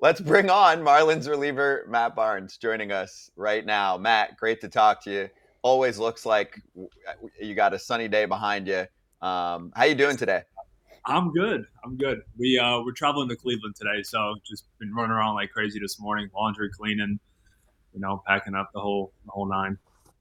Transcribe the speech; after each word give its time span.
let's 0.00 0.20
bring 0.20 0.50
on 0.50 0.78
Marlins 0.80 1.28
reliever 1.28 1.84
Matt 1.88 2.14
Barnes 2.14 2.56
joining 2.56 2.92
us 2.92 3.30
right 3.36 3.64
now. 3.64 3.96
Matt, 3.96 4.36
great 4.36 4.60
to 4.60 4.68
talk 4.68 5.02
to 5.04 5.10
you. 5.10 5.28
Always 5.62 5.98
looks 5.98 6.24
like 6.24 6.60
you 7.40 7.54
got 7.54 7.74
a 7.74 7.78
sunny 7.78 8.08
day 8.08 8.24
behind 8.24 8.68
you. 8.68 8.86
Um, 9.20 9.72
how 9.74 9.84
you 9.84 9.94
doing 9.94 10.16
today? 10.16 10.42
I'm 11.04 11.32
good. 11.32 11.66
I'm 11.84 11.96
good. 11.96 12.20
We 12.36 12.58
uh, 12.58 12.80
we're 12.82 12.92
traveling 12.92 13.28
to 13.30 13.36
Cleveland 13.36 13.74
today, 13.74 14.02
so 14.02 14.34
just 14.48 14.66
been 14.78 14.94
running 14.94 15.10
around 15.10 15.34
like 15.34 15.50
crazy 15.50 15.80
this 15.80 15.98
morning, 15.98 16.28
laundry, 16.34 16.70
cleaning, 16.70 17.18
you 17.94 18.00
know, 18.00 18.22
packing 18.26 18.54
up 18.54 18.70
the 18.72 18.80
whole 18.80 19.12
the 19.24 19.32
whole 19.32 19.48
nine. 19.48 19.78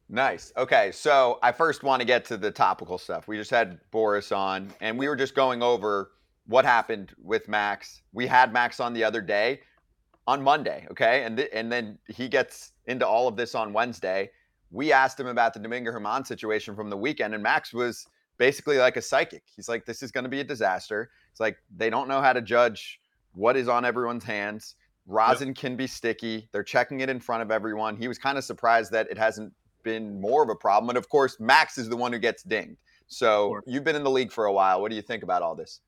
Nice. 0.09 0.54
Okay, 0.55 0.91
so 0.94 1.38
I 1.44 1.52
first 1.52 1.84
want 1.84 2.00
to 2.00 2.05
get 2.05 2.23
to 2.25 2.38
the 2.38 2.50
topical 2.50 2.98
stuff. 2.98 3.28
We 3.28 3.36
just 3.36 3.52
had 3.52 3.80
Boras 3.91 4.36
on, 4.36 4.73
and 4.80 4.98
we 4.98 5.09
were 5.09 5.18
just 5.18 5.36
going 5.36 5.62
over 5.62 6.12
what 6.48 6.66
happened 6.66 7.14
with 7.21 7.48
Max. 7.48 8.02
We 8.13 8.27
had 8.27 8.52
Max 8.52 8.80
on 8.80 8.93
the 8.93 9.04
other 9.04 9.21
day, 9.21 9.61
on 10.25 10.41
Monday. 10.41 10.88
Okay, 10.91 11.23
and 11.23 11.38
th- 11.38 11.50
and 11.54 11.71
then 11.71 11.98
he 12.08 12.27
gets 12.27 12.71
into 12.85 13.08
all 13.08 13.27
of 13.27 13.35
this 13.35 13.55
on 13.55 13.73
Wednesday. 13.73 14.30
We 14.71 14.91
asked 14.91 15.20
him 15.20 15.27
about 15.27 15.54
the 15.54 15.59
Domingo 15.59 15.91
Germán 15.91 16.26
situation 16.26 16.76
from 16.76 16.90
the 16.90 16.98
weekend, 16.98 17.34
and 17.34 17.44
Max 17.44 17.73
was 17.73 18.07
basically 18.38 18.77
like 18.77 18.98
a 18.98 19.02
psychic. 19.02 19.44
He's 19.55 19.70
like, 19.70 19.85
this 19.85 20.04
is 20.04 20.12
going 20.12 20.26
to 20.26 20.30
be 20.30 20.40
a 20.40 20.44
disaster. 20.44 21.09
It's 21.31 21.40
like 21.40 21.57
they 21.76 21.90
don't 21.90 22.07
know 22.07 22.21
how 22.21 22.34
to 22.34 22.41
judge 22.41 22.99
what 23.34 23.55
is 23.55 23.68
on 23.68 23.85
everyone's 23.85 24.23
hands. 24.23 24.76
Rosin 25.05 25.49
yep. 25.49 25.57
can 25.57 25.76
be 25.76 25.88
sticky. 25.88 26.49
They're 26.52 26.63
checking 26.63 26.99
it 26.99 27.09
in 27.09 27.20
front 27.20 27.41
of 27.41 27.52
everyone. 27.52 27.95
He 27.95 28.07
was 28.07 28.18
kind 28.18 28.38
of 28.38 28.43
surprised 28.43 28.91
that 28.91 29.09
it 29.09 29.18
hasn't 29.18 29.54
been 29.84 30.20
more 30.20 30.43
of 30.43 30.49
a 30.49 30.55
problem. 30.55 30.90
And 30.90 30.98
of 30.98 31.07
course, 31.07 31.38
Max 31.40 31.77
is 31.77 31.88
the 31.88 31.95
one 31.95 32.12
who 32.12 32.20
gets 32.20 32.43
dinged. 32.43 32.77
So 33.07 33.62
you've 33.66 33.85
been 33.85 33.95
in 33.95 34.04
the 34.04 34.12
league 34.12 34.34
for 34.34 34.45
a 34.45 34.52
while. 34.54 34.82
What 34.82 34.90
do 34.90 34.98
you 34.98 35.02
think 35.02 35.23
about 35.23 35.41
all 35.41 35.55
this? 35.55 35.79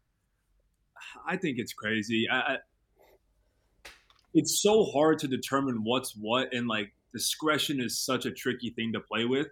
I 1.28 1.38
think 1.38 1.58
it's 1.58 1.74
crazy. 1.74 2.28
I, 2.32 2.58
it's 4.34 4.62
so 4.62 4.86
hard 4.86 5.20
to 5.20 5.28
determine 5.28 5.82
what's 5.84 6.16
what, 6.16 6.54
and 6.54 6.68
like 6.68 6.94
discretion 7.14 7.82
is 7.82 8.00
such 8.00 8.26
a 8.26 8.32
tricky 8.32 8.72
thing 8.76 8.94
to 8.94 9.00
play 9.00 9.26
with. 9.26 9.48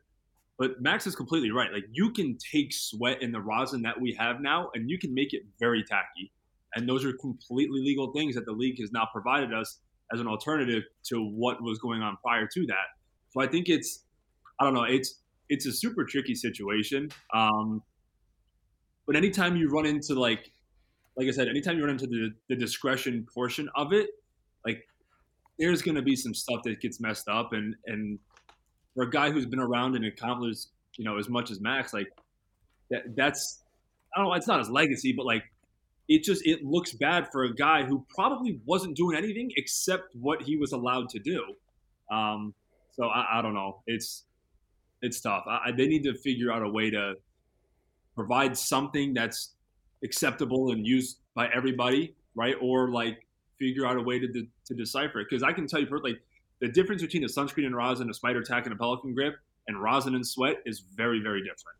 But 0.59 0.81
Max 0.81 1.05
is 1.05 1.15
completely 1.15 1.51
right. 1.51 1.71
Like 1.71 1.85
you 1.91 2.11
can 2.11 2.37
take 2.51 2.73
sweat 2.73 3.21
in 3.21 3.31
the 3.31 3.41
rosin 3.41 3.83
that 3.83 3.99
we 3.99 4.15
have 4.19 4.41
now, 4.41 4.69
and 4.73 4.89
you 4.89 4.97
can 4.97 5.13
make 5.13 5.33
it 5.33 5.43
very 5.59 5.83
tacky. 5.83 6.31
And 6.75 6.87
those 6.87 7.05
are 7.05 7.13
completely 7.13 7.79
legal 7.81 8.11
things 8.11 8.35
that 8.35 8.45
the 8.45 8.51
league 8.51 8.79
has 8.79 8.91
now 8.91 9.07
provided 9.11 9.53
us 9.53 9.79
as 10.13 10.19
an 10.19 10.27
alternative 10.27 10.83
to 11.05 11.23
what 11.23 11.61
was 11.61 11.79
going 11.79 12.01
on 12.01 12.17
prior 12.23 12.47
to 12.53 12.65
that. 12.67 12.87
So 13.29 13.41
I 13.41 13.47
think 13.47 13.69
it's, 13.69 14.03
I 14.59 14.65
don't 14.65 14.73
know, 14.73 14.83
it's 14.83 15.21
it's 15.49 15.65
a 15.65 15.71
super 15.71 16.03
tricky 16.03 16.35
situation. 16.35 17.09
Um, 17.33 17.81
but 19.05 19.15
anytime 19.15 19.55
you 19.55 19.69
run 19.69 19.85
into 19.85 20.13
like, 20.13 20.51
like 21.17 21.27
I 21.27 21.31
said, 21.31 21.47
anytime 21.47 21.77
you 21.77 21.83
run 21.83 21.91
into 21.91 22.07
the, 22.07 22.29
the 22.47 22.55
discretion 22.55 23.25
portion 23.33 23.67
of 23.75 23.91
it, 23.91 24.09
like 24.65 24.87
there's 25.57 25.81
going 25.81 25.95
to 25.95 26.03
be 26.03 26.15
some 26.15 26.33
stuff 26.33 26.61
that 26.63 26.79
gets 26.79 26.99
messed 26.99 27.27
up, 27.27 27.53
and 27.53 27.75
and 27.87 28.19
for 28.93 29.03
a 29.03 29.09
guy 29.09 29.31
who's 29.31 29.45
been 29.45 29.59
around 29.59 29.95
and 29.95 30.05
accomplished, 30.05 30.67
you 30.95 31.03
know, 31.03 31.17
as 31.17 31.27
much 31.27 31.49
as 31.49 31.59
Max, 31.59 31.93
like 31.93 32.07
that, 32.91 33.15
that's 33.15 33.63
I 34.15 34.19
don't 34.19 34.29
know, 34.29 34.33
it's 34.35 34.47
not 34.47 34.59
his 34.59 34.69
legacy, 34.69 35.11
but 35.11 35.25
like 35.25 35.43
it 36.07 36.23
just 36.23 36.45
it 36.45 36.63
looks 36.63 36.93
bad 36.93 37.29
for 37.31 37.43
a 37.45 37.53
guy 37.53 37.83
who 37.83 38.05
probably 38.13 38.59
wasn't 38.65 38.95
doing 38.95 39.17
anything 39.17 39.51
except 39.57 40.15
what 40.15 40.43
he 40.43 40.55
was 40.55 40.71
allowed 40.71 41.09
to 41.09 41.19
do. 41.19 41.43
Um, 42.11 42.53
so 42.91 43.07
I, 43.07 43.39
I 43.39 43.41
don't 43.41 43.55
know. 43.55 43.81
It's 43.87 44.23
it's 45.01 45.19
tough. 45.19 45.43
I, 45.47 45.71
they 45.71 45.87
need 45.87 46.03
to 46.03 46.13
figure 46.13 46.51
out 46.51 46.61
a 46.61 46.69
way 46.69 46.89
to 46.91 47.15
provide 48.15 48.57
something 48.57 49.13
that's 49.13 49.53
acceptable 50.03 50.71
and 50.71 50.85
used 50.85 51.19
by 51.35 51.47
everybody, 51.53 52.15
right? 52.35 52.55
Or 52.61 52.89
like 52.89 53.25
figure 53.59 53.85
out 53.85 53.97
a 53.97 54.01
way 54.01 54.19
to 54.19 54.27
de- 54.27 54.47
to 54.65 54.73
decipher 54.73 55.21
it. 55.21 55.27
Because 55.29 55.43
I 55.43 55.51
can 55.51 55.67
tell 55.67 55.79
you, 55.79 55.87
like 56.03 56.19
the 56.59 56.67
difference 56.67 57.01
between 57.01 57.23
a 57.23 57.27
sunscreen 57.27 57.65
and 57.65 57.75
rosin, 57.75 58.09
a 58.09 58.13
spider 58.13 58.41
tack 58.41 58.65
and 58.65 58.73
a 58.73 58.77
pelican 58.77 59.13
grip, 59.13 59.35
and 59.67 59.81
rosin 59.81 60.15
and 60.15 60.25
sweat 60.25 60.57
is 60.65 60.79
very, 60.79 61.21
very 61.21 61.41
different. 61.41 61.77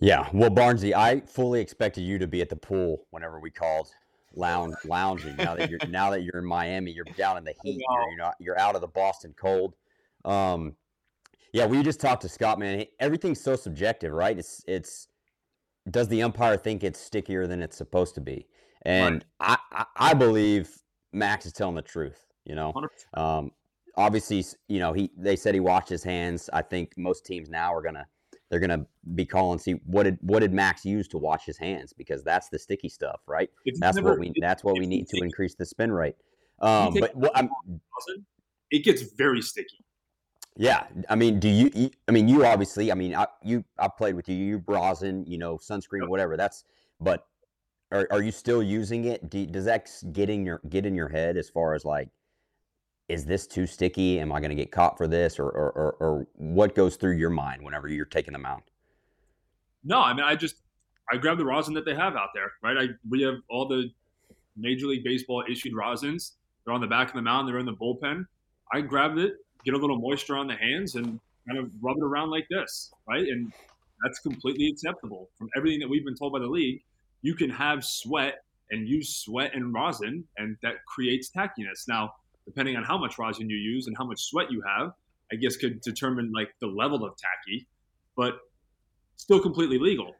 Yeah, 0.00 0.28
well, 0.32 0.50
Barnesy, 0.50 0.94
I 0.94 1.20
fully 1.20 1.60
expected 1.60 2.02
you 2.02 2.18
to 2.18 2.28
be 2.28 2.40
at 2.40 2.48
the 2.48 2.56
pool 2.56 3.06
whenever 3.10 3.40
we 3.40 3.50
called 3.50 3.88
lounge 4.34 4.74
lounging. 4.84 5.34
Now 5.36 5.56
that 5.56 5.68
you're 5.68 5.80
now 5.88 6.10
that 6.10 6.22
you're 6.22 6.38
in 6.38 6.44
Miami, 6.44 6.92
you're 6.92 7.04
down 7.16 7.36
in 7.36 7.44
the 7.44 7.54
heat. 7.62 7.82
You're, 7.90 8.08
you're 8.08 8.16
not 8.16 8.34
you're 8.38 8.58
out 8.58 8.74
of 8.74 8.80
the 8.80 8.88
Boston 8.88 9.34
cold. 9.36 9.74
Um, 10.24 10.76
yeah, 11.52 11.66
we 11.66 11.82
just 11.82 12.00
talked 12.00 12.22
to 12.22 12.28
Scott, 12.28 12.58
man. 12.58 12.84
Everything's 13.00 13.40
so 13.40 13.56
subjective, 13.56 14.12
right? 14.12 14.38
It's 14.38 14.62
it's 14.68 15.08
does 15.90 16.08
the 16.08 16.22
umpire 16.22 16.56
think 16.56 16.84
it's 16.84 17.00
stickier 17.00 17.46
than 17.46 17.62
it's 17.62 17.76
supposed 17.76 18.14
to 18.16 18.20
be? 18.20 18.46
And 18.82 19.24
right. 19.40 19.58
I, 19.72 19.84
I, 19.96 20.10
I 20.10 20.14
believe 20.14 20.70
Max 21.12 21.46
is 21.46 21.52
telling 21.52 21.74
the 21.74 21.82
truth. 21.82 22.20
You 22.44 22.54
know, 22.54 22.72
um, 23.14 23.52
obviously, 23.96 24.44
you 24.68 24.78
know 24.78 24.92
he 24.92 25.10
they 25.16 25.36
said 25.36 25.54
he 25.54 25.60
washed 25.60 25.88
his 25.88 26.02
hands. 26.02 26.48
I 26.52 26.62
think 26.62 26.92
most 26.96 27.26
teams 27.26 27.50
now 27.50 27.74
are 27.74 27.82
gonna 27.82 28.06
they're 28.50 28.60
gonna 28.60 28.86
be 29.14 29.26
calling 29.26 29.58
see 29.58 29.72
what 29.84 30.04
did 30.04 30.18
what 30.22 30.40
did 30.40 30.52
Max 30.52 30.84
use 30.84 31.08
to 31.08 31.18
wash 31.18 31.44
his 31.44 31.58
hands 31.58 31.92
because 31.92 32.24
that's 32.24 32.48
the 32.48 32.58
sticky 32.58 32.88
stuff, 32.88 33.20
right? 33.26 33.50
That's 33.80 33.96
never, 33.96 34.10
what 34.10 34.20
we 34.20 34.32
that's 34.40 34.64
what 34.64 34.78
we 34.78 34.86
need 34.86 35.08
to 35.08 35.22
increase 35.22 35.54
the 35.54 35.66
spin 35.66 35.92
rate. 35.92 36.14
Um, 36.60 36.94
but 36.98 37.12
it 38.70 38.84
gets 38.84 39.02
very 39.16 39.42
sticky. 39.42 39.84
Yeah, 40.60 40.86
I 41.08 41.14
mean, 41.14 41.38
do 41.38 41.48
you? 41.48 41.90
I 42.08 42.10
mean, 42.10 42.28
you 42.28 42.44
obviously. 42.44 42.90
I 42.90 42.94
mean, 42.94 43.14
I, 43.14 43.26
you. 43.42 43.64
I 43.78 43.88
played 43.88 44.14
with 44.14 44.28
you. 44.28 44.34
You 44.34 44.62
rosin, 44.66 45.24
you 45.26 45.38
know, 45.38 45.56
sunscreen, 45.56 46.08
whatever. 46.08 46.36
That's. 46.36 46.64
But 47.00 47.26
are, 47.92 48.08
are 48.10 48.22
you 48.22 48.32
still 48.32 48.62
using 48.62 49.04
it? 49.04 49.30
Do, 49.30 49.46
does 49.46 49.64
that 49.66 49.88
get 50.12 50.28
in 50.28 50.44
your 50.44 50.60
get 50.68 50.84
in 50.84 50.96
your 50.96 51.08
head 51.08 51.36
as 51.36 51.48
far 51.48 51.74
as 51.74 51.84
like 51.84 52.08
is 53.08 53.24
this 53.24 53.46
too 53.46 53.66
sticky? 53.66 54.20
Am 54.20 54.32
I 54.32 54.40
going 54.40 54.50
to 54.50 54.56
get 54.56 54.70
caught 54.70 54.98
for 54.98 55.08
this? 55.08 55.38
Or, 55.38 55.48
or, 55.48 55.70
or, 55.72 55.96
or, 55.98 56.26
what 56.34 56.74
goes 56.74 56.96
through 56.96 57.16
your 57.16 57.30
mind 57.30 57.62
whenever 57.64 57.88
you're 57.88 58.04
taking 58.04 58.32
them 58.32 58.44
out? 58.44 58.62
No, 59.82 60.00
I 60.00 60.12
mean, 60.12 60.24
I 60.24 60.36
just, 60.36 60.56
I 61.10 61.16
grab 61.16 61.38
the 61.38 61.44
rosin 61.44 61.72
that 61.74 61.86
they 61.86 61.94
have 61.94 62.16
out 62.16 62.28
there, 62.34 62.52
right? 62.62 62.76
I, 62.76 62.86
we 63.08 63.22
have 63.22 63.36
all 63.48 63.66
the 63.66 63.90
Major 64.56 64.86
League 64.86 65.04
Baseball 65.04 65.42
issued 65.50 65.72
rosins. 65.72 66.32
They're 66.64 66.74
on 66.74 66.80
the 66.80 66.86
back 66.86 67.08
of 67.08 67.14
the 67.14 67.22
mound, 67.22 67.48
they're 67.48 67.58
in 67.58 67.66
the 67.66 67.72
bullpen. 67.72 68.26
I 68.74 68.82
grabbed 68.82 69.18
it, 69.18 69.34
get 69.68 69.76
a 69.76 69.80
little 69.80 69.98
moisture 69.98 70.36
on 70.36 70.46
the 70.46 70.56
hands, 70.56 70.94
and 70.94 71.20
kind 71.46 71.58
of 71.58 71.70
rub 71.82 71.98
it 71.98 72.02
around 72.02 72.30
like 72.30 72.46
this, 72.48 72.90
right? 73.06 73.26
And 73.26 73.52
that's 74.02 74.18
completely 74.20 74.68
acceptable. 74.68 75.28
From 75.36 75.48
everything 75.56 75.80
that 75.80 75.88
we've 75.88 76.04
been 76.04 76.14
told 76.14 76.32
by 76.32 76.38
the 76.38 76.46
league, 76.46 76.82
you 77.20 77.34
can 77.34 77.50
have 77.50 77.84
sweat 77.84 78.36
and 78.70 78.88
use 78.88 79.16
sweat 79.16 79.54
and 79.54 79.74
rosin, 79.74 80.24
and 80.38 80.56
that 80.62 80.76
creates 80.86 81.30
tackiness. 81.30 81.86
Now, 81.86 82.12
depending 82.46 82.76
on 82.76 82.84
how 82.84 82.96
much 82.96 83.18
rosin 83.18 83.50
you 83.50 83.58
use 83.58 83.88
and 83.88 83.96
how 83.98 84.04
much 84.04 84.20
sweat 84.20 84.50
you 84.50 84.62
have, 84.66 84.92
I 85.30 85.36
guess 85.36 85.56
could 85.56 85.82
determine 85.82 86.32
like 86.34 86.48
the 86.60 86.66
level 86.66 87.04
of 87.04 87.14
tacky, 87.16 87.66
but 88.16 88.38
still 89.16 89.40
completely 89.40 89.78
legal. 89.78 90.14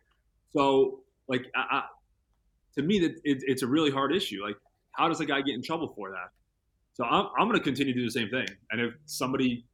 So 0.53 1.01
like 1.27 1.47
I, 1.57 1.79
I, 1.79 1.83
to 2.77 2.83
me, 2.83 2.99
that 3.01 3.13
it, 3.25 3.43
it's 3.47 3.63
a 3.63 3.67
really 3.67 3.91
hard 3.91 4.15
issue. 4.15 4.43
Like 4.45 4.57
how 4.93 5.09
does 5.09 5.21
a 5.21 5.27
guy 5.27 5.41
get 5.41 5.55
in 5.55 5.63
trouble 5.63 5.89
for 5.97 6.11
that? 6.11 6.31
So 6.99 7.05
I'm, 7.05 7.29
I'm 7.39 7.47
going 7.47 7.59
to 7.59 7.65
continue 7.65 7.95
to 7.95 8.01
do 8.01 8.05
the 8.05 8.11
same 8.11 8.29
thing. 8.29 8.47
And 8.73 8.81
if 8.81 8.93
somebody 9.07 9.65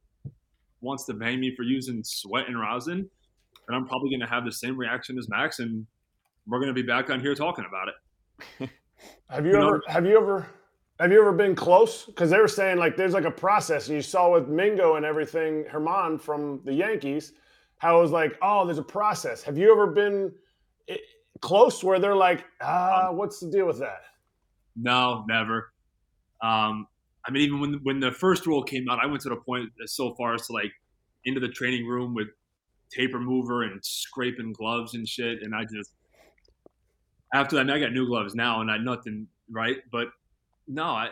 wants 0.81 1.05
to 1.05 1.13
bang 1.13 1.39
me 1.39 1.55
for 1.55 1.63
using 1.63 2.03
sweat 2.03 2.47
and 2.47 2.59
rosin, 2.59 3.09
then 3.67 3.75
I'm 3.75 3.87
probably 3.87 4.11
going 4.11 4.19
to 4.19 4.27
have 4.27 4.45
the 4.45 4.51
same 4.51 4.77
reaction 4.77 5.17
as 5.17 5.27
Max, 5.27 5.57
and 5.59 5.85
we're 6.45 6.59
going 6.59 6.73
to 6.73 6.73
be 6.73 6.85
back 6.85 7.09
on 7.09 7.19
here 7.19 7.33
talking 7.33 7.65
about 7.67 7.87
it. 7.87 8.69
have 9.29 9.45
you, 9.45 9.53
you 9.53 9.57
ever? 9.57 9.77
Know, 9.77 9.81
have 9.87 10.05
you 10.05 10.17
ever? 10.17 10.47
Have 10.99 11.11
you 11.11 11.19
ever 11.19 11.33
been 11.33 11.55
close? 11.55 12.05
Because 12.05 12.29
they 12.29 12.37
were 12.37 12.47
saying 12.47 12.77
like 12.77 12.95
there's 12.95 13.13
like 13.13 13.25
a 13.25 13.31
process. 13.31 13.89
You 13.89 14.01
saw 14.01 14.31
with 14.31 14.47
Mingo 14.47 14.95
and 14.95 15.05
everything, 15.05 15.65
Germán 15.65 16.21
from 16.21 16.61
the 16.63 16.73
Yankees, 16.73 17.33
how 17.79 17.97
it 17.97 18.01
was 18.01 18.11
like, 18.11 18.37
oh, 18.41 18.65
there's 18.65 18.77
a 18.77 18.83
process. 18.83 19.43
Have 19.43 19.57
you 19.57 19.71
ever 19.73 19.87
been 19.87 20.31
eh, 20.87 20.95
close 21.41 21.83
where 21.83 21.99
they're 21.99 22.15
like, 22.15 22.45
ah, 22.61 23.09
um, 23.09 23.17
what's 23.17 23.41
the 23.41 23.49
deal 23.49 23.65
with 23.65 23.79
that? 23.79 24.03
No, 24.77 25.25
never. 25.27 25.73
Um, 26.41 26.87
I 27.27 27.31
mean, 27.31 27.43
even 27.43 27.59
when 27.59 27.79
when 27.83 27.99
the 27.99 28.11
first 28.11 28.45
rule 28.45 28.63
came 28.63 28.87
out, 28.89 28.99
I 29.01 29.07
went 29.07 29.21
to 29.21 29.29
the 29.29 29.37
point 29.37 29.69
so 29.85 30.13
far 30.15 30.35
as 30.35 30.47
to 30.47 30.53
like 30.53 30.71
into 31.25 31.39
the 31.39 31.49
training 31.49 31.87
room 31.87 32.13
with 32.13 32.27
tape 32.91 33.13
remover 33.13 33.63
and 33.63 33.83
scraping 33.83 34.53
gloves 34.53 34.93
and 34.93 35.07
shit, 35.07 35.41
and 35.41 35.55
I 35.55 35.63
just 35.63 35.91
after 37.33 37.55
that, 37.55 37.61
I, 37.61 37.63
mean, 37.65 37.75
I 37.75 37.79
got 37.79 37.93
new 37.93 38.07
gloves 38.07 38.35
now, 38.35 38.61
and 38.61 38.71
I 38.71 38.77
nothing 38.77 39.27
right, 39.49 39.77
but 39.91 40.07
no, 40.67 40.83
I, 40.83 41.09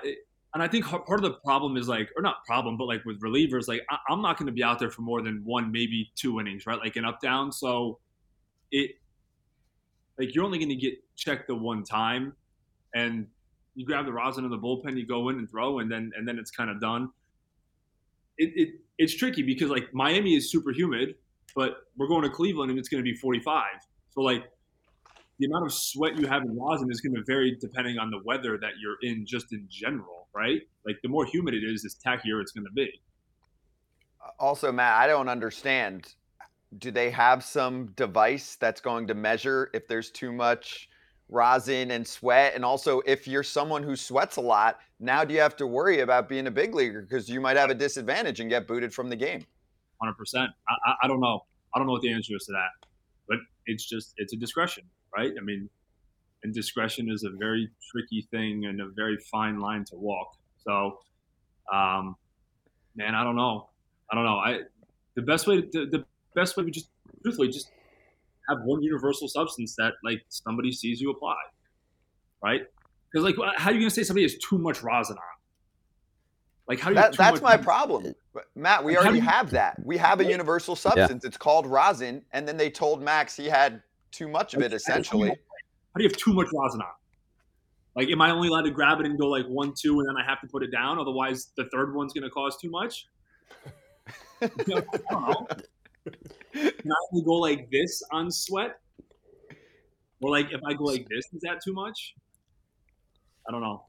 and 0.54 0.62
I 0.62 0.68
think 0.68 0.86
part 0.86 1.10
of 1.10 1.21
the 1.21 1.33
problem 1.44 1.77
is 1.77 1.88
like, 1.88 2.10
or 2.15 2.21
not 2.21 2.45
problem, 2.45 2.77
but 2.77 2.86
like 2.86 3.04
with 3.06 3.21
relievers, 3.21 3.68
like 3.68 3.81
I, 3.89 3.98
am 4.13 4.21
not 4.21 4.38
going 4.38 4.45
to 4.45 4.54
be 4.54 4.63
out 4.63 4.80
there 4.80 4.92
for 4.92 5.01
more 5.01 5.21
than 5.21 5.42
one, 5.44 5.71
maybe 5.71 6.12
two 6.15 6.39
innings, 6.39 6.65
right? 6.68 6.77
Like 6.77 6.95
an 6.95 7.06
up 7.06 7.19
down. 7.19 7.51
So 7.51 8.00
it, 8.71 8.92
like 10.18 10.36
you're 10.36 10.45
only 10.45 10.60
going 10.60 10.69
to 10.69 10.75
get 10.75 10.94
checked 11.15 11.48
the 11.48 11.56
one 11.56 11.83
time, 11.83 12.33
and 12.94 13.27
you 13.75 13.86
grab 13.86 14.06
the 14.06 14.14
rosin 14.14 14.46
in 14.46 14.52
the 14.52 14.58
bullpen, 14.58 14.98
you 14.98 15.06
go 15.06 15.30
in 15.30 15.38
and 15.38 15.50
throw, 15.50 15.80
and 15.80 15.92
then 15.92 16.12
and 16.16 16.28
then 16.28 16.38
it's 16.38 16.52
kind 16.52 16.70
of 16.70 16.80
done. 16.80 17.10
It, 18.38 18.52
it 18.56 18.70
it's 18.98 19.16
tricky 19.16 19.44
because 19.44 19.70
like 19.70 19.94
Miami 19.94 20.36
is 20.36 20.52
super 20.52 20.72
humid, 20.72 21.16
but 21.56 21.78
we're 21.98 22.08
going 22.08 22.24
to 22.24 22.30
Cleveland 22.30 22.70
and 22.70 22.80
it's 22.80 22.90
going 22.90 23.04
to 23.04 23.10
be 23.10 23.16
45. 23.18 23.64
So 24.12 24.22
like 24.22 24.44
the 25.40 25.46
amount 25.46 25.66
of 25.66 25.74
sweat 25.74 26.18
you 26.18 26.28
have 26.28 26.44
in 26.44 26.58
rosin 26.58 26.90
is 26.92 27.02
going 27.02 27.16
to 27.16 27.24
vary 27.25 27.58
depending 27.60 27.98
on 27.98 28.12
the 28.12 28.20
weather 28.24 28.58
that 28.60 28.72
you're 28.80 28.98
in, 29.02 29.25
just 29.25 29.52
in 29.52 29.68
general, 29.70 30.28
right? 30.34 30.62
Like 30.86 30.98
the 31.02 31.10
more 31.10 31.25
humid 31.25 31.54
it 31.54 31.64
is, 31.64 31.81
the 31.81 31.90
tackier 32.10 32.42
it's 32.42 32.52
going 32.52 32.66
to 32.66 32.72
be. 32.74 32.90
Also, 34.40 34.72
Matt, 34.72 34.96
I 34.98 35.08
don't 35.08 35.28
understand. 35.28 36.14
Do 36.78 36.92
they 36.92 37.12
have 37.12 37.44
some 37.44 37.88
device 37.96 38.56
that's 38.60 38.81
going 38.81 39.08
to 39.08 39.14
measure 39.14 39.70
if 39.74 39.88
there's 39.88 40.12
too 40.12 40.31
much 40.31 40.88
rosin 41.33 41.91
and 41.91 42.07
sweat? 42.07 42.53
And 42.56 42.63
also, 42.63 43.01
if 43.06 43.27
you're 43.27 43.44
someone 43.44 43.83
who 43.83 43.95
sweats 43.95 44.38
a 44.38 44.41
lot, 44.41 44.80
now 45.00 45.25
do 45.25 45.33
you 45.33 45.39
have 45.41 45.56
to 45.57 45.68
worry 45.68 46.00
about 46.00 46.30
being 46.30 46.47
a 46.47 46.51
big 46.51 46.74
leaguer 46.74 47.01
because 47.01 47.27
you 47.27 47.41
might 47.41 47.57
have 47.57 47.69
a 47.69 47.75
disadvantage 47.75 48.39
and 48.39 48.50
get 48.50 48.68
booted 48.68 48.94
from 48.94 49.09
the 49.09 49.15
game? 49.15 49.45
100%. 50.01 50.13
I, 50.35 50.94
I, 51.03 51.07
don't 51.07 51.19
know. 51.19 51.41
I 51.74 51.80
don't 51.80 51.88
know 51.88 51.94
what 51.94 52.01
the 52.01 52.12
answer 52.12 52.35
is 52.35 52.45
to 52.45 52.53
that, 52.53 52.88
but 53.27 53.38
it's 53.65 53.85
just, 53.85 54.13
it's 54.18 54.33
a 54.33 54.38
discretion, 54.38 54.83
right? 55.15 55.31
I 55.38 55.44
mean, 55.44 55.69
and 56.44 56.53
discretion 56.53 57.09
is 57.09 57.24
a 57.24 57.30
very 57.38 57.69
tricky 57.91 58.27
thing 58.31 58.65
and 58.65 58.81
a 58.81 58.89
very 58.95 59.18
fine 59.31 59.59
line 59.59 59.86
to 59.86 59.95
walk. 59.95 60.38
So, 60.65 61.00
um, 61.74 62.15
man, 62.95 63.15
I 63.15 63.24
don't 63.24 63.36
know. 63.36 63.69
I 64.12 64.15
don't 64.15 64.25
know. 64.25 64.38
I 64.38 64.59
the 65.15 65.21
best 65.21 65.47
way 65.47 65.62
to, 65.62 65.86
the 65.86 66.03
best 66.36 66.57
way 66.57 66.63
would 66.63 66.74
just 66.74 66.89
truthfully 67.21 67.47
just 67.47 67.69
have 68.50 68.60
one 68.63 68.81
universal 68.81 69.28
substance 69.28 69.75
that 69.78 69.94
like 70.04 70.22
somebody 70.30 70.72
sees 70.72 71.01
you 71.01 71.12
apply, 71.12 71.36
right? 72.44 72.62
Because 73.12 73.25
like, 73.25 73.36
how 73.57 73.69
are 73.69 73.74
you 73.74 73.80
gonna 73.80 73.90
say 73.90 74.04
somebody 74.04 74.24
has 74.24 74.38
too 74.38 74.57
much 74.57 74.84
rosin 74.84 75.18
on? 75.18 75.24
Like, 76.68 76.80
how 76.80 76.90
do 76.90 76.95
you? 76.95 77.01
That, 77.01 77.18
that's 77.18 77.42
my 77.42 77.51
rosin? 77.51 77.63
problem, 77.63 78.16
Matt. 78.56 78.84
We 78.84 78.95
like, 78.95 79.04
already 79.04 79.19
you, 79.19 79.25
have 79.25 79.50
that. 79.51 79.78
We 79.84 79.98
have 79.98 80.19
a 80.19 80.25
universal 80.25 80.75
substance. 80.75 81.24
Yeah. 81.24 81.28
It's 81.28 81.38
called 81.38 81.68
rosin, 81.68 82.24
and 82.31 82.48
then 82.48 82.57
they 82.57 82.69
told 82.69 83.01
Max 83.01 83.36
he 83.36 83.48
had 83.48 83.81
too 84.12 84.28
much 84.28 84.54
of 84.54 84.62
it. 84.62 84.74
Essentially, 84.74 85.30
how 85.30 85.36
do 85.98 86.04
you 86.04 86.10
have 86.10 86.18
too 86.18 86.34
much 86.34 86.48
rosin 86.54 86.81
on? 86.81 86.88
Like, 87.96 88.10
am 88.10 88.22
I 88.22 88.31
only 88.31 88.48
allowed 88.48 88.63
to 88.63 88.72
grab 88.72 89.00
it 89.00 89.06
and 89.06 89.19
go 89.19 89.28
like 89.28 89.46
one, 89.46 89.74
two, 89.80 90.00
and 90.00 90.07
then 90.07 90.16
I 90.18 90.28
have 90.28 90.42
to 90.42 90.48
put 90.48 90.63
it 90.63 90.72
down? 90.72 90.98
Otherwise, 90.98 91.51
the 91.57 91.66
third 91.72 91.94
one's 91.94 92.13
going 92.13 92.24
to 92.24 92.30
cause 92.30 92.57
too 92.57 92.72
much. 92.72 93.07
you 94.68 94.84
know, 95.12 95.48
Can 96.53 96.91
I 96.91 97.19
go 97.25 97.33
like 97.33 97.69
this 97.71 98.01
on 98.11 98.31
sweat? 98.31 98.79
Or 100.21 100.31
like 100.31 100.51
if 100.51 100.61
I 100.65 100.73
go 100.73 100.85
like 100.85 101.07
this, 101.09 101.25
is 101.33 101.41
that 101.41 101.59
too 101.63 101.73
much? 101.73 102.15
I 103.47 103.51
don't 103.51 103.61
know. 103.61 103.85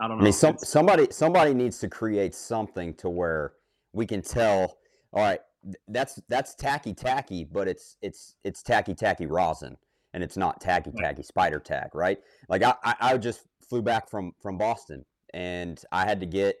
I 0.00 0.08
don't 0.08 0.18
know. 0.18 0.22
I 0.22 0.24
mean, 0.24 0.32
some, 0.32 0.56
somebody 0.58 1.08
somebody 1.10 1.52
needs 1.54 1.78
to 1.80 1.88
create 1.88 2.34
something 2.34 2.94
to 2.94 3.10
where 3.10 3.52
we 3.92 4.06
can 4.06 4.22
tell. 4.22 4.78
All 5.12 5.22
right, 5.22 5.40
that's 5.88 6.20
that's 6.28 6.54
tacky 6.54 6.94
tacky, 6.94 7.44
but 7.44 7.68
it's 7.68 7.96
it's 8.00 8.36
it's 8.44 8.62
tacky 8.62 8.94
tacky 8.94 9.26
rosin 9.26 9.76
and 10.14 10.22
it's 10.22 10.36
not 10.36 10.60
tacky 10.60 10.92
tacky 10.96 11.22
spider 11.22 11.58
tack, 11.58 11.90
right? 11.94 12.18
Like 12.48 12.62
I, 12.62 12.74
I, 12.84 12.94
I 13.00 13.18
just 13.18 13.42
flew 13.68 13.82
back 13.82 14.08
from 14.08 14.32
from 14.40 14.56
Boston 14.56 15.04
and 15.34 15.82
I 15.92 16.04
had 16.06 16.20
to 16.20 16.26
get 16.26 16.56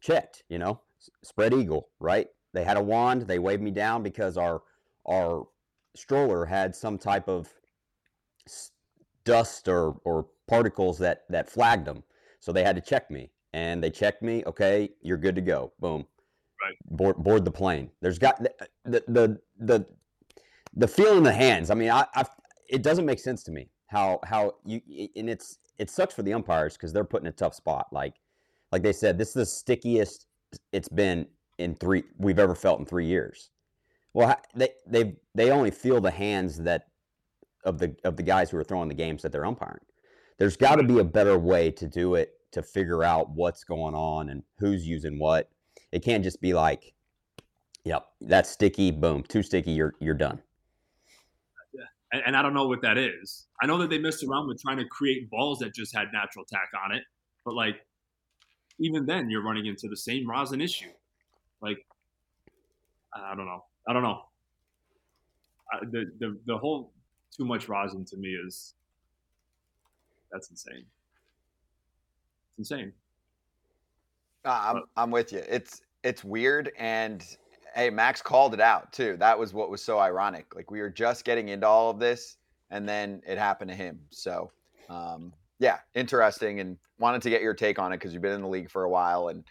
checked, 0.00 0.42
you 0.48 0.58
know, 0.58 0.80
spread 1.22 1.54
eagle, 1.54 1.88
right? 2.00 2.28
They 2.52 2.64
had 2.64 2.76
a 2.76 2.82
wand, 2.82 3.22
they 3.22 3.38
waved 3.38 3.62
me 3.62 3.70
down 3.70 4.02
because 4.02 4.36
our 4.36 4.62
our 5.06 5.46
stroller 5.94 6.44
had 6.44 6.74
some 6.74 6.98
type 6.98 7.28
of 7.28 7.48
dust 9.24 9.68
or 9.68 10.00
or 10.04 10.26
particles 10.46 10.98
that 10.98 11.24
that 11.30 11.50
flagged 11.50 11.86
them. 11.86 12.02
So 12.40 12.52
they 12.52 12.64
had 12.64 12.76
to 12.76 12.82
check 12.82 13.10
me 13.10 13.30
and 13.52 13.82
they 13.82 13.90
checked 13.90 14.22
me, 14.22 14.42
okay, 14.46 14.90
you're 15.02 15.16
good 15.16 15.36
to 15.36 15.42
go. 15.42 15.72
Boom. 15.78 16.06
Right. 16.62 16.76
Board 16.96 17.16
board 17.16 17.44
the 17.44 17.50
plane. 17.50 17.90
There's 18.00 18.18
got 18.18 18.42
the 18.42 18.52
the 18.84 19.02
the 19.08 19.40
the, 19.58 19.86
the 20.74 20.88
feel 20.88 21.16
in 21.16 21.22
the 21.22 21.32
hands. 21.32 21.70
I 21.70 21.74
mean, 21.74 21.90
I, 21.90 22.06
I've 22.14 22.30
it 22.68 22.82
doesn't 22.82 23.04
make 23.04 23.18
sense 23.18 23.42
to 23.44 23.50
me 23.50 23.68
how 23.88 24.20
how 24.24 24.54
you 24.64 24.80
and 25.16 25.28
it's 25.28 25.58
it 25.78 25.90
sucks 25.90 26.14
for 26.14 26.22
the 26.22 26.32
umpires 26.32 26.74
because 26.74 26.92
they're 26.92 27.04
put 27.04 27.22
in 27.22 27.28
a 27.28 27.32
tough 27.32 27.54
spot. 27.54 27.86
Like 27.92 28.14
like 28.70 28.82
they 28.82 28.92
said, 28.92 29.18
this 29.18 29.28
is 29.28 29.34
the 29.34 29.46
stickiest 29.46 30.26
it's 30.72 30.88
been 30.88 31.26
in 31.62 31.74
three 31.76 32.04
we've 32.18 32.38
ever 32.38 32.54
felt 32.54 32.80
in 32.80 32.86
three 32.86 33.06
years. 33.06 33.50
Well, 34.14 34.38
they 34.54 34.70
they 34.86 35.16
they 35.34 35.50
only 35.50 35.70
feel 35.70 36.00
the 36.00 36.10
hands 36.10 36.58
that 36.58 36.88
of 37.64 37.78
the 37.78 37.96
of 38.04 38.16
the 38.16 38.22
guys 38.22 38.50
who 38.50 38.58
are 38.58 38.64
throwing 38.64 38.88
the 38.88 38.94
games 38.94 39.22
that 39.22 39.32
they're 39.32 39.46
umpiring. 39.46 39.84
There's 40.38 40.56
got 40.56 40.76
to 40.76 40.82
be 40.82 40.98
a 40.98 41.04
better 41.04 41.38
way 41.38 41.70
to 41.72 41.86
do 41.86 42.14
it 42.16 42.32
to 42.52 42.62
figure 42.62 43.04
out 43.04 43.30
what's 43.30 43.64
going 43.64 43.94
on 43.94 44.28
and 44.28 44.42
who's 44.58 44.86
using 44.86 45.18
what. 45.18 45.48
It 45.92 46.02
can't 46.04 46.24
just 46.24 46.40
be 46.40 46.52
like, 46.52 46.92
"Yep, 47.84 48.06
that's 48.20 48.50
sticky. 48.50 48.90
Boom, 48.90 49.22
too 49.22 49.42
sticky. 49.42 49.72
You're 49.72 49.94
you're 50.00 50.14
done." 50.14 50.42
and, 52.12 52.22
and 52.26 52.36
I 52.36 52.42
don't 52.42 52.54
know 52.54 52.68
what 52.68 52.82
that 52.82 52.98
is. 52.98 53.46
I 53.60 53.66
know 53.66 53.78
that 53.78 53.90
they 53.90 53.98
messed 53.98 54.22
around 54.22 54.46
with 54.48 54.60
trying 54.60 54.76
to 54.78 54.84
create 54.84 55.30
balls 55.30 55.58
that 55.60 55.74
just 55.74 55.96
had 55.96 56.08
natural 56.12 56.44
tack 56.44 56.68
on 56.84 56.92
it, 56.92 57.02
but 57.44 57.54
like 57.54 57.76
even 58.78 59.06
then, 59.06 59.30
you're 59.30 59.42
running 59.42 59.66
into 59.66 59.88
the 59.88 59.96
same 59.96 60.28
rosin 60.28 60.60
issue. 60.60 60.90
Like 61.62 61.78
I 63.14 63.34
don't 63.34 63.46
know. 63.46 63.64
I 63.88 63.92
don't 63.92 64.02
know. 64.02 64.22
the 65.90 66.10
the 66.18 66.38
the 66.46 66.58
whole 66.58 66.92
too 67.34 67.44
much 67.44 67.68
rosin 67.68 68.04
to 68.06 68.16
me 68.16 68.28
is 68.28 68.74
that's 70.30 70.50
insane. 70.50 70.84
It's 72.58 72.70
insane. 72.70 72.92
Uh, 74.44 74.74
I'm 74.74 74.82
I'm 74.96 75.10
with 75.10 75.32
you. 75.32 75.42
It's 75.48 75.82
it's 76.02 76.24
weird 76.24 76.72
and 76.78 77.24
hey, 77.74 77.90
Max 77.90 78.20
called 78.20 78.54
it 78.54 78.60
out 78.60 78.92
too. 78.92 79.16
That 79.18 79.38
was 79.38 79.54
what 79.54 79.70
was 79.70 79.82
so 79.82 79.98
ironic. 79.98 80.54
Like 80.54 80.70
we 80.70 80.80
were 80.80 80.90
just 80.90 81.24
getting 81.24 81.48
into 81.48 81.66
all 81.66 81.90
of 81.90 81.98
this, 81.98 82.36
and 82.70 82.88
then 82.88 83.22
it 83.26 83.38
happened 83.38 83.70
to 83.70 83.76
him. 83.76 84.00
So, 84.10 84.50
um, 84.88 85.32
yeah, 85.58 85.78
interesting, 85.94 86.60
and 86.60 86.76
wanted 86.98 87.22
to 87.22 87.30
get 87.30 87.40
your 87.42 87.54
take 87.54 87.78
on 87.78 87.92
it 87.92 87.96
because 87.96 88.12
you've 88.12 88.22
been 88.22 88.32
in 88.32 88.42
the 88.42 88.48
league 88.48 88.70
for 88.70 88.84
a 88.84 88.90
while, 88.90 89.28
and 89.28 89.44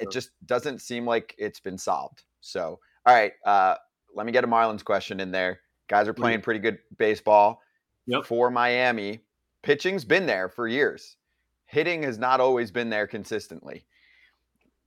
it 0.00 0.10
just 0.10 0.30
doesn't 0.46 0.80
seem 0.80 1.06
like 1.06 1.34
it's 1.38 1.60
been 1.60 1.78
solved. 1.78 2.22
So, 2.40 2.78
all 3.06 3.14
right, 3.14 3.32
uh, 3.44 3.76
let 4.14 4.26
me 4.26 4.32
get 4.32 4.44
a 4.44 4.48
Marlins 4.48 4.84
question 4.84 5.20
in 5.20 5.30
there. 5.30 5.60
Guys 5.88 6.08
are 6.08 6.14
playing 6.14 6.42
pretty 6.42 6.60
good 6.60 6.78
baseball 6.98 7.62
yep. 8.06 8.26
for 8.26 8.50
Miami. 8.50 9.20
Pitching's 9.62 10.04
been 10.04 10.26
there 10.26 10.48
for 10.48 10.68
years. 10.68 11.16
Hitting 11.66 12.02
has 12.02 12.18
not 12.18 12.40
always 12.40 12.70
been 12.70 12.90
there 12.90 13.06
consistently. 13.06 13.86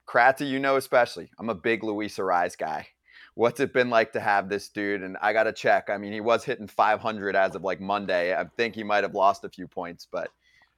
Kratzy, 0.08 0.50
you 0.50 0.60
know 0.60 0.76
especially. 0.76 1.32
I'm 1.40 1.50
a 1.50 1.56
big 1.56 1.84
Luis 1.84 2.18
Arraez 2.18 2.58
guy. 2.58 2.88
What's 3.34 3.60
it 3.60 3.74
been 3.74 3.90
like 3.90 4.12
to 4.14 4.20
have 4.20 4.50
this 4.50 4.70
dude? 4.70 5.04
And 5.04 5.18
I 5.22 5.32
got 5.32 5.44
to 5.44 5.54
check. 5.54 5.90
I 5.90 5.98
mean, 5.98 6.12
he 6.12 6.20
was 6.20 6.44
hitting 6.44 6.68
500 6.68 7.36
as 7.36 7.56
of 7.56 7.64
like 7.64 7.80
Monday. 7.80 8.36
I 8.36 8.46
think 8.58 8.76
he 8.76 8.84
might 8.84 9.04
have 9.04 9.16
lost 9.16 9.46
a 9.46 9.50
few 9.50 9.68
points, 9.68 10.08
but 10.12 10.30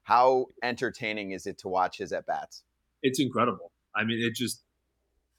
how 0.03 0.47
entertaining 0.61 1.31
is 1.31 1.47
it 1.47 1.57
to 1.59 1.67
watch 1.67 1.97
his 1.97 2.13
at 2.13 2.25
bats? 2.27 2.63
It's 3.01 3.19
incredible. 3.19 3.71
I 3.95 4.03
mean, 4.03 4.23
it 4.23 4.35
just 4.35 4.61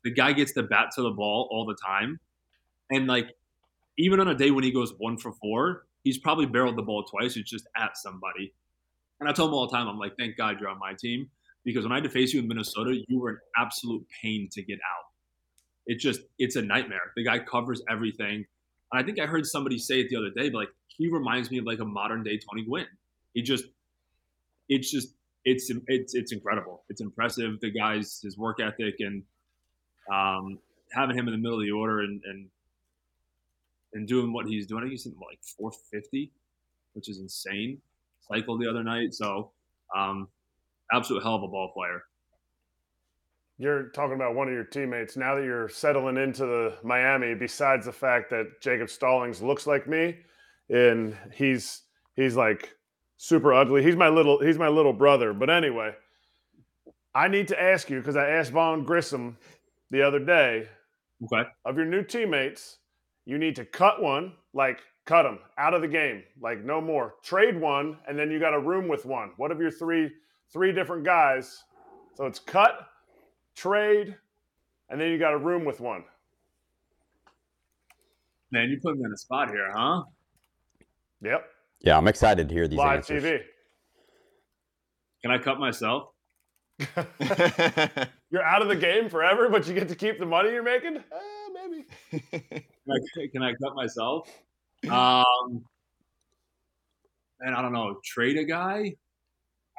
the 0.04 0.10
guy 0.10 0.32
gets 0.32 0.52
the 0.52 0.62
bat 0.62 0.90
to 0.96 1.02
the 1.02 1.10
ball 1.10 1.48
all 1.50 1.66
the 1.66 1.76
time, 1.76 2.20
and 2.90 3.06
like 3.06 3.28
even 3.98 4.20
on 4.20 4.28
a 4.28 4.34
day 4.34 4.50
when 4.50 4.64
he 4.64 4.72
goes 4.72 4.92
one 4.98 5.16
for 5.16 5.32
four, 5.32 5.86
he's 6.02 6.18
probably 6.18 6.46
barreled 6.46 6.76
the 6.76 6.82
ball 6.82 7.04
twice. 7.04 7.36
It's 7.36 7.50
just 7.50 7.66
at 7.76 7.96
somebody. 7.96 8.52
And 9.20 9.28
I 9.28 9.32
tell 9.32 9.46
him 9.46 9.54
all 9.54 9.68
the 9.68 9.76
time, 9.76 9.86
I'm 9.86 9.98
like, 9.98 10.16
thank 10.18 10.36
God 10.36 10.60
you're 10.60 10.68
on 10.68 10.78
my 10.78 10.94
team 10.98 11.30
because 11.64 11.84
when 11.84 11.92
I 11.92 11.96
had 11.96 12.04
to 12.04 12.10
face 12.10 12.32
you 12.34 12.40
in 12.40 12.48
Minnesota, 12.48 13.00
you 13.08 13.20
were 13.20 13.30
an 13.30 13.38
absolute 13.56 14.04
pain 14.22 14.48
to 14.52 14.62
get 14.62 14.78
out. 14.78 15.04
It 15.86 15.98
just 15.98 16.20
it's 16.38 16.56
a 16.56 16.62
nightmare. 16.62 17.12
The 17.16 17.24
guy 17.24 17.38
covers 17.38 17.82
everything. 17.88 18.44
And 18.92 19.02
I 19.02 19.02
think 19.02 19.18
I 19.18 19.26
heard 19.26 19.46
somebody 19.46 19.78
say 19.78 20.00
it 20.00 20.08
the 20.08 20.16
other 20.16 20.30
day, 20.30 20.50
but 20.50 20.58
like 20.58 20.68
he 20.88 21.08
reminds 21.08 21.50
me 21.50 21.58
of 21.58 21.64
like 21.64 21.80
a 21.80 21.84
modern 21.84 22.22
day 22.22 22.38
Tony 22.38 22.64
Gwynn. 22.64 22.86
He 23.32 23.42
just 23.42 23.64
it's 24.68 24.90
just 24.90 25.08
it's 25.44 25.70
it's 25.88 26.14
it's 26.14 26.32
incredible. 26.32 26.82
It's 26.88 27.00
impressive. 27.00 27.60
The 27.60 27.70
guy's 27.70 28.20
his 28.22 28.38
work 28.38 28.60
ethic 28.60 28.96
and 29.00 29.22
um, 30.12 30.58
having 30.92 31.16
him 31.16 31.28
in 31.28 31.32
the 31.32 31.38
middle 31.38 31.58
of 31.58 31.64
the 31.64 31.72
order 31.72 32.00
and 32.00 32.22
and 32.24 32.48
and 33.92 34.08
doing 34.08 34.32
what 34.32 34.46
he's 34.46 34.66
doing. 34.66 34.88
He's 34.88 35.04
hitting 35.04 35.18
like 35.20 35.38
450, 35.42 36.32
which 36.94 37.08
is 37.08 37.18
insane. 37.18 37.78
Cycle 38.28 38.58
the 38.58 38.68
other 38.68 38.82
night, 38.82 39.14
so 39.14 39.50
um, 39.94 40.28
absolute 40.92 41.22
hell 41.22 41.36
of 41.36 41.42
a 41.42 41.48
ball 41.48 41.70
player. 41.74 42.02
You're 43.58 43.90
talking 43.90 44.14
about 44.14 44.34
one 44.34 44.48
of 44.48 44.54
your 44.54 44.64
teammates. 44.64 45.16
Now 45.16 45.36
that 45.36 45.44
you're 45.44 45.68
settling 45.68 46.16
into 46.16 46.44
the 46.44 46.76
Miami, 46.82 47.34
besides 47.34 47.86
the 47.86 47.92
fact 47.92 48.30
that 48.30 48.60
Jacob 48.60 48.90
Stallings 48.90 49.40
looks 49.40 49.66
like 49.66 49.86
me, 49.86 50.16
and 50.70 51.16
he's 51.32 51.82
he's 52.16 52.34
like 52.34 52.74
super 53.16 53.52
ugly. 53.52 53.82
He's 53.82 53.96
my 53.96 54.08
little 54.08 54.40
he's 54.40 54.58
my 54.58 54.68
little 54.68 54.92
brother. 54.92 55.32
But 55.32 55.50
anyway, 55.50 55.94
I 57.14 57.28
need 57.28 57.48
to 57.48 57.60
ask 57.60 57.90
you 57.90 57.98
because 57.98 58.16
I 58.16 58.28
asked 58.28 58.52
Vaughn 58.52 58.84
Grissom 58.84 59.36
the 59.90 60.02
other 60.02 60.18
day. 60.18 60.68
Okay. 61.24 61.48
Of 61.64 61.76
your 61.76 61.86
new 61.86 62.02
teammates, 62.02 62.78
you 63.24 63.38
need 63.38 63.56
to 63.56 63.64
cut 63.64 64.02
one, 64.02 64.32
like 64.52 64.80
cut 65.04 65.22
them 65.22 65.38
out 65.58 65.74
of 65.74 65.80
the 65.80 65.88
game, 65.88 66.22
like 66.40 66.64
no 66.64 66.80
more. 66.80 67.14
Trade 67.22 67.58
one, 67.60 67.98
and 68.08 68.18
then 68.18 68.30
you 68.30 68.38
got 68.38 68.54
a 68.54 68.58
room 68.58 68.88
with 68.88 69.06
one. 69.06 69.30
What 69.36 69.50
of 69.50 69.60
your 69.60 69.70
three 69.70 70.10
three 70.52 70.72
different 70.72 71.04
guys. 71.04 71.64
So 72.14 72.26
it's 72.26 72.38
cut, 72.38 72.86
trade, 73.56 74.16
and 74.88 75.00
then 75.00 75.10
you 75.10 75.18
got 75.18 75.34
a 75.34 75.38
room 75.38 75.64
with 75.64 75.80
one. 75.80 76.04
Man, 78.50 78.70
you 78.70 78.78
put 78.80 78.96
me 78.96 79.04
on 79.04 79.12
a 79.12 79.16
spot 79.16 79.50
here, 79.50 79.72
huh? 79.74 80.02
Yep. 81.22 81.44
Yeah, 81.84 81.98
I'm 81.98 82.08
excited 82.08 82.48
to 82.48 82.54
hear 82.54 82.66
these 82.66 82.78
Live 82.78 82.98
answers. 82.98 83.22
TV. 83.22 83.40
Can 85.22 85.30
I 85.30 85.38
cut 85.38 85.58
myself? 85.58 86.08
You're 88.30 88.42
out 88.42 88.62
of 88.62 88.68
the 88.68 88.76
game 88.76 89.08
forever, 89.08 89.48
but 89.48 89.68
you 89.68 89.74
get 89.74 89.88
to 89.88 89.94
keep 89.94 90.18
the 90.18 90.26
money 90.26 90.50
you're 90.50 90.62
making? 90.62 90.96
Uh, 90.96 91.50
maybe. 91.52 91.84
Can 92.30 92.62
I, 92.90 93.26
can 93.32 93.42
I 93.42 93.52
cut 93.62 93.74
myself? 93.74 94.28
Um, 94.84 95.64
man, 97.40 97.54
I 97.54 97.62
don't 97.62 97.72
know. 97.72 97.96
Trade 98.04 98.38
a 98.38 98.44
guy. 98.44 98.94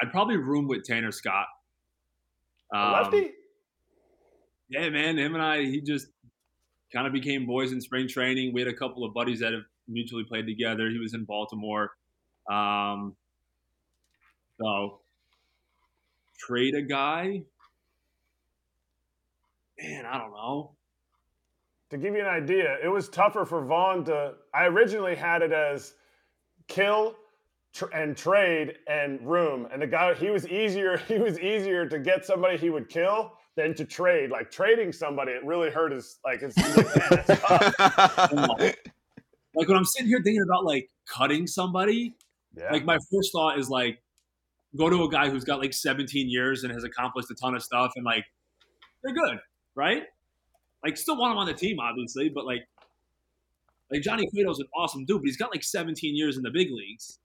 I'd 0.01 0.12
probably 0.12 0.38
room 0.38 0.67
with 0.67 0.83
Tanner 0.83 1.12
Scott. 1.12 1.47
Um, 2.74 2.93
lefty? 2.93 3.31
Yeah, 4.69 4.89
man. 4.89 5.17
Him 5.17 5.33
and 5.33 5.43
I, 5.43 5.63
he 5.63 5.81
just 5.81 6.07
kind 6.93 7.07
of 7.07 7.13
became 7.13 7.45
boys 7.45 7.71
in 7.71 7.81
spring 7.81 8.07
training. 8.07 8.53
We 8.53 8.62
had 8.62 8.69
a 8.69 8.75
couple 8.75 9.03
of 9.03 9.13
buddies 9.13 9.39
that 9.39 9.53
have 9.53 9.63
mutually 9.88 10.24
played 10.24 10.46
together. 10.46 10.89
He 10.89 11.00
was 11.00 11.13
in 11.13 11.25
Baltimore. 11.25 11.92
Um, 12.50 13.15
so 14.60 15.00
trade 16.38 16.75
a 16.75 16.82
guy. 16.82 17.44
Man, 19.80 20.06
I 20.06 20.18
don't 20.18 20.32
know. 20.32 20.72
To 21.92 21.98
give 21.98 22.15
you 22.15 22.22
an 22.22 22.27
idea, 22.27 22.77
it 22.84 22.88
was 22.88 23.10
tougher 23.10 23.46
for 23.46 23.63
Vaughn 23.63 24.04
to. 24.06 24.34
I 24.54 24.65
originally 24.65 25.15
had 25.15 25.42
it 25.42 25.51
as 25.51 25.94
kill 26.68 27.15
tr- 27.74 27.92
and 27.94 28.18
trade 28.18 28.77
and 28.88 29.22
room, 29.22 29.68
and 29.72 29.82
the 29.82 29.88
guy 29.88 30.13
he 30.15 30.30
was 30.30 30.48
easier. 30.48 30.98
He 31.08 31.20
was 31.20 31.39
easier 31.39 31.88
to 31.88 32.00
get 32.00 32.25
somebody 32.25 32.58
he 32.58 32.70
would 32.70 32.89
kill 32.89 33.34
than 33.56 33.75
to 33.75 33.86
trade. 33.86 34.32
Like 34.32 34.50
trading 34.50 34.92
somebody, 34.92 35.34
it 35.34 35.46
really 35.46 35.70
hurt 35.70 35.92
his. 35.92 36.18
Like 36.24 36.42
it's. 36.42 36.56
Like, 39.55 39.62
man, 39.62 39.62
that's 39.62 39.62
tough. 39.62 39.62
Like 39.62 39.67
when 39.67 39.77
I'm 39.77 39.85
sitting 39.85 40.07
here 40.07 40.21
thinking 40.24 40.43
about 40.43 40.65
like 40.65 40.89
cutting 41.07 41.47
somebody, 41.47 42.15
Yeah. 42.55 42.71
like 42.71 42.85
my 42.85 42.97
first 43.12 43.31
thought 43.31 43.57
is 43.59 43.69
like 43.69 44.01
go 44.75 44.89
to 44.89 45.03
a 45.03 45.09
guy 45.09 45.29
who's 45.29 45.43
got 45.43 45.59
like 45.59 45.74
17 45.74 46.29
years 46.29 46.63
and 46.63 46.74
has 46.74 46.83
accomplished 46.83 47.29
a 47.31 47.35
ton 47.35 47.55
of 47.55 47.63
stuff 47.63 47.91
and 47.95 48.05
like 48.05 48.25
they're 49.03 49.13
good, 49.13 49.39
right? 49.75 50.03
Like 50.83 50.97
still 50.97 51.17
want 51.17 51.31
him 51.31 51.38
on 51.38 51.47
the 51.47 51.53
team, 51.53 51.79
obviously, 51.79 52.29
but 52.29 52.45
like 52.45 52.67
like 53.91 54.01
Johnny 54.01 54.27
Cueto's 54.27 54.59
an 54.59 54.67
awesome 54.75 55.05
dude, 55.05 55.21
but 55.21 55.25
he's 55.27 55.38
got 55.38 55.51
like 55.51 55.63
17 55.63 56.15
years 56.15 56.38
in 56.38 56.43
the 56.43 56.50
big 56.51 56.71
leagues. 56.71 57.19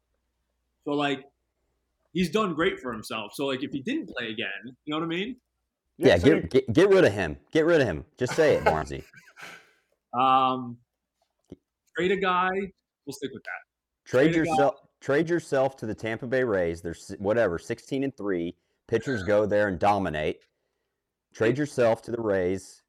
So 0.85 0.93
like 0.93 1.25
he's 2.13 2.31
done 2.31 2.55
great 2.55 2.79
for 2.81 2.93
himself. 2.93 3.33
So 3.35 3.47
like 3.47 3.63
if 3.63 3.73
he 3.73 3.81
didn't 3.81 4.09
play 4.11 4.31
again, 4.31 4.49
you 4.85 4.93
know 4.93 4.99
what 4.99 5.05
I 5.05 5.09
mean? 5.09 5.37
Yeah, 5.99 6.17
so 6.19 6.41
get, 6.41 6.51
get 6.51 6.73
get 6.73 6.89
rid 6.91 7.05
of 7.05 7.13
him. 7.13 7.37
Get 7.53 7.67
rid 7.67 7.81
of 7.81 7.87
him. 7.87 8.05
Just 8.19 8.35
say 8.35 8.55
it, 8.57 8.65
Barnesy. 8.65 9.03
Um 10.13 10.79
trade 12.09 12.13
a 12.19 12.21
guy, 12.21 12.49
we'll 13.07 13.13
stick 13.15 13.31
with 13.33 13.43
that. 13.45 14.11
Trade 14.11 14.33
Trade 14.33 14.43
a 14.43 14.45
guy. 14.45 14.51
yourself. 14.51 14.75
Trade 15.01 15.29
yourself 15.31 15.77
to 15.79 15.87
the 15.87 15.95
Tampa 15.95 16.27
Bay 16.27 16.45
Rays. 16.45 16.83
They're 16.83 16.95
whatever, 17.19 17.59
sixteen 17.59 18.05
and 18.05 18.17
three. 18.17 18.55
Pitchers 18.89 19.23
go 19.23 19.47
there 19.47 19.69
and 19.69 19.79
dominate. 19.79 20.41
Trade 21.35 21.57
yourself 21.59 22.03
to 22.03 22.11
the 22.11 22.21
Rays. 22.21 22.83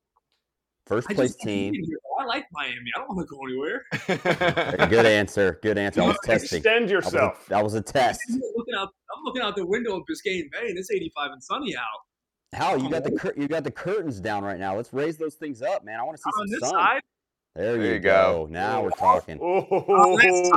First 0.87 1.07
place 1.09 1.31
just- 1.35 1.41
team. 1.41 1.73
Oh, 2.19 2.23
I 2.23 2.25
like 2.25 2.45
Miami. 2.51 2.75
I 2.95 2.99
don't 2.99 3.15
want 3.15 3.27
to 3.27 3.35
go 3.35 3.41
anywhere. 3.45 4.87
Good 4.89 5.05
answer. 5.05 5.59
Good 5.61 5.77
answer. 5.77 6.01
I 6.01 6.07
was 6.07 6.17
testing. 6.25 6.57
Extend 6.57 6.89
That 6.89 6.95
was, 6.95 7.05
yourself. 7.05 7.45
a, 7.47 7.49
that 7.49 7.63
was 7.63 7.73
a 7.75 7.81
test. 7.81 8.19
I'm 8.29 8.41
looking 8.57 8.73
out. 8.75 8.89
I'm 9.15 9.23
looking 9.23 9.41
out 9.41 9.55
the 9.55 9.65
window 9.65 9.95
of 9.95 10.03
Biscayne 10.03 10.51
Bay, 10.51 10.67
and 10.67 10.77
it's 10.77 10.91
85 10.91 11.31
and 11.31 11.43
sunny 11.43 11.75
out. 11.75 11.83
How 12.53 12.75
you 12.75 12.89
got 12.89 13.03
the 13.05 13.33
you 13.37 13.47
got 13.47 13.63
the 13.63 13.71
curtains 13.71 14.19
down 14.19 14.43
right 14.43 14.59
now? 14.59 14.75
Let's 14.75 14.91
raise 14.91 15.15
those 15.17 15.35
things 15.35 15.61
up, 15.61 15.85
man. 15.85 15.99
I 15.99 16.03
want 16.03 16.17
to 16.17 16.21
see 16.21 16.29
Out 16.35 16.41
on 16.41 16.47
some 16.47 16.59
this 16.59 16.69
sun. 16.69 16.79
side, 16.79 17.01
There, 17.55 17.73
There 17.77 17.85
you 17.85 17.93
you 17.93 17.99
go. 17.99 18.45
go. 18.47 18.51
Now 18.51 18.81
we're 18.83 18.89
talking. 18.91 19.39
Oh, 19.41 20.17
this. 20.19 20.51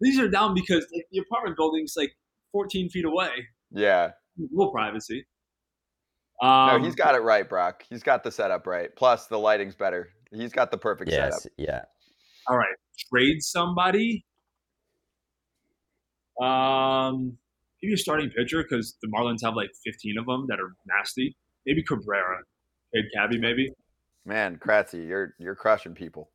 These 0.00 0.18
are 0.18 0.28
down 0.28 0.54
because 0.54 0.86
like 0.94 1.06
the 1.12 1.18
apartment 1.18 1.56
building's 1.56 1.92
like 1.96 2.12
14 2.52 2.88
feet 2.88 3.04
away. 3.04 3.30
yeah. 3.70 4.12
little 4.38 4.72
privacy. 4.72 5.26
No, 6.42 6.48
Um, 6.48 6.82
he's 6.84 6.94
got 6.94 7.14
it 7.14 7.18
right, 7.22 7.46
Brock. 7.46 7.84
He's 7.90 8.02
got 8.02 8.24
the 8.24 8.30
setup 8.32 8.66
right. 8.66 8.88
Plus, 8.96 9.26
the 9.26 9.38
lighting's 9.38 9.74
better. 9.74 10.08
He's 10.32 10.52
got 10.52 10.70
the 10.70 10.78
perfect 10.78 11.10
Yes, 11.10 11.42
setup. 11.42 11.52
yeah. 11.58 11.82
all 12.48 12.56
right. 12.56 12.74
Trade 13.12 13.42
somebody. 13.42 14.24
Um, 16.40 17.36
maybe 17.82 17.92
a 17.94 17.96
starting 17.98 18.30
pitcher 18.30 18.62
because 18.62 18.96
the 19.02 19.08
Marlins 19.08 19.40
have 19.44 19.54
like 19.54 19.68
15 19.84 20.16
of 20.18 20.24
them 20.26 20.46
that 20.48 20.58
are 20.58 20.72
nasty. 20.86 21.36
Maybe 21.66 21.82
Cabrera. 21.82 22.38
Trade 22.94 23.04
Cabby, 23.14 23.38
maybe. 23.38 23.70
Man, 24.24 24.56
Kratzy, 24.58 25.06
you're 25.06 25.34
you're 25.38 25.54
crushing 25.54 25.94
people. 25.94 26.30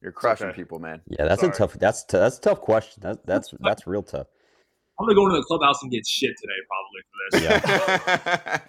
You're 0.00 0.12
crushing 0.12 0.46
okay. 0.48 0.56
people, 0.56 0.78
man. 0.78 1.00
Yeah, 1.08 1.26
that's 1.26 1.40
Sorry. 1.40 1.52
a 1.52 1.56
tough. 1.56 1.74
That's 1.74 2.04
t- 2.04 2.16
that's 2.18 2.38
a 2.38 2.40
tough 2.40 2.60
question. 2.60 3.02
That, 3.02 3.26
that's 3.26 3.52
that's 3.60 3.86
real 3.86 4.02
tough. 4.02 4.28
I'm 4.98 5.06
gonna 5.06 5.14
go 5.14 5.26
into 5.26 5.36
the 5.36 5.44
clubhouse 5.44 5.82
and 5.82 5.90
get 5.90 6.06
shit 6.06 6.34
today, 6.40 6.54
probably 6.68 7.02
for 7.10 7.80
this. 8.10 8.60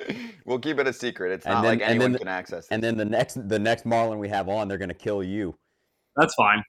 Yeah. 0.00 0.26
we'll 0.46 0.58
keep 0.58 0.78
it 0.78 0.86
a 0.86 0.92
secret. 0.92 1.32
It's 1.32 1.46
And 1.46 1.54
not 1.54 1.62
then- 1.62 1.78
like 1.78 1.88
anyone 1.88 2.12
then- 2.12 2.18
can 2.20 2.28
access. 2.28 2.66
And 2.70 2.82
then 2.82 2.96
the 2.96 3.04
next 3.04 3.48
the 3.48 3.58
next 3.58 3.84
Marlin 3.84 4.18
we 4.18 4.28
have 4.28 4.48
on, 4.48 4.68
they're 4.68 4.78
gonna 4.78 4.94
kill 4.94 5.22
you. 5.22 5.56
That's 6.16 6.34
fine. 6.34 6.62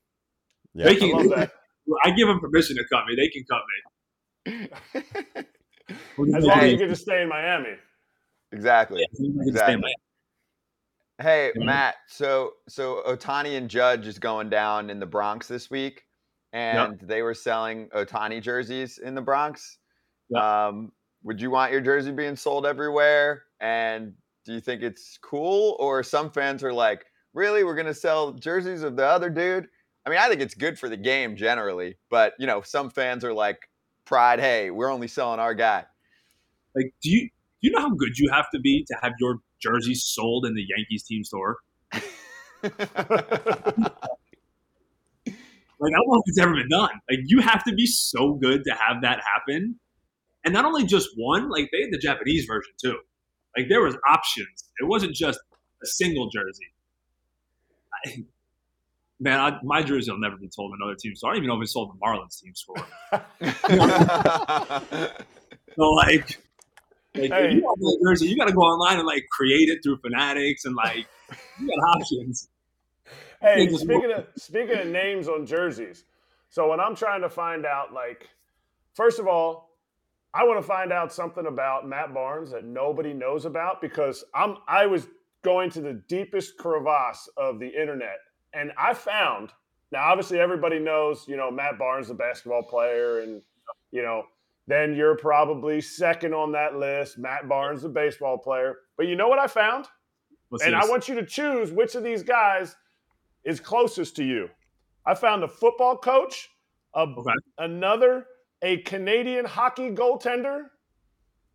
Yeah. 0.74 0.86
They 0.86 0.92
I 0.92 0.96
can, 1.00 1.12
love 1.12 1.30
that. 1.38 1.52
I 2.04 2.12
give 2.12 2.28
them 2.28 2.40
permission 2.40 2.76
to 2.76 2.84
cut 2.92 3.06
me. 3.08 3.16
They 3.16 3.30
can 3.30 3.46
cut 3.50 3.62
me. 5.40 5.46
As 6.38 6.44
long 6.44 6.60
as 6.60 6.72
you 6.72 6.78
the- 6.78 6.84
get 6.84 6.88
to 6.90 6.96
stay 6.96 7.22
in 7.22 7.30
Miami. 7.30 7.76
exactly. 8.52 9.02
I 9.04 9.06
can 9.16 9.16
stay 9.44 9.50
Exactly. 9.50 9.94
Hey, 11.20 11.54
Mhm. 11.56 11.66
Matt. 11.66 11.96
So 12.08 12.54
so 12.68 13.02
Ohtani 13.08 13.58
and 13.58 13.70
Judge 13.70 14.06
is 14.06 14.20
going 14.20 14.50
down 14.50 14.90
in 14.92 15.00
the 15.00 15.06
Bronx 15.08 15.48
this 15.48 15.70
week, 15.70 16.06
and 16.54 17.00
they 17.00 17.24
were 17.24 17.34
selling 17.34 17.90
Ohtani 17.90 18.42
jerseys 18.42 19.00
in 19.00 19.16
the 19.16 19.22
Bronx. 19.22 19.80
Yep. 20.30 20.44
Um, 20.44 20.92
would 21.24 21.42
you 21.42 21.52
want 21.52 21.72
your 21.72 21.82
jersey 21.82 22.12
being 22.12 22.36
sold 22.36 22.66
everywhere? 22.68 23.46
And 23.60 24.16
do 24.46 24.54
you 24.54 24.62
think 24.62 24.84
it's 24.84 25.18
cool? 25.18 25.76
Or 25.80 26.04
some 26.04 26.32
fans 26.32 26.64
are 26.64 26.74
like, 26.74 27.06
really, 27.34 27.64
we're 27.64 27.76
gonna 27.76 27.94
sell 27.96 28.34
jerseys 28.34 28.84
of 28.84 28.96
the 28.96 29.06
other 29.06 29.30
dude? 29.32 29.70
I 30.06 30.10
mean, 30.12 30.20
I 30.20 30.30
think 30.30 30.42
it's 30.42 30.56
good 30.56 30.80
for 30.80 30.90
the 30.90 30.98
game 30.98 31.36
generally, 31.36 31.98
but 32.10 32.34
you 32.40 32.48
know, 32.48 32.62
some 32.62 32.90
fans 32.92 33.24
are 33.26 33.34
like, 33.34 33.70
pride. 34.06 34.40
Hey, 34.40 34.72
we're 34.72 34.92
only 34.92 35.08
selling 35.08 35.40
our 35.40 35.54
guy. 35.56 35.86
Like, 36.76 36.94
do 37.02 37.10
you 37.12 37.30
you 37.62 37.72
know 37.72 37.80
how 37.80 37.90
good 37.90 38.18
you 38.18 38.30
have 38.32 38.46
to 38.54 38.60
be 38.60 38.86
to 38.88 38.96
have 39.02 39.14
your 39.20 39.40
jersey 39.62 39.96
sold 39.96 40.46
in 40.46 40.54
the 40.54 40.66
Yankees 40.76 41.04
team 41.04 41.24
store? 41.24 41.58
Like, 45.80 45.94
I 45.94 45.98
don't 45.98 46.08
know 46.08 46.16
if 46.16 46.24
it's 46.26 46.40
ever 46.40 46.56
been 46.56 46.70
done. 46.70 46.90
Like, 47.10 47.20
you 47.26 47.40
have 47.42 47.64
to 47.66 47.74
be 47.74 47.86
so 47.86 48.34
good 48.34 48.64
to 48.66 48.72
have 48.74 49.04
that 49.04 49.20
happen. 49.24 49.80
And 50.44 50.54
not 50.54 50.66
only 50.66 50.86
just 50.86 51.10
one, 51.18 51.50
like 51.50 51.70
they 51.72 51.82
had 51.82 51.92
the 51.92 51.98
Japanese 51.98 52.46
version 52.46 52.72
too. 52.82 52.98
Like 53.58 53.68
there 53.70 53.82
was 53.82 53.98
options. 54.10 54.70
It 54.80 54.86
wasn't 54.86 55.14
just 55.14 55.40
a 55.84 55.86
single 55.86 56.30
jersey. 56.30 56.68
I, 58.06 58.24
man, 59.20 59.40
I, 59.40 59.60
my 59.64 59.84
jersey 59.84 60.12
will 60.12 60.20
never 60.20 60.38
be 60.38 60.48
sold 60.52 60.72
in 60.72 60.80
another 60.82 60.96
team 60.98 61.16
store. 61.16 61.32
I 61.32 61.34
don't 61.34 61.44
even 61.44 61.50
know 61.50 61.58
if 61.58 61.64
it's 61.64 61.74
sold 61.74 61.92
in 61.92 62.00
the 62.00 62.06
Marlins 62.06 62.42
team 62.42 62.56
store. 62.56 62.86
So 65.78 65.92
like, 65.92 66.40
like 67.18 67.32
Hey. 67.32 67.48
if 67.48 67.54
you 67.56 67.62
want 67.62 67.80
that 67.80 68.00
jersey, 68.04 68.28
you 68.28 68.38
got 68.38 68.48
to 68.48 68.54
go 68.54 68.62
online 68.62 68.98
and 68.98 69.08
like 69.08 69.26
create 69.32 69.70
it 69.70 69.80
through 69.84 69.98
Fanatics 69.98 70.66
and 70.66 70.76
like 70.76 71.08
you 71.60 71.68
got 71.68 71.98
options. 71.98 72.50
Hey, 73.42 73.68
speaking 73.70 74.12
of 74.12 74.26
speaking 74.36 74.78
of 74.78 74.88
names 74.88 75.28
on 75.28 75.46
jerseys, 75.46 76.06
so 76.50 76.70
when 76.70 76.80
I'm 76.80 76.96
trying 76.96 77.22
to 77.22 77.30
find 77.30 77.66
out, 77.66 77.94
like, 77.94 78.30
first 78.96 79.20
of 79.20 79.28
all, 79.28 79.78
I 80.34 80.44
want 80.44 80.60
to 80.60 80.68
find 80.68 80.92
out 80.92 81.14
something 81.14 81.46
about 81.46 81.88
Matt 81.88 82.14
Barnes 82.14 82.52
that 82.52 82.64
nobody 82.64 83.14
knows 83.14 83.46
about 83.46 83.82
because 83.82 84.24
I'm 84.34 84.58
I 84.68 84.86
was 84.86 85.08
going 85.44 85.70
to 85.72 85.82
the 85.82 85.94
deepest 86.08 86.58
crevasse 86.58 87.30
of 87.38 87.60
the 87.60 87.68
internet 87.68 88.18
and 88.54 88.72
I 88.78 88.94
found 88.94 89.52
now 89.92 90.04
obviously 90.04 90.40
everybody 90.40 90.80
knows 90.80 91.26
you 91.28 91.38
know 91.38 91.52
Matt 91.52 91.78
Barnes 91.78 92.08
the 92.08 92.14
basketball 92.14 92.64
player 92.64 93.20
and 93.20 93.42
you 93.92 94.02
know 94.02 94.24
then 94.68 94.94
you're 94.94 95.16
probably 95.16 95.82
second 95.82 96.34
on 96.34 96.52
that 96.52 96.76
list 96.76 97.18
Matt 97.18 97.48
Barnes 97.48 97.82
the 97.82 97.90
baseball 97.90 98.38
player 98.38 98.76
but 98.98 99.08
you 99.08 99.16
know 99.16 99.28
what 99.28 99.40
I 99.40 99.48
found 99.48 99.88
What's 100.50 100.64
and 100.64 100.76
I 100.76 100.86
want 100.86 101.08
you 101.08 101.16
to 101.16 101.26
choose 101.26 101.72
which 101.72 101.96
of 101.96 102.04
these 102.04 102.24
guys 102.24 102.76
is 103.44 103.60
closest 103.60 104.16
to 104.18 104.24
you. 104.24 104.50
I 105.06 105.16
found 105.16 105.44
a 105.44 105.48
football 105.48 105.98
coach, 105.98 106.50
a, 106.94 107.02
Okay. 107.02 107.32
another, 107.58 108.28
a 108.62 108.78
Canadian 108.78 109.46
hockey 109.46 109.90
goaltender, 109.90 110.66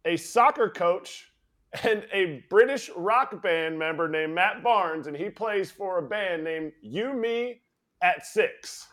a 0.04 0.16
soccer 0.16 0.68
coach, 0.68 1.30
and 1.84 2.06
a 2.12 2.44
British 2.50 2.90
rock 2.96 3.42
band 3.42 3.78
member 3.78 4.08
named 4.08 4.34
Matt 4.34 4.62
Barnes, 4.62 5.06
and 5.06 5.16
he 5.16 5.30
plays 5.30 5.70
for 5.70 5.98
a 5.98 6.02
band 6.02 6.44
named 6.44 6.72
You 6.82 7.14
Me 7.14 7.62
at 8.02 8.26
Six. 8.26 8.88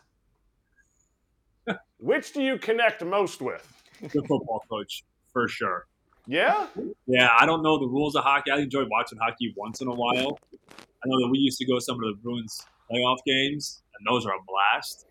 Which 1.98 2.32
do 2.32 2.42
you 2.42 2.58
connect 2.58 3.04
most 3.04 3.42
with? 3.42 3.79
The 4.02 4.22
football 4.22 4.64
coach 4.68 5.04
for 5.32 5.48
sure. 5.48 5.86
Yeah? 6.26 6.66
Yeah, 7.06 7.28
I 7.38 7.46
don't 7.46 7.62
know 7.62 7.78
the 7.78 7.86
rules 7.86 8.14
of 8.14 8.24
hockey. 8.24 8.50
I 8.50 8.58
enjoy 8.58 8.84
watching 8.90 9.18
hockey 9.18 9.52
once 9.56 9.80
in 9.80 9.88
a 9.88 9.94
while. 9.94 10.38
I 10.70 11.06
know 11.06 11.18
that 11.20 11.28
we 11.30 11.38
used 11.38 11.58
to 11.58 11.66
go 11.66 11.76
to 11.76 11.80
some 11.80 11.96
of 11.96 12.02
the 12.02 12.14
Bruins 12.22 12.66
playoff 12.90 13.18
games, 13.26 13.82
and 13.98 14.06
those 14.06 14.26
are 14.26 14.32
a 14.32 14.38
blast. 14.46 15.06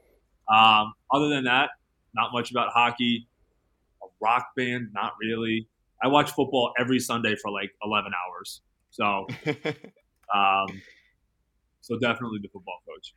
Um, 0.48 0.94
other 1.12 1.30
than 1.30 1.46
that, 1.46 1.72
not 2.14 2.32
much 2.34 2.52
about 2.52 2.72
hockey. 2.74 3.28
A 4.04 4.08
rock 4.22 4.48
band, 4.56 4.90
not 4.94 5.14
really. 5.20 5.68
I 6.02 6.08
watch 6.08 6.32
football 6.32 6.74
every 6.80 7.00
Sunday 7.00 7.36
for 7.36 7.52
like 7.52 7.72
11 7.84 8.12
hours. 8.14 8.62
So, 8.92 9.28
um, 10.34 10.82
so 11.82 12.00
definitely 12.00 12.40
the 12.42 12.50
football 12.50 12.82
coach. 12.88 13.14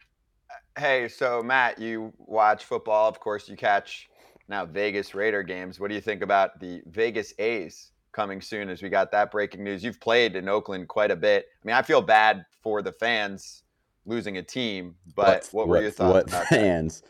Hey, 0.78 1.08
so 1.08 1.42
Matt, 1.42 1.78
you 1.78 2.12
watch 2.18 2.64
football. 2.64 3.08
Of 3.08 3.20
course, 3.20 3.48
you 3.48 3.56
catch 3.56 4.08
now 4.48 4.66
Vegas 4.66 5.14
Raider 5.14 5.42
games. 5.42 5.80
What 5.80 5.88
do 5.88 5.94
you 5.94 6.00
think 6.00 6.22
about 6.22 6.60
the 6.60 6.82
Vegas 6.86 7.32
A's 7.38 7.90
coming 8.12 8.40
soon 8.40 8.68
as 8.68 8.82
we 8.82 8.88
got 8.88 9.10
that 9.12 9.30
breaking 9.30 9.64
news? 9.64 9.82
You've 9.82 10.00
played 10.00 10.36
in 10.36 10.48
Oakland 10.48 10.88
quite 10.88 11.10
a 11.10 11.16
bit. 11.16 11.46
I 11.62 11.66
mean, 11.66 11.76
I 11.76 11.82
feel 11.82 12.02
bad 12.02 12.44
for 12.62 12.82
the 12.82 12.92
fans 12.92 13.62
losing 14.06 14.38
a 14.38 14.42
team, 14.42 14.94
but 15.14 15.48
what, 15.52 15.54
what 15.54 15.68
were 15.68 15.82
your 15.82 15.90
thoughts 15.90 16.12
what 16.12 16.28
about 16.28 16.46
fans? 16.46 17.00
That? 17.00 17.08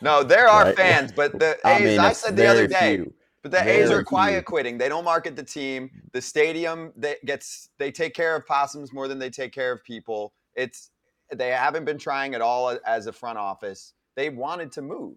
No, 0.00 0.22
there 0.22 0.48
are 0.48 0.64
right? 0.64 0.76
fans, 0.76 1.12
but 1.12 1.38
the 1.38 1.54
A's, 1.66 1.80
I, 1.80 1.80
mean, 1.80 2.00
I 2.00 2.12
said 2.12 2.36
the 2.36 2.46
other 2.46 2.66
day, 2.66 2.96
few. 2.96 3.12
but 3.42 3.50
the 3.50 3.58
very 3.58 3.82
A's 3.82 3.90
are 3.90 4.02
quiet 4.02 4.36
few. 4.36 4.42
quitting. 4.42 4.78
They 4.78 4.88
don't 4.88 5.04
market 5.04 5.36
the 5.36 5.42
team. 5.42 5.90
The 6.12 6.22
stadium 6.22 6.92
they 6.96 7.16
gets 7.24 7.70
they 7.78 7.90
take 7.90 8.14
care 8.14 8.36
of 8.36 8.46
possums 8.46 8.92
more 8.92 9.08
than 9.08 9.18
they 9.18 9.30
take 9.30 9.52
care 9.52 9.72
of 9.72 9.82
people. 9.84 10.32
It's 10.54 10.90
they 11.34 11.48
haven't 11.48 11.84
been 11.84 11.98
trying 11.98 12.34
at 12.34 12.40
all 12.40 12.78
as 12.86 13.06
a 13.06 13.12
front 13.12 13.38
office. 13.38 13.94
They 14.14 14.28
wanted 14.28 14.72
to 14.72 14.82
move. 14.82 15.16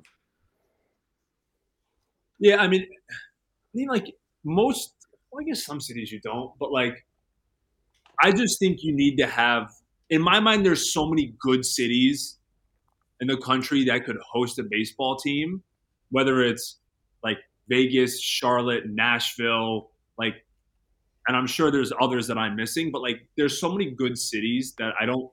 Yeah, 2.39 2.57
I 2.57 2.67
mean, 2.67 2.83
I 2.83 3.15
mean, 3.73 3.87
like 3.87 4.13
most. 4.43 4.93
Well, 5.31 5.41
I 5.41 5.45
guess 5.45 5.65
some 5.65 5.81
cities 5.81 6.11
you 6.11 6.19
don't, 6.21 6.51
but 6.59 6.71
like, 6.71 7.05
I 8.23 8.31
just 8.31 8.59
think 8.59 8.83
you 8.83 8.93
need 8.95 9.17
to 9.17 9.27
have. 9.27 9.71
In 10.09 10.21
my 10.21 10.39
mind, 10.39 10.65
there's 10.65 10.93
so 10.93 11.09
many 11.09 11.33
good 11.39 11.65
cities 11.65 12.37
in 13.21 13.27
the 13.27 13.37
country 13.37 13.85
that 13.85 14.05
could 14.05 14.17
host 14.31 14.59
a 14.59 14.63
baseball 14.63 15.17
team, 15.17 15.63
whether 16.11 16.43
it's 16.43 16.79
like 17.23 17.37
Vegas, 17.69 18.21
Charlotte, 18.21 18.83
Nashville, 18.87 19.89
like, 20.17 20.35
and 21.27 21.35
I'm 21.35 21.47
sure 21.47 21.71
there's 21.71 21.91
others 22.01 22.27
that 22.27 22.37
I'm 22.37 22.55
missing, 22.55 22.91
but 22.91 23.01
like, 23.01 23.27
there's 23.37 23.59
so 23.59 23.71
many 23.71 23.91
good 23.91 24.17
cities 24.17 24.75
that 24.77 24.93
I 24.99 25.05
don't 25.05 25.31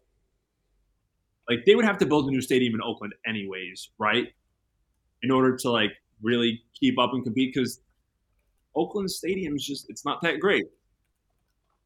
like 1.48 1.64
they 1.66 1.74
would 1.74 1.84
have 1.84 1.98
to 1.98 2.06
build 2.06 2.28
a 2.28 2.30
new 2.30 2.40
stadium 2.40 2.74
in 2.74 2.80
Oakland 2.82 3.14
anyways, 3.26 3.90
right? 3.98 4.28
In 5.22 5.30
order 5.30 5.56
to 5.56 5.70
like 5.70 5.90
really 6.22 6.62
keep 6.78 6.98
up 6.98 7.10
and 7.12 7.24
compete 7.24 7.52
because 7.54 7.80
Oakland 8.74 9.10
Stadium 9.10 9.54
is 9.54 9.64
just 9.64 9.86
it's 9.88 10.04
not 10.04 10.20
that 10.22 10.40
great. 10.40 10.66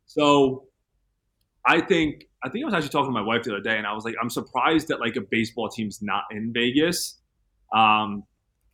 So 0.06 0.64
I 1.66 1.80
think 1.80 2.28
I 2.44 2.48
think 2.48 2.64
I 2.64 2.66
was 2.66 2.74
actually 2.74 2.90
talking 2.90 3.12
to 3.12 3.20
my 3.20 3.26
wife 3.26 3.42
the 3.42 3.52
other 3.52 3.62
day 3.62 3.76
and 3.76 3.86
I 3.86 3.92
was 3.92 4.04
like, 4.04 4.14
I'm 4.20 4.30
surprised 4.30 4.88
that 4.88 5.00
like 5.00 5.16
a 5.16 5.20
baseball 5.20 5.68
team's 5.68 6.00
not 6.00 6.24
in 6.30 6.52
Vegas. 6.52 7.18
Um, 7.74 8.22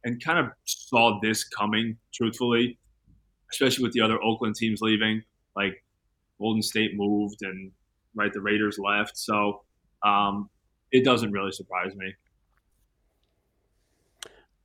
and 0.05 0.23
kind 0.23 0.39
of 0.39 0.47
saw 0.65 1.19
this 1.23 1.45
coming, 1.45 1.97
truthfully, 2.13 2.79
especially 3.51 3.85
with 3.85 3.93
the 3.93 4.01
other 4.01 4.23
Oakland 4.23 4.57
teams 4.57 4.81
leaving. 4.81 5.23
Like 5.57 5.83
Golden 6.39 6.63
State 6.63 6.93
moved 6.95 7.43
and 7.43 7.71
right 8.15 8.33
the 8.33 8.41
Raiders 8.41 8.79
left. 8.79 9.17
So 9.17 9.63
um, 10.05 10.51
it 10.91 11.05
doesn't 11.05 11.31
really 11.31 11.53
surprise 11.53 11.95
me. 11.95 12.13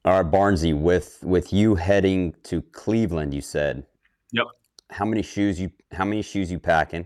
All 0.07 0.23
right, 0.23 0.31
Barnesy, 0.31 0.73
with 0.73 1.19
with 1.21 1.51
you 1.51 1.75
heading 1.75 2.33
to 2.43 2.61
Cleveland, 2.61 3.33
you 3.33 3.41
said. 3.41 3.85
Yep. 4.31 4.45
How 4.89 5.03
many 5.03 5.21
shoes 5.21 5.59
you 5.59 5.69
How 5.91 6.05
many 6.05 6.21
shoes 6.21 6.49
you 6.49 6.59
packing? 6.59 7.05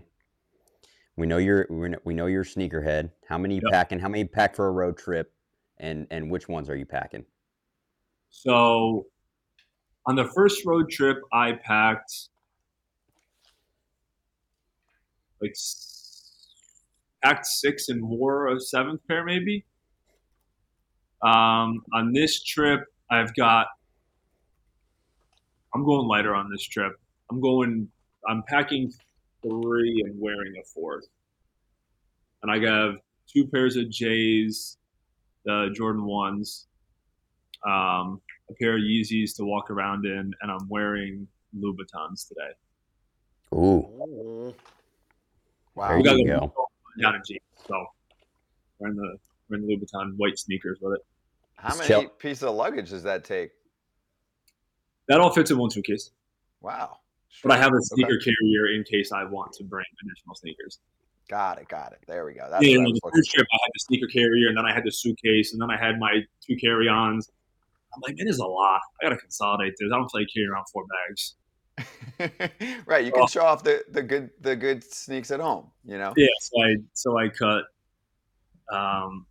We 1.16 1.26
know 1.26 1.38
you're 1.38 1.66
we 2.04 2.14
know 2.14 2.26
you're 2.26 2.44
sneakerhead. 2.44 3.10
How 3.26 3.38
many 3.38 3.56
you 3.56 3.60
yep. 3.64 3.72
packing? 3.72 3.98
How 3.98 4.08
many 4.08 4.24
pack 4.24 4.54
for 4.54 4.68
a 4.68 4.70
road 4.70 4.96
trip? 4.96 5.32
And 5.78 6.06
and 6.12 6.30
which 6.30 6.48
ones 6.48 6.70
are 6.70 6.76
you 6.76 6.86
packing? 6.86 7.24
So, 8.30 9.06
on 10.06 10.14
the 10.14 10.26
first 10.26 10.64
road 10.64 10.88
trip, 10.88 11.16
I 11.32 11.54
packed 11.54 12.28
like 15.40 15.56
Act 17.24 17.46
six 17.46 17.88
and 17.88 18.00
wore 18.08 18.46
a 18.46 18.60
seventh 18.60 19.00
pair, 19.08 19.24
maybe. 19.24 19.64
Um, 21.20 21.82
on 21.92 22.12
this 22.12 22.42
trip, 22.44 22.84
I've 23.12 23.34
got. 23.34 23.66
I'm 25.74 25.84
going 25.84 26.08
lighter 26.08 26.34
on 26.34 26.50
this 26.50 26.62
trip. 26.62 26.92
I'm 27.30 27.40
going. 27.40 27.88
I'm 28.28 28.42
packing 28.48 28.92
three 29.42 30.02
and 30.06 30.18
wearing 30.18 30.54
a 30.58 30.64
fourth. 30.64 31.06
And 32.42 32.50
I 32.50 32.58
have 32.70 32.96
two 33.28 33.46
pairs 33.46 33.76
of 33.76 33.90
J's, 33.90 34.78
the 35.44 35.70
Jordan 35.74 36.04
ones, 36.04 36.66
um, 37.66 38.20
a 38.50 38.54
pair 38.58 38.76
of 38.76 38.82
Yeezys 38.82 39.36
to 39.36 39.44
walk 39.44 39.70
around 39.70 40.06
in, 40.06 40.32
and 40.40 40.50
I'm 40.50 40.68
wearing 40.68 41.26
Louboutins 41.56 42.28
today. 42.28 42.52
Ooh. 43.54 44.54
Wow. 45.74 46.02
There 46.02 46.16
you 46.16 46.26
go 46.26 46.52
down 47.00 47.14
in 47.16 47.22
jeans. 47.26 47.40
So 47.68 47.86
wearing 48.78 48.96
the 48.96 49.16
wearing 49.48 49.66
the 49.66 49.76
Louboutin 49.76 50.14
white 50.16 50.38
sneakers 50.38 50.78
with 50.80 50.94
it. 50.94 51.04
How 51.62 51.76
many 51.76 52.08
pieces 52.18 52.42
of 52.42 52.56
luggage 52.56 52.90
does 52.90 53.04
that 53.04 53.24
take? 53.24 53.52
That 55.08 55.20
all 55.20 55.32
fits 55.32 55.50
in 55.52 55.58
one 55.58 55.70
suitcase. 55.70 56.10
Wow. 56.60 56.98
But 57.42 57.52
I 57.52 57.58
have 57.58 57.72
a 57.72 57.80
sneaker 57.80 58.14
okay. 58.14 58.24
carrier 58.24 58.74
in 58.74 58.84
case 58.84 59.12
I 59.12 59.24
want 59.24 59.52
to 59.54 59.64
bring 59.64 59.86
additional 60.04 60.34
sneakers. 60.34 60.80
Got 61.28 61.58
it. 61.58 61.68
Got 61.68 61.92
it. 61.92 62.00
There 62.08 62.24
we 62.24 62.34
go. 62.34 62.48
That's 62.50 62.66
yeah, 62.66 62.78
the 62.78 63.00
first 63.14 63.30
trip 63.30 63.46
I 63.50 63.58
had 63.62 63.70
the 63.74 63.78
sneaker 63.78 64.06
carrier, 64.08 64.48
and 64.48 64.56
then 64.56 64.66
I 64.66 64.74
had 64.74 64.82
the 64.84 64.90
suitcase, 64.90 65.52
and 65.52 65.62
then 65.62 65.70
I 65.70 65.76
had 65.78 65.98
my 65.98 66.20
two 66.44 66.56
carry-ons. 66.56 67.30
I'm 67.94 68.00
like, 68.02 68.16
man, 68.18 68.26
it 68.26 68.30
is 68.30 68.38
a 68.38 68.46
lot. 68.46 68.80
I 69.00 69.04
gotta 69.04 69.16
consolidate 69.16 69.74
this. 69.78 69.88
I 69.92 69.96
don't 69.96 70.10
play 70.10 70.26
carry 70.26 70.46
around 70.46 70.66
four 70.72 70.84
bags. 70.86 71.34
right, 72.86 73.04
you 73.04 73.12
can 73.12 73.26
show 73.28 73.44
off 73.44 73.62
the, 73.62 73.84
the 73.90 74.02
good 74.02 74.30
the 74.40 74.56
good 74.56 74.84
sneaks 74.84 75.30
at 75.30 75.40
home, 75.40 75.70
you 75.84 75.96
know. 75.96 76.12
Yeah, 76.16 76.26
so 76.40 76.62
I 76.62 76.74
so 76.92 77.18
I 77.18 77.28
cut, 77.28 77.64
um, 78.70 79.26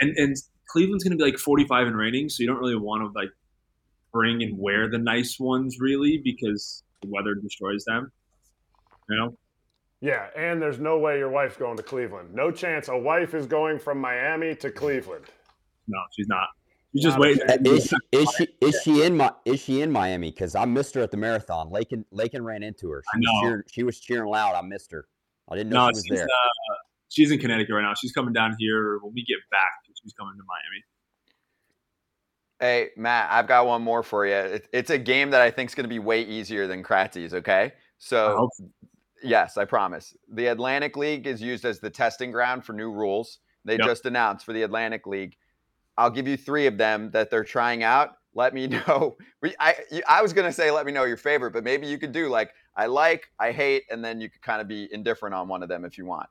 and 0.00 0.14
and 0.16 0.36
Cleveland's 0.70 1.04
gonna 1.04 1.16
be 1.16 1.24
like 1.24 1.38
45 1.38 1.88
and 1.88 1.96
raining, 1.96 2.28
so 2.28 2.42
you 2.42 2.46
don't 2.46 2.58
really 2.58 2.76
want 2.76 3.02
to 3.02 3.18
like 3.18 3.30
bring 4.12 4.42
and 4.42 4.58
wear 4.58 4.88
the 4.88 4.98
nice 4.98 5.38
ones 5.38 5.78
really 5.80 6.20
because 6.22 6.82
the 7.02 7.08
weather 7.08 7.34
destroys 7.34 7.84
them. 7.84 8.10
You 9.08 9.16
know. 9.16 9.38
Yeah, 10.00 10.28
and 10.36 10.62
there's 10.62 10.78
no 10.78 10.98
way 10.98 11.18
your 11.18 11.28
wife's 11.28 11.56
going 11.56 11.76
to 11.76 11.82
Cleveland. 11.82 12.34
No 12.34 12.50
chance 12.50 12.88
a 12.88 12.96
wife 12.96 13.34
is 13.34 13.46
going 13.46 13.78
from 13.78 14.00
Miami 14.00 14.54
to 14.56 14.70
Cleveland. 14.70 15.26
No, 15.88 15.98
she's 16.16 16.28
not. 16.28 16.48
You 16.92 17.02
just 17.02 17.18
wait. 17.18 17.40
Is 17.64 17.86
she, 17.86 17.96
is 18.12 18.34
she 18.36 18.48
is 18.60 18.82
she 18.82 19.02
in 19.04 19.16
my 19.16 19.32
is 19.44 19.60
she 19.60 19.80
in 19.80 19.92
Miami? 19.92 20.30
Because 20.30 20.54
I 20.54 20.64
missed 20.64 20.94
her 20.94 21.02
at 21.02 21.10
the 21.10 21.16
marathon. 21.16 21.70
Lakin 21.70 22.04
Lakin 22.10 22.42
ran 22.42 22.62
into 22.62 22.90
her. 22.90 23.02
She 23.12 23.18
I 23.18 23.20
know. 23.20 23.32
Was 23.32 23.42
cheering, 23.42 23.62
she 23.70 23.82
was 23.84 24.00
cheering 24.00 24.28
loud. 24.28 24.54
I 24.54 24.62
missed 24.62 24.90
her. 24.90 25.06
I 25.48 25.56
didn't 25.56 25.70
know 25.70 25.86
no, 25.86 25.88
she 25.88 25.96
was 25.96 26.04
she's, 26.08 26.18
there. 26.18 26.24
Uh, 26.26 26.74
she's 27.10 27.30
in 27.30 27.38
Connecticut 27.38 27.74
right 27.74 27.82
now. 27.82 27.92
She's 27.94 28.12
coming 28.12 28.32
down 28.32 28.56
here 28.58 28.98
when 29.02 29.12
we 29.14 29.24
get 29.24 29.38
back. 29.50 29.70
She's 30.02 30.14
coming 30.14 30.34
to 30.36 30.42
Miami. 30.46 30.84
Hey 32.58 32.90
Matt, 32.96 33.30
I've 33.30 33.46
got 33.46 33.66
one 33.66 33.82
more 33.82 34.02
for 34.02 34.26
you. 34.26 34.34
It, 34.34 34.68
it's 34.72 34.90
a 34.90 34.98
game 34.98 35.30
that 35.30 35.40
I 35.40 35.50
think 35.50 35.70
is 35.70 35.74
going 35.74 35.84
to 35.84 35.88
be 35.88 35.98
way 35.98 36.22
easier 36.22 36.66
than 36.66 36.82
Kratzy's. 36.82 37.34
Okay, 37.34 37.72
so 37.98 38.48
yes, 39.22 39.56
I 39.56 39.64
promise. 39.64 40.14
The 40.32 40.46
Atlantic 40.46 40.96
League 40.96 41.26
is 41.26 41.42
used 41.42 41.64
as 41.64 41.80
the 41.80 41.90
testing 41.90 42.30
ground 42.30 42.64
for 42.64 42.72
new 42.72 42.90
rules. 42.92 43.38
They 43.64 43.74
yep. 43.74 43.86
just 43.86 44.06
announced 44.06 44.46
for 44.46 44.52
the 44.52 44.62
Atlantic 44.62 45.06
League 45.06 45.36
I'll 46.00 46.10
give 46.10 46.26
you 46.26 46.38
three 46.38 46.66
of 46.66 46.78
them 46.78 47.10
that 47.10 47.30
they're 47.30 47.44
trying 47.44 47.82
out. 47.82 48.16
Let 48.34 48.54
me 48.54 48.66
know. 48.88 49.18
I 49.58 49.76
I 50.08 50.22
was 50.22 50.32
gonna 50.32 50.52
say 50.52 50.70
let 50.70 50.86
me 50.86 50.92
know 50.92 51.04
your 51.04 51.18
favorite, 51.18 51.52
but 51.52 51.62
maybe 51.62 51.86
you 51.86 51.98
could 51.98 52.12
do 52.12 52.28
like 52.28 52.54
I 52.74 52.86
like, 52.86 53.28
I 53.38 53.52
hate, 53.52 53.84
and 53.90 54.02
then 54.02 54.20
you 54.20 54.30
could 54.30 54.40
kind 54.40 54.62
of 54.62 54.68
be 54.68 54.88
indifferent 54.92 55.34
on 55.34 55.46
one 55.46 55.62
of 55.62 55.68
them 55.68 55.84
if 55.84 55.98
you 55.98 56.06
want. 56.06 56.28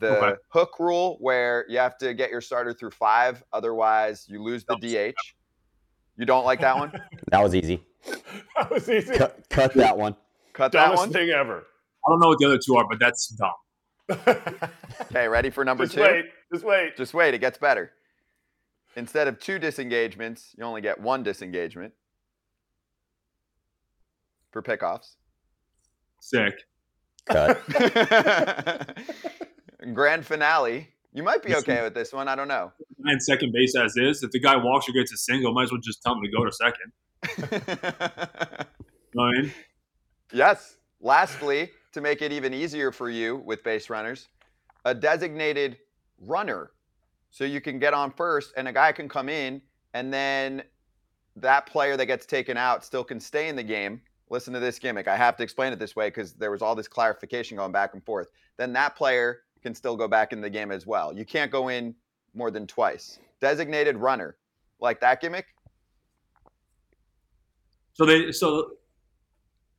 The 0.00 0.16
okay. 0.16 0.40
hook 0.48 0.80
rule, 0.80 1.18
where 1.20 1.66
you 1.68 1.78
have 1.78 1.98
to 1.98 2.14
get 2.14 2.30
your 2.30 2.40
starter 2.40 2.72
through 2.72 2.92
five, 2.92 3.42
otherwise 3.52 4.26
you 4.28 4.42
lose 4.42 4.64
the 4.64 4.76
DH. 4.76 5.14
You 6.16 6.26
don't 6.26 6.44
like 6.44 6.60
that 6.60 6.76
one? 6.76 6.90
that 7.30 7.42
was 7.42 7.54
easy. 7.54 7.82
that 8.56 8.70
was 8.70 8.88
easy. 8.88 9.16
Cut, 9.16 9.44
cut 9.50 9.74
that 9.74 9.96
one. 9.96 10.16
Cut 10.54 10.72
Dumbest 10.72 11.02
that 11.02 11.08
one. 11.08 11.12
thing 11.12 11.30
ever. 11.30 11.66
I 12.06 12.10
don't 12.10 12.18
know 12.18 12.28
what 12.28 12.38
the 12.38 12.46
other 12.46 12.58
two 12.58 12.76
are, 12.76 12.86
but 12.88 12.98
that's 12.98 13.28
dumb. 13.28 13.52
okay, 15.02 15.28
ready 15.28 15.50
for 15.50 15.64
number 15.64 15.84
Just 15.84 15.96
two? 15.96 16.02
Wait. 16.02 16.24
Just 16.52 16.64
wait. 16.64 16.96
Just 16.96 17.14
wait. 17.14 17.34
It 17.34 17.38
gets 17.38 17.58
better. 17.58 17.92
Instead 18.96 19.28
of 19.28 19.38
two 19.38 19.58
disengagements, 19.58 20.54
you 20.58 20.64
only 20.64 20.80
get 20.80 21.00
one 21.00 21.22
disengagement 21.22 21.92
for 24.50 24.62
pickoffs. 24.62 25.16
Sick. 26.20 26.54
Cut. 27.26 27.60
Grand 29.94 30.26
finale. 30.26 30.88
You 31.12 31.22
might 31.22 31.42
be 31.42 31.54
okay 31.56 31.82
with 31.82 31.94
this 31.94 32.12
one. 32.12 32.28
I 32.28 32.36
don't 32.36 32.48
know. 32.48 32.72
And 33.04 33.22
second 33.22 33.52
base 33.52 33.74
as 33.76 33.96
is. 33.96 34.22
If 34.22 34.30
the 34.30 34.38
guy 34.38 34.56
walks 34.56 34.88
or 34.88 34.92
gets 34.92 35.12
a 35.12 35.16
single, 35.16 35.52
might 35.52 35.64
as 35.64 35.72
well 35.72 35.80
just 35.80 36.02
tell 36.02 36.14
him 36.14 36.22
to 36.22 36.30
go 36.30 36.44
to 36.44 36.52
second. 36.52 36.92
you 39.12 39.14
know 39.14 39.24
I 39.24 39.32
mean? 39.32 39.52
Yes. 40.32 40.76
Lastly, 41.00 41.70
to 41.92 42.00
make 42.00 42.22
it 42.22 42.30
even 42.30 42.54
easier 42.54 42.92
for 42.92 43.10
you 43.10 43.36
with 43.36 43.64
base 43.64 43.90
runners, 43.90 44.28
a 44.84 44.94
designated 44.94 45.78
runner 46.20 46.70
so 47.30 47.44
you 47.44 47.60
can 47.60 47.78
get 47.78 47.94
on 47.94 48.12
first, 48.12 48.52
and 48.56 48.68
a 48.68 48.72
guy 48.72 48.92
can 48.92 49.08
come 49.08 49.28
in 49.28 49.62
and 49.94 50.12
then 50.12 50.62
that 51.36 51.66
player 51.66 51.96
that 51.96 52.06
gets 52.06 52.26
taken 52.26 52.56
out 52.56 52.84
still 52.84 53.04
can 53.04 53.20
stay 53.20 53.48
in 53.48 53.56
the 53.56 53.62
game. 53.62 54.00
Listen 54.28 54.52
to 54.52 54.60
this 54.60 54.78
gimmick. 54.78 55.08
I 55.08 55.16
have 55.16 55.36
to 55.36 55.42
explain 55.42 55.72
it 55.72 55.78
this 55.78 55.96
way 55.96 56.08
because 56.08 56.34
there 56.34 56.50
was 56.50 56.62
all 56.62 56.74
this 56.74 56.86
clarification 56.86 57.56
going 57.56 57.72
back 57.72 57.94
and 57.94 58.04
forth. 58.04 58.28
Then 58.56 58.72
that 58.74 58.94
player 58.94 59.40
can 59.62 59.74
still 59.74 59.96
go 59.96 60.08
back 60.08 60.32
in 60.32 60.40
the 60.40 60.50
game 60.50 60.70
as 60.70 60.86
well. 60.86 61.12
You 61.12 61.24
can't 61.24 61.50
go 61.50 61.68
in 61.68 61.94
more 62.34 62.50
than 62.50 62.66
twice. 62.66 63.18
Designated 63.40 63.96
runner, 63.96 64.36
like 64.80 65.00
that 65.00 65.20
gimmick. 65.20 65.46
So 67.94 68.06
they 68.06 68.32
so 68.32 68.72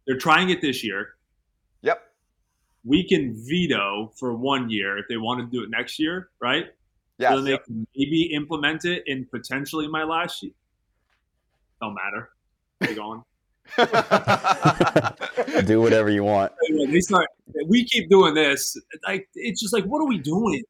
they're 0.06 0.18
trying 0.18 0.50
it 0.50 0.62
this 0.62 0.84
year. 0.84 1.16
Yep. 1.82 2.02
We 2.84 3.08
can 3.08 3.36
veto 3.48 4.12
for 4.20 4.36
one 4.36 4.70
year 4.70 4.98
if 4.98 5.06
they 5.08 5.18
want 5.18 5.40
to 5.40 5.58
do 5.58 5.64
it 5.64 5.70
next 5.70 6.00
year, 6.00 6.30
right? 6.42 6.66
Yes. 7.18 7.32
so 7.32 7.36
then 7.38 7.46
they 7.46 7.52
yep. 7.52 7.66
can 7.66 7.88
maybe 7.96 8.32
implement 8.34 8.86
it 8.86 9.04
in 9.06 9.26
potentially 9.26 9.88
my 9.88 10.04
last 10.04 10.42
year. 10.42 10.54
Don't 11.82 11.96
matter. 11.96 12.30
Keep 12.84 12.98
going. 12.98 13.24
Do 15.66 15.82
whatever 15.82 16.10
you 16.10 16.24
want. 16.24 16.52
They 16.70 17.02
start. 17.02 17.28
We 17.68 17.86
keep 17.86 18.10
doing 18.10 18.34
this. 18.34 18.78
Like 19.08 19.28
it's 19.36 19.62
just 19.62 19.74
like, 19.74 19.86
what 19.86 20.00
are 20.00 20.08
we 20.08 20.18
doing? 20.18 20.64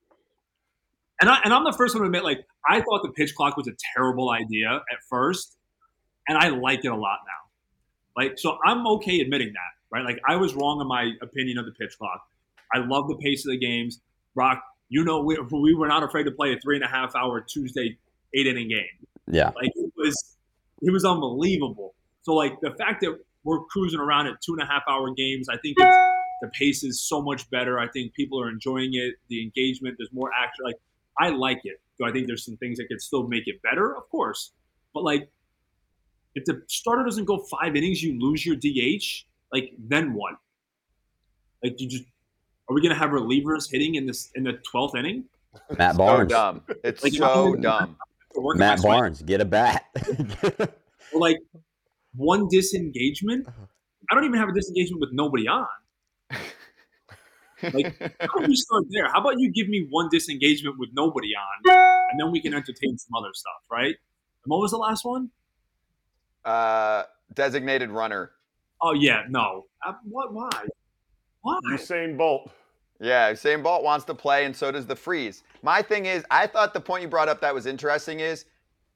And 1.20 1.30
I 1.30 1.40
and 1.44 1.54
I'm 1.54 1.64
the 1.64 1.74
first 1.74 1.96
one 1.96 2.02
to 2.02 2.06
admit, 2.08 2.24
like 2.24 2.46
I 2.68 2.82
thought 2.82 3.04
the 3.04 3.12
pitch 3.12 3.36
clock 3.36 3.58
was 3.58 3.68
a 3.68 3.74
terrible 3.96 4.32
idea 4.32 4.70
at 4.70 5.04
first, 5.10 5.58
and 6.28 6.38
I 6.38 6.50
like 6.50 6.84
it 6.84 6.90
a 6.90 6.96
lot 6.96 7.20
now. 7.26 8.22
Like 8.22 8.38
so, 8.38 8.58
I'm 8.66 8.86
okay 8.88 9.20
admitting 9.22 9.54
that, 9.54 9.96
right? 9.96 10.04
Like 10.04 10.20
I 10.28 10.36
was 10.36 10.54
wrong 10.56 10.82
in 10.82 10.88
my 10.88 11.12
opinion 11.22 11.58
of 11.58 11.66
the 11.66 11.72
pitch 11.72 11.98
clock. 11.98 12.22
I 12.74 12.80
love 12.80 13.08
the 13.08 13.18
pace 13.18 13.46
of 13.46 13.52
the 13.52 13.58
games. 13.58 14.02
Brock, 14.34 14.62
you 14.90 15.04
know, 15.04 15.22
we, 15.22 15.38
we 15.52 15.74
were 15.74 15.88
not 15.88 16.04
afraid 16.04 16.24
to 16.24 16.32
play 16.32 16.54
a 16.54 16.60
three 16.60 16.76
and 16.76 16.86
a 16.86 16.88
half 16.88 17.16
hour 17.16 17.42
Tuesday 17.42 17.98
eight 18.34 18.48
inning 18.48 18.70
game. 18.70 19.08
Yeah. 19.28 19.52
Like 19.56 19.72
it 19.76 19.92
was, 19.98 20.38
it 20.82 20.92
was 20.92 21.06
unbelievable. 21.06 21.94
So 22.24 22.34
like 22.34 22.60
the 22.62 22.72
fact 22.72 23.02
that 23.02 23.18
we're 23.44 23.64
cruising 23.66 24.00
around 24.00 24.28
at 24.28 24.36
two 24.46 24.54
and 24.54 24.62
a 24.62 24.66
half 24.66 24.84
hour 24.88 25.12
games, 25.14 25.50
I 25.50 25.58
think 25.58 25.76
it's, 25.80 25.98
the 26.42 26.48
pace 26.50 26.84
is 26.84 27.02
so 27.02 27.22
much 27.22 27.50
better. 27.50 27.80
I 27.80 27.88
think 27.88 28.14
people 28.14 28.40
are 28.42 28.50
enjoying 28.50 28.92
it. 28.94 29.16
The 29.30 29.42
engagement, 29.42 29.96
there's 29.98 30.12
more 30.14 30.32
action. 30.38 30.64
Like 30.66 30.76
I 31.20 31.30
like 31.30 31.62
it. 31.64 31.80
Do 32.00 32.06
I 32.06 32.12
think 32.12 32.28
there's 32.28 32.46
some 32.46 32.58
things 32.58 32.78
that 32.78 32.88
could 32.88 33.02
still 33.02 33.28
make 33.28 33.48
it 33.48 33.62
better? 33.62 33.96
Of 33.96 34.10
course, 34.10 34.52
but 34.94 35.04
like 35.04 35.30
if 36.36 36.46
the 36.46 36.62
starter 36.68 37.04
doesn't 37.04 37.26
go 37.26 37.44
five 37.50 37.76
innings, 37.76 38.02
you 38.02 38.20
lose 38.20 38.46
your 38.46 38.56
DH. 38.56 39.26
Like 39.52 39.74
then 39.78 40.14
what? 40.14 40.36
Like 41.64 41.80
you 41.80 41.88
just 41.88 42.04
are 42.70 42.74
we 42.74 42.82
gonna 42.82 42.96
have 42.96 43.10
relievers 43.12 43.70
hitting 43.70 43.96
in 43.96 44.06
this 44.06 44.32
in 44.36 44.44
the 44.44 44.54
twelfth 44.70 44.96
inning? 44.96 45.26
Matt 45.78 45.94
so 45.94 45.98
Barnes. 45.98 46.30
dumb. 46.30 46.62
It's 46.84 47.04
Like, 47.04 47.14
so 47.14 47.56
dumb. 47.56 47.98
Or 48.36 48.44
working 48.44 48.60
my 48.60 48.66
Matt 48.68 48.80
sweat? 48.80 48.98
Barnes, 48.98 49.22
get 49.22 49.42
a 49.42 49.46
bat. 49.46 49.86
Like 51.14 51.40
one 52.16 52.48
disengagement. 52.50 53.48
I 54.10 54.16
don't 54.16 54.26
even 54.26 54.40
have 54.40 54.50
a 54.50 54.54
disengagement 54.54 55.00
with 55.00 55.10
nobody 55.14 55.48
on. 55.48 55.68
Like, 57.64 57.96
How 58.20 58.38
about 58.38 58.48
we 58.48 58.56
start 58.56 58.86
there? 58.90 59.08
How 59.08 59.22
about 59.22 59.36
you 59.38 59.52
give 59.52 59.68
me 59.70 59.86
one 59.90 60.10
disengagement 60.12 60.78
with 60.80 60.90
nobody 60.94 61.30
on, 61.36 61.74
and 62.12 62.20
then 62.20 62.32
we 62.32 62.42
can 62.42 62.54
entertain 62.54 62.98
some 62.98 63.14
other 63.18 63.30
stuff, 63.34 63.62
right? 63.72 63.96
And 64.44 64.48
what 64.48 64.60
was 64.60 64.72
the 64.72 64.78
last 64.78 65.06
one? 65.06 65.30
uh, 66.46 67.04
designated 67.34 67.92
runner. 67.92 68.32
Oh 68.82 68.94
yeah, 68.94 69.24
no. 69.30 69.66
Uh, 69.86 69.94
what? 70.10 70.34
Why? 70.34 70.50
Why? 71.42 71.60
Usain 71.72 72.18
Bolt. 72.18 72.52
Yeah, 73.00 73.32
Usain 73.32 73.64
Bolt 73.64 73.84
wants 73.84 74.06
to 74.06 74.16
play, 74.16 74.46
and 74.46 74.56
so 74.56 74.72
does 74.72 74.86
the 74.86 74.96
freeze. 74.96 75.44
My 75.64 75.82
thing 75.82 76.06
is, 76.06 76.24
I 76.32 76.48
thought 76.48 76.74
the 76.74 76.82
point 76.82 77.04
you 77.04 77.08
brought 77.08 77.30
up 77.30 77.42
that 77.42 77.54
was 77.54 77.66
interesting 77.66 78.20
is 78.20 78.46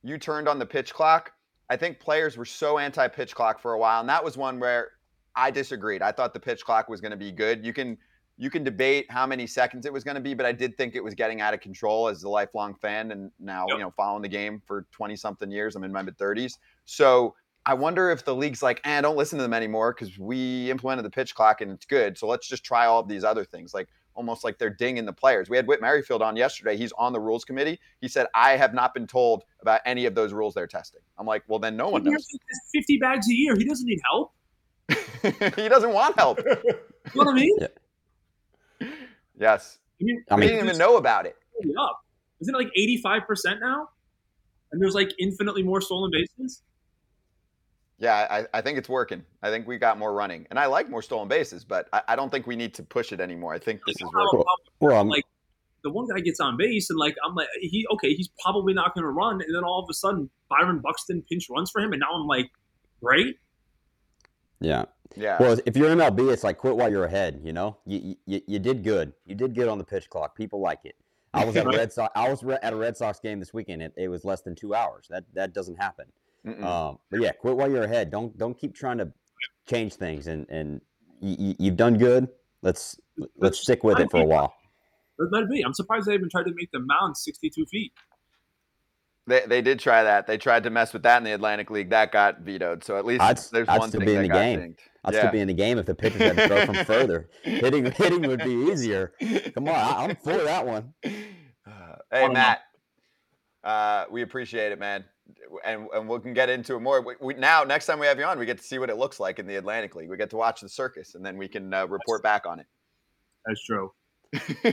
you 0.03 0.17
turned 0.17 0.47
on 0.47 0.59
the 0.59 0.65
pitch 0.65 0.93
clock. 0.93 1.31
I 1.69 1.77
think 1.77 1.99
players 1.99 2.37
were 2.37 2.45
so 2.45 2.77
anti 2.77 3.07
pitch 3.07 3.33
clock 3.33 3.59
for 3.59 3.73
a 3.73 3.79
while, 3.79 3.99
and 3.99 4.09
that 4.09 4.23
was 4.23 4.37
one 4.37 4.59
where 4.59 4.91
I 5.35 5.51
disagreed. 5.51 6.01
I 6.01 6.11
thought 6.11 6.33
the 6.33 6.39
pitch 6.39 6.63
clock 6.63 6.87
was 6.89 7.01
going 7.01 7.11
to 7.11 7.17
be 7.17 7.31
good. 7.31 7.65
You 7.65 7.73
can 7.73 7.97
you 8.37 8.49
can 8.49 8.63
debate 8.63 9.05
how 9.09 9.25
many 9.25 9.47
seconds 9.47 9.85
it 9.85 9.93
was 9.93 10.03
going 10.03 10.15
to 10.15 10.21
be, 10.21 10.33
but 10.33 10.45
I 10.45 10.51
did 10.51 10.77
think 10.77 10.93
it 10.93 11.03
was 11.03 11.13
getting 11.13 11.39
out 11.39 11.53
of 11.53 11.61
control 11.61 12.09
as 12.09 12.23
a 12.23 12.29
lifelong 12.29 12.75
fan, 12.75 13.11
and 13.11 13.31
now 13.39 13.65
Yep. 13.67 13.77
you 13.77 13.83
know 13.83 13.91
following 13.91 14.21
the 14.21 14.29
game 14.29 14.61
for 14.65 14.85
twenty 14.91 15.15
something 15.15 15.49
years. 15.51 15.75
I'm 15.75 15.83
in 15.83 15.91
my 15.91 16.01
mid 16.01 16.17
thirties, 16.17 16.59
so 16.85 17.35
I 17.65 17.73
wonder 17.73 18.11
if 18.11 18.23
the 18.23 18.35
league's 18.35 18.61
like, 18.61 18.79
eh, 18.83 19.01
don't 19.01 19.17
listen 19.17 19.39
to 19.39 19.43
them 19.43 19.53
anymore 19.53 19.91
because 19.93 20.19
we 20.19 20.69
implemented 20.69 21.03
the 21.03 21.09
pitch 21.09 21.33
clock 21.33 21.61
and 21.61 21.71
it's 21.71 21.85
good. 21.85 22.15
So 22.15 22.27
let's 22.27 22.47
just 22.47 22.63
try 22.63 22.85
all 22.85 22.99
of 22.99 23.07
these 23.07 23.23
other 23.23 23.43
things, 23.43 23.73
like 23.73 23.87
almost 24.15 24.43
like 24.43 24.57
they're 24.57 24.69
dinging 24.69 25.05
the 25.05 25.13
players. 25.13 25.49
We 25.49 25.57
had 25.57 25.67
Whit 25.67 25.81
Merrifield 25.81 26.21
on 26.21 26.35
yesterday. 26.35 26.75
He's 26.77 26.91
on 26.93 27.13
the 27.13 27.19
rules 27.19 27.45
committee. 27.45 27.79
He 28.01 28.07
said, 28.07 28.27
I 28.33 28.51
have 28.57 28.73
not 28.73 28.93
been 28.93 29.05
told 29.07 29.43
about 29.61 29.81
any 29.85 30.05
of 30.05 30.15
those 30.15 30.33
rules 30.33 30.53
they're 30.53 30.67
testing. 30.67 31.01
I'm 31.17 31.27
like, 31.27 31.43
well, 31.47 31.59
then 31.59 31.75
no 31.77 31.89
one 31.89 32.03
He 32.03 32.09
knows. 32.09 32.25
has 32.31 32.59
Fifty 32.73 32.97
bags 32.97 33.29
a 33.29 33.33
year. 33.33 33.55
He 33.55 33.65
doesn't 33.65 33.85
need 33.87 33.99
help. 34.09 34.31
he 35.55 35.69
doesn't 35.69 35.91
want 35.93 36.17
help. 36.17 36.39
You 37.13 37.21
know 37.23 37.25
what 37.31 37.35
I 37.37 37.39
mean? 37.39 37.57
Yes. 39.39 39.77
I 40.01 40.03
mean, 40.03 40.23
I 40.31 40.35
we 40.35 40.41
mean- 40.41 40.49
didn't 40.49 40.65
even 40.65 40.77
know 40.77 40.97
about 40.97 41.25
it. 41.25 41.35
Up. 41.79 42.01
Isn't 42.41 42.53
it 42.53 42.57
like 42.57 42.71
eighty-five 42.75 43.25
percent 43.27 43.59
now? 43.61 43.89
And 44.71 44.81
there's 44.81 44.93
like 44.95 45.11
infinitely 45.19 45.63
more 45.63 45.79
stolen 45.81 46.11
bases. 46.11 46.63
Yeah, 47.97 48.27
I, 48.29 48.45
I 48.57 48.61
think 48.61 48.77
it's 48.77 48.89
working. 48.89 49.23
I 49.41 49.49
think 49.49 49.67
we 49.67 49.77
got 49.77 49.97
more 49.97 50.13
running. 50.13 50.45
And 50.49 50.59
I 50.59 50.65
like 50.65 50.89
more 50.89 51.01
stolen 51.01 51.27
bases, 51.29 51.63
but 51.63 51.87
I, 51.93 52.01
I 52.09 52.15
don't 52.17 52.29
think 52.29 52.45
we 52.45 52.55
need 52.57 52.73
to 52.73 52.83
push 52.83 53.13
it 53.13 53.21
anymore. 53.21 53.53
I 53.53 53.59
think 53.59 53.79
this 53.87 53.95
is 53.95 54.09
How- 54.13 54.23
working. 54.25 54.39
how- 54.39 54.55
well, 54.87 54.95
I'm, 54.95 55.01
um 55.01 55.09
Like- 55.09 55.23
the 55.83 55.91
one 55.91 56.07
guy 56.07 56.19
gets 56.19 56.39
on 56.39 56.57
base 56.57 56.89
and 56.89 56.97
like 56.97 57.15
I'm 57.23 57.35
like 57.35 57.47
he 57.61 57.85
okay 57.93 58.15
he's 58.15 58.27
probably 58.43 58.73
not 58.73 58.95
going 58.95 59.03
to 59.03 59.11
run 59.11 59.39
and 59.41 59.53
then 59.55 59.63
all 59.63 59.83
of 59.83 59.87
a 59.87 59.93
sudden 59.93 60.31
Byron 60.49 60.79
Buxton 60.79 61.21
pinch 61.29 61.47
runs 61.47 61.69
for 61.69 61.79
him 61.79 61.93
and 61.93 61.99
now 61.99 62.07
I'm 62.11 62.25
like 62.25 62.49
great 63.03 63.37
yeah. 64.59 64.85
Yeah. 65.15 65.37
Well, 65.39 65.57
if 65.65 65.77
you're 65.77 65.89
MLB, 65.89 66.31
it's 66.31 66.43
like 66.43 66.57
quit 66.57 66.75
while 66.75 66.89
you're 66.89 67.05
ahead. 67.05 67.39
You 67.43 67.53
know, 67.53 67.77
you, 67.85 68.15
you 68.25 68.41
you 68.47 68.59
did 68.59 68.83
good. 68.83 69.13
You 69.25 69.35
did 69.35 69.53
good 69.53 69.67
on 69.67 69.77
the 69.77 69.83
pitch 69.83 70.09
clock. 70.09 70.35
People 70.35 70.59
like 70.59 70.79
it. 70.83 70.95
I 71.33 71.45
was 71.45 71.55
at 71.55 71.65
a 71.67 71.69
Red 71.69 71.93
Sox. 71.93 72.11
I 72.15 72.29
was 72.29 72.43
re- 72.43 72.57
at 72.63 72.73
a 72.73 72.75
Red 72.75 72.97
Sox 72.97 73.19
game 73.19 73.39
this 73.39 73.53
weekend. 73.53 73.81
It, 73.83 73.93
it 73.95 74.07
was 74.07 74.25
less 74.25 74.41
than 74.41 74.55
two 74.55 74.73
hours. 74.73 75.05
That 75.09 75.23
that 75.33 75.53
doesn't 75.53 75.75
happen. 75.75 76.05
Um, 76.63 76.99
but 77.09 77.21
yeah, 77.21 77.31
quit 77.31 77.55
while 77.57 77.69
you're 77.69 77.83
ahead. 77.83 78.11
Don't 78.11 78.37
don't 78.37 78.57
keep 78.57 78.75
trying 78.75 78.97
to 78.99 79.11
change 79.67 79.95
things. 79.95 80.27
And 80.27 80.47
and 80.49 80.81
you, 81.21 81.55
you've 81.57 81.75
done 81.77 81.97
good. 81.97 82.27
Let's 82.61 82.99
let's 83.37 83.59
stick 83.59 83.83
with 83.83 83.99
it 83.99 84.11
for 84.11 84.21
a 84.21 84.25
while. 84.25 84.53
let, 85.17 85.31
let 85.31 85.43
it 85.43 85.49
be 85.49 85.61
I'm 85.63 85.73
surprised 85.73 86.07
they 86.07 86.13
even 86.13 86.29
tried 86.29 86.43
to 86.43 86.53
make 86.55 86.71
the 86.71 86.79
mound 86.79 87.15
62 87.17 87.65
feet 87.67 87.93
They, 89.27 89.41
they 89.47 89.61
did 89.61 89.79
try 89.79 90.03
that. 90.03 90.27
They 90.27 90.37
tried 90.37 90.63
to 90.63 90.69
mess 90.69 90.93
with 90.93 91.03
that 91.03 91.17
in 91.17 91.23
the 91.23 91.31
Atlantic 91.33 91.71
League. 91.71 91.89
That 91.89 92.11
got 92.11 92.41
vetoed. 92.41 92.83
So 92.83 92.97
at 92.97 93.05
least 93.05 93.21
I'd- 93.21 93.41
there's 93.51 93.67
I'd 93.69 93.79
one 93.79 93.89
still 93.89 94.01
thing 94.01 94.07
be 94.09 94.15
in 94.15 94.21
the 94.23 94.27
game. 94.29 94.59
dinged. 94.59 94.79
I'd 95.03 95.13
Yeah. 95.13 95.19
still 95.21 95.31
be 95.31 95.39
in 95.39 95.47
the 95.47 95.53
game 95.53 95.77
if 95.79 95.85
the 95.87 95.95
pitchers 95.95 96.21
had 96.21 96.35
to 96.37 96.47
throw 96.47 96.65
from 96.65 96.75
further. 96.85 97.29
Hitting 97.43 97.91
hitting 97.91 98.21
would 98.27 98.43
be 98.43 98.51
easier. 98.71 99.13
Come 99.55 99.67
on, 99.67 99.75
I, 99.75 100.03
I'm 100.05 100.15
for 100.17 100.37
that 100.37 100.65
one. 100.65 100.93
Hey. 102.11 102.29
Matt, 102.29 102.59
uh, 103.63 104.05
we 104.11 104.21
appreciate 104.21 104.71
it, 104.71 104.79
man, 104.79 105.03
and 105.65 105.87
and 105.93 106.07
we 106.07 106.19
can 106.19 106.33
get 106.33 106.49
into 106.49 106.75
it 106.75 106.79
more. 106.79 107.01
We, 107.01 107.15
we, 107.19 107.33
now, 107.35 107.63
next 107.63 107.85
time 107.85 107.99
we 107.99 108.07
have 108.07 108.19
you 108.19 108.25
on, 108.25 108.37
we 108.39 108.45
get 108.45 108.57
to 108.57 108.63
see 108.63 108.79
what 108.79 108.89
it 108.89 108.97
looks 108.97 109.19
like 109.19 109.39
in 109.39 109.47
the 109.47 109.55
Atlantic 109.55 109.95
League. 109.95 110.09
We 110.09 110.17
get 110.17 110.29
to 110.31 110.37
watch 110.37 110.61
the 110.61 110.69
circus, 110.69 111.15
and 111.15 111.25
then 111.25 111.37
we 111.37 111.47
can 111.47 111.73
uh, 111.73 111.87
report 111.87 112.23
back 112.23 112.45
on 112.45 112.59
it. 112.59 112.67
that's 113.45 113.63
true 113.63 113.91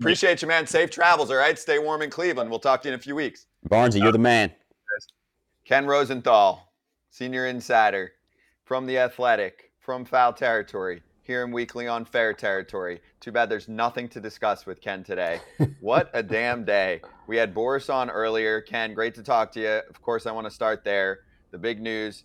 appreciate 0.00 0.42
you, 0.42 0.48
man. 0.48 0.66
Safe 0.66 0.90
travels. 0.90 1.30
All 1.30 1.36
right, 1.36 1.58
stay 1.58 1.78
warm 1.78 2.02
in 2.02 2.10
Cleveland. 2.10 2.50
We'll 2.50 2.58
talk 2.58 2.82
to 2.82 2.88
you 2.88 2.94
in 2.94 2.98
a 2.98 3.02
few 3.02 3.14
weeks. 3.14 3.46
Barnesy, 3.68 4.00
you're 4.00 4.12
the 4.12 4.18
man. 4.18 4.52
Ken 5.64 5.86
Rosenthal, 5.86 6.72
senior 7.10 7.46
insider 7.46 8.12
from 8.64 8.86
the 8.86 8.98
Athletic, 8.98 9.72
from 9.80 10.04
Foul 10.04 10.32
Territory, 10.32 11.02
here 11.22 11.44
in 11.44 11.50
Weekly 11.50 11.88
on 11.88 12.04
Fair 12.04 12.32
Territory. 12.32 13.00
Too 13.20 13.32
bad 13.32 13.48
there's 13.48 13.68
nothing 13.68 14.08
to 14.10 14.20
discuss 14.20 14.64
with 14.64 14.80
Ken 14.80 15.02
today. 15.02 15.40
what 15.80 16.10
a 16.14 16.22
damn 16.22 16.64
day. 16.64 17.00
We 17.26 17.36
had 17.36 17.54
Boras 17.54 17.92
on 17.92 18.08
earlier. 18.08 18.60
Ken, 18.60 18.94
great 18.94 19.14
to 19.16 19.22
talk 19.22 19.50
to 19.52 19.60
you. 19.60 19.80
Of 19.90 20.00
course, 20.00 20.26
I 20.26 20.32
want 20.32 20.46
to 20.46 20.50
start 20.50 20.84
there. 20.84 21.20
The 21.50 21.58
big 21.58 21.80
news 21.80 22.24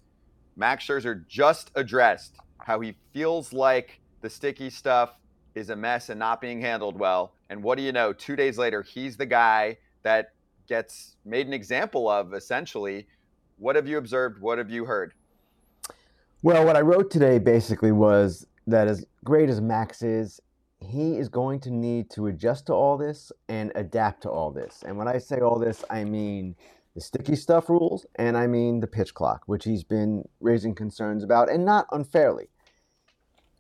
Max 0.56 0.86
Scherzer 0.86 1.28
just 1.28 1.72
addressed 1.76 2.36
how 2.60 2.80
he 2.80 2.96
feels 3.14 3.54
like 3.54 4.00
the 4.22 4.30
sticky 4.30 4.70
stuff 4.70 5.18
is 5.56 5.70
a 5.70 5.76
mess 5.76 6.10
and 6.10 6.20
not 6.20 6.40
being 6.40 6.62
handled 6.62 6.98
well. 7.00 7.34
And 7.50 7.64
what 7.64 7.78
do 7.78 7.84
you 7.84 7.92
know? 7.92 8.14
Two 8.14 8.36
days 8.36 8.58
later, 8.58 8.84
he's 8.84 9.18
the 9.18 9.26
guy 9.26 9.78
that 10.04 10.34
gets 10.68 11.16
made 11.26 11.48
an 11.48 11.54
example 11.54 12.08
of, 12.08 12.34
essentially. 12.34 13.08
What 13.58 13.76
have 13.76 13.88
you 13.88 13.98
observed? 13.98 14.42
What 14.42 14.58
have 14.58 14.70
you 14.70 14.86
heard? 14.86 15.14
Well, 16.44 16.66
what 16.66 16.76
I 16.76 16.82
wrote 16.82 17.12
today 17.12 17.40
basically 17.40 17.92
was 17.92 18.48
that 18.68 18.88
as 18.88 19.06
great 19.24 19.50
as 19.50 19.62
Max 19.62 20.02
is, 20.02 20.40
he 20.82 21.18
is 21.18 21.30
going 21.30 21.60
to 21.62 21.72
need 21.72 22.10
to 22.12 22.28
adjust 22.28 22.68
to 22.68 22.74
all 22.74 22.98
this 22.98 23.32
and 23.50 23.72
adapt 23.76 24.24
to 24.24 24.30
all 24.30 24.52
this. 24.52 24.84
And 24.86 24.98
when 24.98 25.08
I 25.08 25.20
say 25.20 25.40
all 25.40 25.60
this, 25.60 25.84
I 25.90 26.04
mean 26.04 26.56
the 26.96 27.02
sticky 27.02 27.36
stuff 27.36 27.70
rules 27.70 28.06
and 28.16 28.36
I 28.36 28.48
mean 28.48 28.80
the 28.80 28.88
pitch 28.88 29.14
clock, 29.14 29.44
which 29.46 29.64
he's 29.64 29.84
been 29.84 30.28
raising 30.40 30.76
concerns 30.76 31.24
about 31.24 31.50
and 31.50 31.66
not 31.66 31.88
unfairly. 31.92 32.50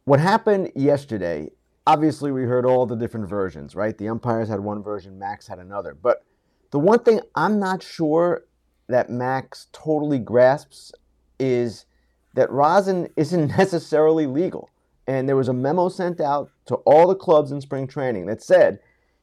What 0.06 0.20
happened 0.20 0.72
yesterday, 0.76 1.50
obviously, 1.86 2.32
we 2.32 2.44
heard 2.44 2.66
all 2.66 2.88
the 2.88 2.96
different 2.96 3.30
versions, 3.30 3.76
right? 3.76 3.98
The 3.98 4.10
umpires 4.10 4.50
had 4.50 4.60
one 4.60 4.82
version, 4.82 5.20
Max 5.20 5.48
had 5.48 5.60
another. 5.60 5.94
But 5.94 6.24
the 6.72 6.80
one 6.80 7.00
thing 7.00 7.22
I'm 7.36 7.60
not 7.60 7.84
sure 7.84 8.46
that 8.88 9.10
Max 9.10 9.68
totally 9.72 10.20
grasps 10.20 10.92
is 11.40 11.86
that 12.34 12.50
rosin 12.52 13.10
isn't 13.16 13.48
necessarily 13.58 14.26
legal. 14.26 14.70
And 15.08 15.28
there 15.28 15.36
was 15.36 15.48
a 15.48 15.54
memo 15.54 15.90
sent 15.90 16.22
out 16.22 16.52
to 16.66 16.76
all 16.76 17.08
the 17.08 17.16
clubs 17.16 17.52
in 17.52 17.62
spring 17.62 17.88
training 17.88 18.28
that 18.28 18.42
said 18.42 18.80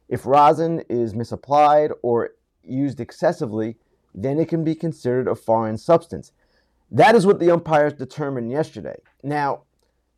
if 0.08 0.26
rosin 0.26 0.82
is 0.88 1.14
misapplied 1.14 1.92
or 2.02 2.30
used 2.62 3.00
excessively, 3.00 3.76
then 4.14 4.38
it 4.38 4.48
can 4.48 4.64
be 4.64 4.74
considered 4.74 5.28
a 5.28 5.34
foreign 5.34 5.78
substance. 5.78 6.32
That 6.90 7.14
is 7.14 7.26
what 7.26 7.38
the 7.38 7.50
umpires 7.50 7.92
determined 7.92 8.50
yesterday. 8.50 8.96
Now, 9.22 9.62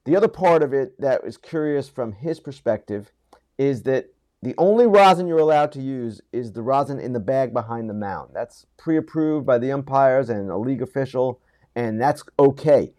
the 0.04 0.16
other 0.16 0.28
part 0.28 0.62
of 0.62 0.72
it 0.72 0.98
that 1.00 1.24
was 1.24 1.36
curious 1.36 1.88
from 1.88 2.12
his 2.12 2.40
perspective 2.40 3.12
is 3.58 3.82
that 3.82 4.06
the 4.42 4.54
only 4.56 4.86
rosin 4.86 5.26
you're 5.26 5.38
allowed 5.38 5.72
to 5.72 5.82
use 5.82 6.22
is 6.32 6.52
the 6.52 6.62
rosin 6.62 6.98
in 6.98 7.12
the 7.12 7.20
bag 7.20 7.52
behind 7.52 7.90
the 7.90 7.94
mound. 7.94 8.30
That's 8.32 8.64
pre 8.78 8.96
approved 8.96 9.44
by 9.44 9.58
the 9.58 9.72
umpires 9.72 10.30
and 10.30 10.50
a 10.50 10.56
league 10.56 10.80
official, 10.80 11.40
and 11.74 12.00
that's 12.00 12.24
okay. 12.38 12.94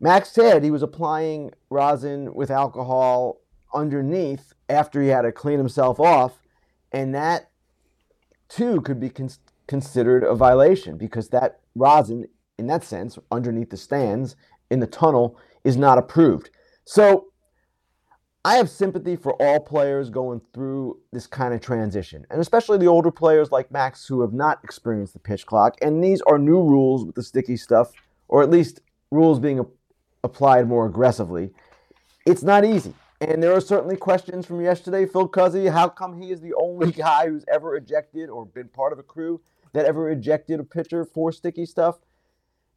Max 0.00 0.30
said 0.30 0.62
he 0.62 0.70
was 0.70 0.82
applying 0.82 1.52
rosin 1.70 2.32
with 2.34 2.50
alcohol 2.50 3.40
underneath 3.74 4.52
after 4.68 5.02
he 5.02 5.08
had 5.08 5.22
to 5.22 5.32
clean 5.32 5.58
himself 5.58 5.98
off, 5.98 6.38
and 6.92 7.14
that 7.14 7.50
too 8.48 8.80
could 8.80 9.00
be 9.00 9.10
con- 9.10 9.30
considered 9.66 10.22
a 10.22 10.34
violation 10.34 10.96
because 10.96 11.28
that 11.30 11.60
rosin, 11.74 12.26
in 12.58 12.66
that 12.68 12.84
sense, 12.84 13.18
underneath 13.30 13.70
the 13.70 13.76
stands 13.76 14.36
in 14.70 14.80
the 14.80 14.86
tunnel, 14.86 15.36
is 15.64 15.76
not 15.76 15.98
approved. 15.98 16.50
So 16.84 17.26
I 18.44 18.54
have 18.54 18.70
sympathy 18.70 19.16
for 19.16 19.34
all 19.42 19.60
players 19.60 20.10
going 20.10 20.40
through 20.54 21.00
this 21.12 21.26
kind 21.26 21.52
of 21.52 21.60
transition, 21.60 22.24
and 22.30 22.40
especially 22.40 22.78
the 22.78 22.86
older 22.86 23.10
players 23.10 23.50
like 23.50 23.70
Max 23.72 24.06
who 24.06 24.20
have 24.20 24.32
not 24.32 24.60
experienced 24.62 25.12
the 25.12 25.18
pitch 25.18 25.44
clock. 25.44 25.76
And 25.82 26.02
these 26.02 26.22
are 26.22 26.38
new 26.38 26.62
rules 26.62 27.04
with 27.04 27.16
the 27.16 27.22
sticky 27.22 27.56
stuff, 27.56 27.90
or 28.28 28.42
at 28.42 28.50
least 28.50 28.80
rules 29.10 29.40
being 29.40 29.66
applied 30.24 30.68
more 30.68 30.86
aggressively. 30.86 31.50
It's 32.26 32.42
not 32.42 32.64
easy. 32.64 32.94
And 33.20 33.42
there 33.42 33.52
are 33.52 33.60
certainly 33.60 33.96
questions 33.96 34.46
from 34.46 34.60
yesterday. 34.60 35.06
Phil 35.06 35.28
Cuzzi, 35.28 35.70
how 35.72 35.88
come 35.88 36.20
he 36.20 36.30
is 36.30 36.40
the 36.40 36.54
only 36.54 36.92
guy 37.06 37.28
who's 37.28 37.44
ever 37.52 37.76
ejected 37.76 38.28
or 38.28 38.46
been 38.46 38.68
part 38.68 38.92
of 38.92 38.98
a 38.98 39.02
crew 39.02 39.40
that 39.72 39.86
ever 39.86 40.10
ejected 40.10 40.60
a 40.60 40.64
pitcher 40.64 41.04
for 41.04 41.32
sticky 41.32 41.66
stuff? 41.66 41.98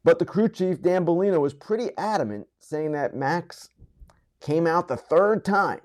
But 0.04 0.18
the 0.18 0.26
crew 0.26 0.50
chief, 0.50 0.82
Dan 0.82 1.06
Bellino, 1.06 1.40
was 1.40 1.54
pretty 1.54 1.90
adamant, 1.98 2.48
saying 2.60 2.94
that 2.94 3.16
Max 3.16 3.70
came 4.40 4.66
out 4.66 4.88
the 4.88 4.98
third 4.98 5.46
time, 5.46 5.82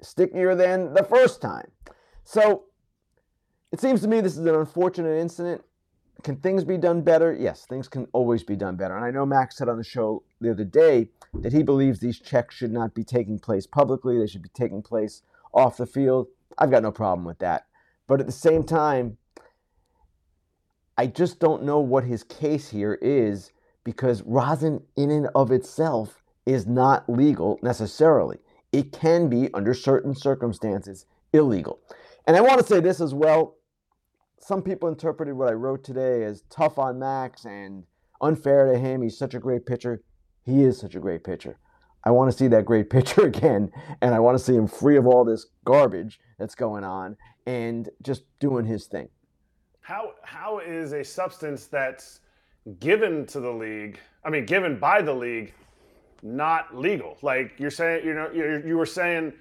stickier 0.00 0.54
than 0.54 0.94
the 0.94 1.02
first 1.02 1.42
time. 1.42 1.70
So 2.22 2.64
it 3.72 3.80
seems 3.80 4.00
to 4.02 4.08
me 4.08 4.20
this 4.20 4.36
is 4.36 4.46
an 4.46 4.54
unfortunate 4.54 5.18
incident. 5.18 5.62
Can 6.22 6.36
things 6.36 6.64
be 6.64 6.76
done 6.76 7.02
better? 7.02 7.36
Yes, 7.38 7.64
things 7.66 7.88
can 7.88 8.06
always 8.12 8.42
be 8.42 8.56
done 8.56 8.76
better. 8.76 8.96
And 8.96 9.04
I 9.04 9.10
know 9.10 9.24
Max 9.24 9.56
said 9.56 9.68
on 9.68 9.78
the 9.78 9.84
show 9.84 10.22
the 10.40 10.50
other 10.50 10.64
day 10.64 11.08
that 11.34 11.52
he 11.52 11.62
believes 11.62 12.00
these 12.00 12.20
checks 12.20 12.54
should 12.54 12.72
not 12.72 12.94
be 12.94 13.04
taking 13.04 13.38
place 13.38 13.66
publicly, 13.66 14.18
they 14.18 14.26
should 14.26 14.42
be 14.42 14.50
taking 14.50 14.82
place 14.82 15.22
off 15.52 15.76
the 15.76 15.86
field. 15.86 16.28
I've 16.58 16.70
got 16.70 16.82
no 16.82 16.92
problem 16.92 17.24
with 17.24 17.38
that. 17.38 17.66
But 18.06 18.20
at 18.20 18.26
the 18.26 18.32
same 18.32 18.64
time, 18.64 19.18
I 20.98 21.06
just 21.06 21.38
don't 21.38 21.62
know 21.62 21.78
what 21.78 22.04
his 22.04 22.22
case 22.22 22.68
here 22.68 22.98
is 23.00 23.52
because 23.84 24.22
rosin, 24.22 24.82
in 24.96 25.10
and 25.10 25.28
of 25.34 25.50
itself, 25.50 26.22
is 26.44 26.66
not 26.66 27.08
legal 27.08 27.58
necessarily. 27.62 28.38
It 28.72 28.92
can 28.92 29.28
be, 29.28 29.52
under 29.54 29.74
certain 29.74 30.14
circumstances, 30.14 31.06
illegal. 31.32 31.80
And 32.26 32.36
I 32.36 32.40
want 32.40 32.60
to 32.60 32.66
say 32.66 32.80
this 32.80 33.00
as 33.00 33.14
well 33.14 33.56
some 34.40 34.62
people 34.62 34.88
interpreted 34.88 35.34
what 35.34 35.48
I 35.48 35.52
wrote 35.52 35.84
today 35.84 36.24
as 36.24 36.42
tough 36.50 36.78
on 36.78 36.98
Max 36.98 37.44
and 37.44 37.84
unfair 38.20 38.72
to 38.72 38.78
him. 38.78 39.02
He's 39.02 39.18
such 39.18 39.34
a 39.34 39.38
great 39.38 39.66
pitcher. 39.66 40.02
He 40.44 40.62
is 40.62 40.78
such 40.78 40.94
a 40.94 41.00
great 41.00 41.24
pitcher. 41.24 41.58
I 42.04 42.10
want 42.10 42.30
to 42.30 42.36
see 42.36 42.48
that 42.48 42.64
great 42.64 42.88
pitcher 42.90 43.26
again, 43.26 43.70
and 44.00 44.14
I 44.14 44.18
want 44.18 44.38
to 44.38 44.42
see 44.42 44.54
him 44.54 44.66
free 44.66 44.96
of 44.96 45.06
all 45.06 45.24
this 45.24 45.46
garbage 45.64 46.18
that's 46.38 46.54
going 46.54 46.84
on 46.84 47.16
and 47.46 47.88
just 48.02 48.22
doing 48.38 48.64
his 48.64 48.86
thing. 48.86 49.08
How 49.82 50.12
how 50.22 50.60
is 50.60 50.92
a 50.92 51.04
substance 51.04 51.66
that's 51.66 52.20
given 52.78 53.26
to 53.26 53.40
the 53.40 53.50
league, 53.50 53.98
I 54.24 54.30
mean 54.30 54.46
given 54.46 54.78
by 54.78 55.02
the 55.02 55.12
league, 55.12 55.52
not 56.22 56.76
legal? 56.76 57.18
Like 57.22 57.52
you're 57.58 57.70
saying, 57.70 58.06
you 58.06 58.14
know, 58.14 58.30
you 58.32 58.62
you 58.66 58.78
were 58.78 58.86
saying 58.86 59.32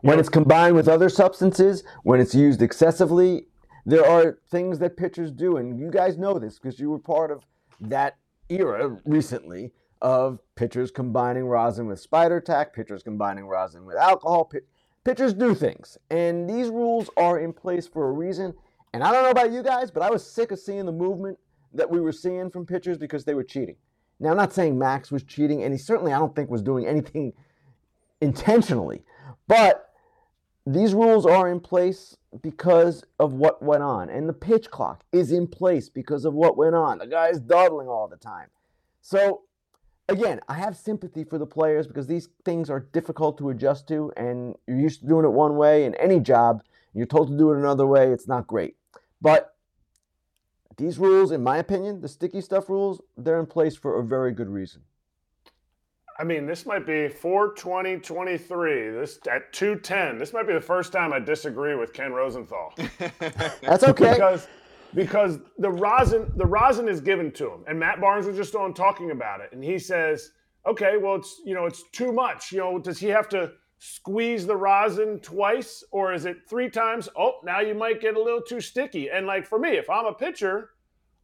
when 0.00 0.16
know, 0.16 0.20
it's 0.20 0.28
combined 0.28 0.74
with 0.74 0.88
other 0.88 1.08
substances, 1.08 1.84
when 2.02 2.20
it's 2.20 2.34
used 2.34 2.62
excessively, 2.62 3.46
there 3.84 4.06
are 4.06 4.38
things 4.50 4.78
that 4.78 4.96
pitchers 4.96 5.32
do, 5.32 5.56
and 5.56 5.78
you 5.78 5.90
guys 5.90 6.16
know 6.16 6.38
this 6.38 6.58
because 6.58 6.78
you 6.78 6.90
were 6.90 6.98
part 6.98 7.30
of 7.30 7.44
that 7.80 8.16
era 8.48 8.98
recently 9.04 9.72
of 10.00 10.38
pitchers 10.56 10.90
combining 10.90 11.44
rosin 11.44 11.86
with 11.86 12.00
spider 12.00 12.40
tack, 12.40 12.74
pitchers 12.74 13.02
combining 13.02 13.46
rosin 13.46 13.84
with 13.84 13.96
alcohol. 13.96 14.50
pitchers 15.04 15.32
do 15.34 15.54
things, 15.54 15.98
and 16.10 16.48
these 16.48 16.68
rules 16.68 17.10
are 17.16 17.38
in 17.38 17.52
place 17.52 17.86
for 17.86 18.08
a 18.08 18.12
reason. 18.12 18.54
And 18.92 19.02
I 19.02 19.10
don't 19.10 19.22
know 19.22 19.30
about 19.30 19.52
you 19.52 19.62
guys, 19.62 19.90
but 19.90 20.02
I 20.02 20.10
was 20.10 20.24
sick 20.24 20.52
of 20.52 20.58
seeing 20.58 20.84
the 20.84 20.92
movement 20.92 21.38
that 21.72 21.88
we 21.88 22.00
were 22.00 22.12
seeing 22.12 22.50
from 22.50 22.66
pitchers 22.66 22.98
because 22.98 23.24
they 23.24 23.34
were 23.34 23.44
cheating. 23.44 23.76
Now, 24.20 24.30
I'm 24.30 24.36
not 24.36 24.52
saying 24.52 24.78
Max 24.78 25.10
was 25.10 25.22
cheating, 25.22 25.62
and 25.62 25.72
he 25.72 25.78
certainly, 25.78 26.12
I 26.12 26.18
don't 26.18 26.36
think, 26.36 26.50
was 26.50 26.62
doing 26.62 26.86
anything 26.86 27.32
intentionally. 28.20 29.02
But 29.48 29.88
these 30.66 30.94
rules 30.94 31.26
are 31.26 31.48
in 31.48 31.58
place 31.58 32.16
because 32.40 33.04
of 33.18 33.34
what 33.34 33.62
went 33.62 33.82
on. 33.82 34.08
And 34.08 34.28
the 34.28 34.32
pitch 34.32 34.70
clock 34.70 35.04
is 35.12 35.32
in 35.32 35.46
place 35.46 35.88
because 35.88 36.24
of 36.24 36.34
what 36.34 36.56
went 36.56 36.74
on. 36.74 36.98
The 36.98 37.06
guy's 37.06 37.38
dawdling 37.40 37.88
all 37.88 38.08
the 38.08 38.16
time. 38.16 38.48
So, 39.02 39.42
again, 40.08 40.40
I 40.48 40.54
have 40.54 40.76
sympathy 40.76 41.24
for 41.24 41.38
the 41.38 41.46
players 41.46 41.86
because 41.86 42.06
these 42.06 42.28
things 42.44 42.70
are 42.70 42.80
difficult 42.80 43.36
to 43.38 43.50
adjust 43.50 43.88
to. 43.88 44.12
And 44.16 44.54
you're 44.66 44.78
used 44.78 45.00
to 45.00 45.06
doing 45.06 45.24
it 45.24 45.32
one 45.32 45.56
way 45.56 45.84
in 45.84 45.94
any 45.96 46.20
job. 46.20 46.62
You're 46.94 47.06
told 47.06 47.28
to 47.28 47.36
do 47.36 47.52
it 47.52 47.58
another 47.58 47.86
way. 47.86 48.12
It's 48.12 48.28
not 48.28 48.46
great. 48.46 48.76
But 49.20 49.54
these 50.76 50.98
rules, 50.98 51.32
in 51.32 51.42
my 51.42 51.58
opinion, 51.58 52.00
the 52.00 52.08
sticky 52.08 52.40
stuff 52.40 52.68
rules, 52.68 53.00
they're 53.16 53.40
in 53.40 53.46
place 53.46 53.76
for 53.76 53.98
a 53.98 54.04
very 54.04 54.32
good 54.32 54.48
reason. 54.48 54.82
I 56.18 56.24
mean, 56.24 56.46
this 56.46 56.66
might 56.66 56.86
be 56.86 57.08
420 57.08 57.98
23. 57.98 58.90
This 58.90 59.18
at 59.30 59.52
210. 59.52 60.18
This 60.18 60.32
might 60.32 60.46
be 60.46 60.52
the 60.52 60.60
first 60.60 60.92
time 60.92 61.12
I 61.12 61.18
disagree 61.18 61.74
with 61.74 61.92
Ken 61.92 62.12
Rosenthal. 62.12 62.74
That's 63.60 63.84
okay. 63.84 64.12
because 64.12 64.48
because 64.94 65.38
the 65.58 65.70
rosin 65.70 66.30
the 66.36 66.46
rosin 66.46 66.88
is 66.88 67.00
given 67.00 67.32
to 67.32 67.50
him. 67.50 67.64
And 67.66 67.78
Matt 67.78 68.00
Barnes 68.00 68.26
was 68.26 68.36
just 68.36 68.54
on 68.54 68.74
talking 68.74 69.10
about 69.10 69.40
it. 69.40 69.50
And 69.52 69.64
he 69.64 69.78
says, 69.78 70.32
okay, 70.66 70.96
well 70.96 71.16
it's 71.16 71.40
you 71.44 71.54
know, 71.54 71.66
it's 71.66 71.84
too 71.92 72.12
much. 72.12 72.52
You 72.52 72.58
know, 72.58 72.78
does 72.78 72.98
he 72.98 73.08
have 73.08 73.28
to 73.30 73.52
squeeze 73.78 74.46
the 74.46 74.56
rosin 74.56 75.18
twice 75.20 75.82
or 75.90 76.12
is 76.12 76.24
it 76.24 76.36
three 76.48 76.70
times? 76.70 77.08
Oh, 77.16 77.40
now 77.42 77.60
you 77.60 77.74
might 77.74 78.00
get 78.00 78.16
a 78.16 78.22
little 78.22 78.42
too 78.42 78.60
sticky. 78.60 79.10
And 79.10 79.26
like 79.26 79.46
for 79.46 79.58
me, 79.58 79.70
if 79.70 79.88
I'm 79.88 80.06
a 80.06 80.14
pitcher, 80.14 80.70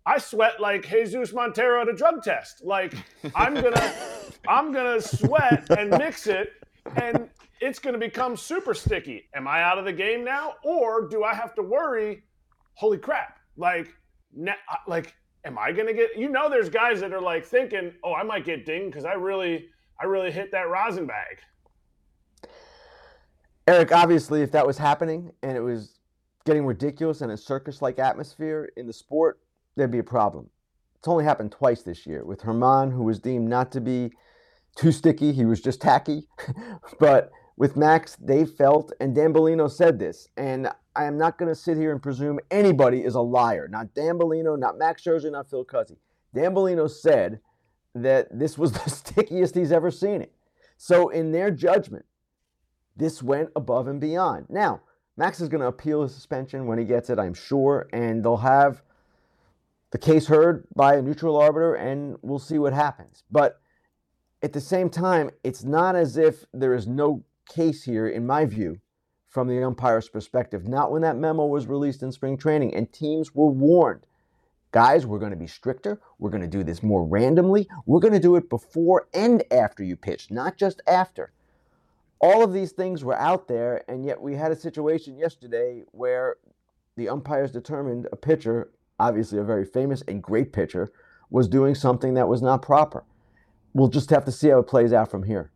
I 0.07 0.19
sweat 0.19 0.59
like 0.61 0.89
Jesus 0.89 1.35
Montero 1.35 1.83
at 1.83 1.89
a 1.89 1.93
drug 1.93 2.23
test. 2.23 2.65
Like 2.65 2.95
I'm 3.35 3.55
gonna 3.55 3.95
I'm 4.49 4.73
gonna 4.73 5.01
sweat 5.01 5.69
and 5.71 5.91
mix 5.91 6.27
it, 6.27 6.53
and 6.97 7.29
it's 7.61 7.79
gonna 7.79 7.99
become 7.99 8.37
super 8.37 8.73
sticky. 8.73 9.29
Am 9.35 9.47
I 9.47 9.63
out 9.63 9.79
of 9.79 9.85
the 9.85 9.93
game 9.93 10.25
now, 10.25 10.55
or 10.65 11.07
do 11.07 11.23
I 11.23 11.35
have 11.35 11.55
to 11.57 11.63
worry? 11.63 12.25
Holy 12.75 12.97
crap! 12.97 13.39
Like, 13.57 13.95
like, 14.87 15.15
am 15.45 15.59
I 15.59 15.71
gonna 15.73 15.93
get? 15.93 16.17
You 16.17 16.31
know, 16.31 16.49
there's 16.49 16.71
guys 16.71 17.01
that 17.01 17.13
are 17.13 17.21
like 17.21 17.45
thinking, 17.45 17.93
oh, 18.03 18.15
I 18.15 18.23
might 18.23 18.47
get 18.47 18.65
dinged 18.65 18.91
because 18.91 19.05
I 19.05 19.13
really, 19.13 19.69
I 20.01 20.07
really 20.07 20.31
hit 20.31 20.51
that 20.53 20.71
rosin 20.71 21.07
bag. 21.07 21.41
Eric, 23.67 23.93
obviously, 23.93 24.41
if 24.41 24.51
that 24.53 24.67
was 24.67 24.79
happening 24.79 25.31
and 25.43 25.55
it 25.55 25.61
was 25.61 25.99
getting 26.47 26.65
ridiculous 26.65 27.21
in 27.21 27.29
a 27.31 27.37
circus-like 27.37 27.99
atmosphere 27.99 28.71
in 28.79 28.87
the 28.87 28.93
sport, 28.95 29.41
there'd 29.77 29.91
be 29.91 29.99
a 29.99 30.03
problem. 30.03 30.49
It's 30.97 31.07
only 31.07 31.25
happened 31.25 31.53
twice 31.53 31.83
this 31.83 32.07
year 32.07 32.25
with 32.25 32.41
Germán, 32.41 32.91
who 32.91 33.03
was 33.03 33.19
deemed 33.19 33.47
not 33.47 33.71
to 33.73 33.83
be 33.83 34.11
too 34.79 34.93
sticky. 34.93 35.33
He 35.33 35.45
was 35.45 35.61
just 35.61 35.81
tacky. 35.81 36.27
but 37.01 37.31
with 37.57 37.77
Max, 37.77 38.17
they 38.17 38.45
felt, 38.45 38.93
and 39.01 39.15
Dan 39.15 39.35
Bellino 39.35 39.71
said 39.71 39.99
this, 39.99 40.29
and 40.37 40.69
I 40.95 41.05
am 41.05 41.19
not 41.19 41.39
going 41.39 41.49
to 41.49 41.55
sit 41.55 41.77
here 41.77 41.91
and 41.91 42.01
presume 42.01 42.39
anybody 42.51 43.01
is 43.01 43.17
a 43.17 43.21
liar. 43.21 43.69
Not 43.69 43.95
Dan 43.95 44.19
Bellino, 44.19 44.59
not 44.59 44.79
Max 44.79 45.03
Scherzer, 45.03 45.33
not 45.33 45.51
Phil 45.51 45.65
Cuzzi. 45.65 45.97
Dan 46.35 46.55
Bellino 46.55 46.89
said 46.89 47.41
that 47.95 48.29
this 48.31 48.57
was 48.57 48.73
the 48.85 48.91
stickiest 48.91 49.57
he's 49.57 49.73
ever 49.73 49.91
seen 49.91 50.23
it. 50.23 50.33
So, 50.77 51.09
in 51.09 51.33
their 51.33 51.51
judgment, 51.51 52.05
this 52.97 53.23
went 53.23 53.51
above 53.57 53.89
and 53.89 54.01
beyond. 54.01 54.47
Now, 54.49 54.83
Max 55.17 55.41
is 55.41 55.49
going 55.49 55.61
to 55.61 55.67
appeal 55.67 56.03
his 56.03 56.15
suspension 56.15 56.67
when 56.67 56.79
he 56.79 56.85
gets 56.85 57.11
it, 57.11 57.19
I'm 57.19 57.35
sure, 57.35 57.89
and 57.93 58.25
they'll 58.25 58.37
have 58.37 58.83
the 59.91 59.99
case 59.99 60.29
heard 60.29 60.69
by 60.77 60.95
a 60.95 61.03
neutral 61.03 61.37
arbiter, 61.37 61.75
and 61.75 62.17
we'll 62.23 62.39
see 62.39 62.59
what 62.59 62.73
happens. 62.73 63.25
But 63.29 63.61
at 64.43 64.53
the 64.53 64.61
same 64.61 64.89
time, 64.89 65.31
it's 65.43 65.65
not 65.65 65.97
as 65.97 66.17
if 66.17 66.45
there 66.53 66.75
is 66.75 66.87
no 66.87 67.25
case 67.49 67.85
here, 67.85 68.09
in 68.09 68.27
my 68.27 68.45
view, 68.45 68.81
from 69.27 69.49
the 69.49 69.63
umpire's 69.63 70.09
perspective. 70.09 70.67
Not 70.67 70.93
when 70.93 71.03
that 71.03 71.17
memo 71.17 71.47
was 71.47 71.67
released 71.67 72.03
in 72.03 72.13
spring 72.13 72.37
training 72.37 72.75
and 72.75 72.93
teams 72.93 73.35
were 73.35 73.51
warned. 73.51 74.07
guys, 74.71 75.07
we're 75.07 75.19
going 75.19 75.33
to 75.33 75.37
be 75.37 75.47
stricter. 75.47 76.01
We're 76.19 76.31
going 76.31 76.43
to 76.43 76.47
do 76.47 76.63
this 76.63 76.83
more 76.83 77.05
randomly. 77.05 77.69
We're 77.87 78.01
going 78.01 78.13
to 78.13 78.21
do 78.21 78.37
it 78.37 78.51
before 78.51 79.09
and 79.15 79.43
after 79.51 79.83
you 79.83 79.97
pitch, 79.97 80.31
not 80.31 80.57
just 80.57 80.83
after. 80.87 81.33
All 82.21 82.43
of 82.43 82.53
these 82.53 82.73
things 82.73 83.05
were 83.05 83.19
out 83.19 83.49
there, 83.49 83.85
and 83.89 84.05
yet 84.05 84.21
we 84.21 84.35
had 84.35 84.53
a 84.53 84.57
situation 84.57 85.17
yesterday 85.17 85.85
where 85.93 86.37
the 86.97 87.09
umpires 87.09 87.53
determined 87.53 88.09
a 88.13 88.17
pitcher, 88.17 88.71
obviously 88.99 89.39
a 89.39 89.45
very 89.45 89.65
famous 89.65 90.03
and 90.09 90.23
great 90.23 90.53
pitcher, 90.53 90.93
was 91.31 91.49
doing 91.49 91.75
something 91.75 92.15
that 92.15 92.29
was 92.29 92.43
not 92.43 92.61
proper. 92.61 93.05
We'll 93.79 93.89
just 93.89 94.11
have 94.11 94.25
to 94.25 94.33
see 94.33 94.49
how 94.49 94.59
it 94.59 94.67
plays 94.67 94.93
out 94.93 95.11
from 95.11 95.23
here 95.23 95.53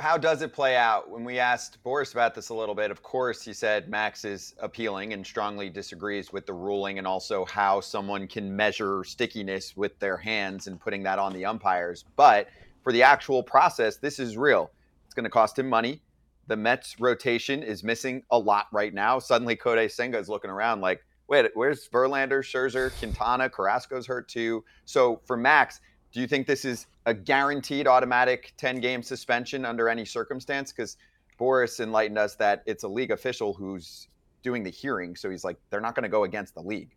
how 0.00 0.16
does 0.16 0.42
it 0.42 0.52
play 0.52 0.76
out? 0.76 1.10
When 1.10 1.24
we 1.24 1.38
asked 1.38 1.82
Boras 1.84 2.12
about 2.12 2.34
this 2.34 2.48
a 2.48 2.54
little 2.54 2.74
bit, 2.74 2.90
of 2.90 3.02
course, 3.02 3.42
he 3.42 3.52
said 3.52 3.88
Max 3.88 4.24
is 4.24 4.54
appealing 4.60 5.12
and 5.12 5.26
strongly 5.26 5.70
disagrees 5.70 6.32
with 6.32 6.46
the 6.46 6.52
ruling 6.52 6.98
and 6.98 7.06
also 7.06 7.44
how 7.44 7.80
someone 7.80 8.26
can 8.26 8.54
measure 8.54 9.04
stickiness 9.04 9.76
with 9.76 9.98
their 9.98 10.16
hands 10.16 10.66
and 10.66 10.80
putting 10.80 11.02
that 11.04 11.18
on 11.18 11.32
the 11.32 11.44
umpires. 11.44 12.04
But 12.16 12.48
for 12.82 12.92
the 12.92 13.02
actual 13.02 13.42
process, 13.42 13.96
this 13.96 14.18
is 14.18 14.36
real. 14.36 14.70
It's 15.06 15.14
going 15.14 15.24
to 15.24 15.30
cost 15.30 15.58
him 15.58 15.68
money. 15.68 16.02
The 16.46 16.56
Mets 16.56 16.98
rotation 16.98 17.62
is 17.62 17.84
missing 17.84 18.22
a 18.30 18.38
lot 18.38 18.66
right 18.72 18.94
now. 18.94 19.18
Suddenly, 19.18 19.56
Kodai 19.56 19.90
Senga 19.90 20.18
is 20.18 20.28
looking 20.28 20.50
around 20.50 20.80
like, 20.80 21.04
wait, 21.28 21.46
where's 21.54 21.88
Verlander, 21.88 22.40
Scherzer, 22.40 22.90
Quintana, 22.98 23.50
Carrasco's 23.50 24.06
hurt 24.06 24.28
too. 24.28 24.64
So 24.86 25.20
for 25.26 25.36
Max, 25.36 25.80
do 26.12 26.20
you 26.20 26.26
think 26.26 26.46
this 26.46 26.64
is 26.64 26.86
a 27.06 27.14
guaranteed 27.14 27.86
automatic 27.86 28.52
10 28.56 28.80
game 28.80 29.02
suspension 29.02 29.64
under 29.64 29.88
any 29.88 30.04
circumstance? 30.04 30.72
Because 30.72 30.96
Boras 31.38 31.80
enlightened 31.80 32.18
us 32.18 32.34
that 32.36 32.62
it's 32.66 32.84
a 32.84 32.88
league 32.88 33.10
official 33.10 33.54
who's 33.54 34.08
doing 34.42 34.62
the 34.62 34.70
hearing. 34.70 35.16
So 35.16 35.30
he's 35.30 35.44
like, 35.44 35.56
they're 35.70 35.80
not 35.80 35.94
going 35.94 36.04
to 36.04 36.08
go 36.08 36.24
against 36.24 36.54
the 36.54 36.62
league. 36.62 36.94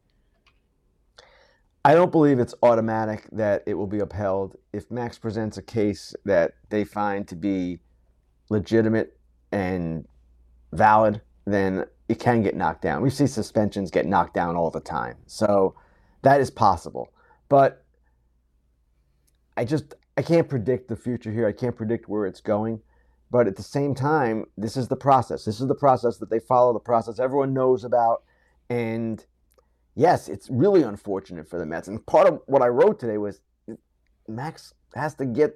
I 1.84 1.96
don't 1.96 2.12
believe 2.12 2.40
it's 2.40 2.54
automatic 2.62 3.28
that 3.32 3.64
it 3.66 3.74
will 3.74 3.88
be 3.88 4.00
upheld. 4.00 4.56
If 4.72 4.92
Max 4.92 5.18
presents 5.18 5.58
a 5.58 5.64
case 5.64 6.14
that 6.26 6.54
they 6.70 6.84
find 6.84 7.28
to 7.28 7.36
be 7.36 7.80
legitimate 8.50 9.18
and 9.52 10.08
valid, 10.72 11.22
then 11.46 11.86
it 12.08 12.20
can 12.20 12.44
get 12.44 12.56
knocked 12.56 12.84
down. 12.84 13.02
We 13.02 13.10
see 13.10 13.26
suspensions 13.26 13.90
get 13.90 14.06
knocked 14.06 14.36
down 14.36 14.56
all 14.56 14.70
the 14.70 14.80
time. 14.80 15.18
So 15.26 15.76
that 16.22 16.40
is 16.40 16.52
possible. 16.52 17.10
But 17.50 17.81
I 19.58 19.66
just 19.66 19.96
I 20.18 20.22
can't 20.22 20.48
predict 20.48 20.88
the 20.88 20.96
future 20.96 21.32
here. 21.32 21.48
I 21.48 21.52
can't 21.52 21.76
predict 21.76 22.10
where 22.10 22.26
it's 22.26 22.42
going. 22.42 22.82
But 23.32 23.48
at 23.48 23.56
the 23.56 23.64
same 23.64 23.96
time, 23.96 24.46
this 24.58 24.76
is 24.76 24.90
the 24.90 24.98
process. 24.98 25.46
This 25.46 25.62
is 25.62 25.68
the 25.68 25.76
process 25.76 26.18
that 26.18 26.30
they 26.30 26.40
follow, 26.40 26.74
the 26.74 26.80
process 26.80 27.18
everyone 27.18 27.54
knows 27.54 27.86
about. 27.86 28.24
And 28.70 29.26
yes, 29.96 30.28
it's 30.28 30.50
really 30.50 30.84
unfortunate 30.84 31.50
for 31.50 31.58
the 31.58 31.66
Mets. 31.66 31.88
And 31.88 32.06
part 32.06 32.28
of 32.28 32.42
what 32.46 32.62
I 32.62 32.68
wrote 32.68 33.00
today 33.00 33.18
was 33.18 33.42
Max 34.28 34.74
has 34.96 35.16
to 35.16 35.26
get 35.26 35.54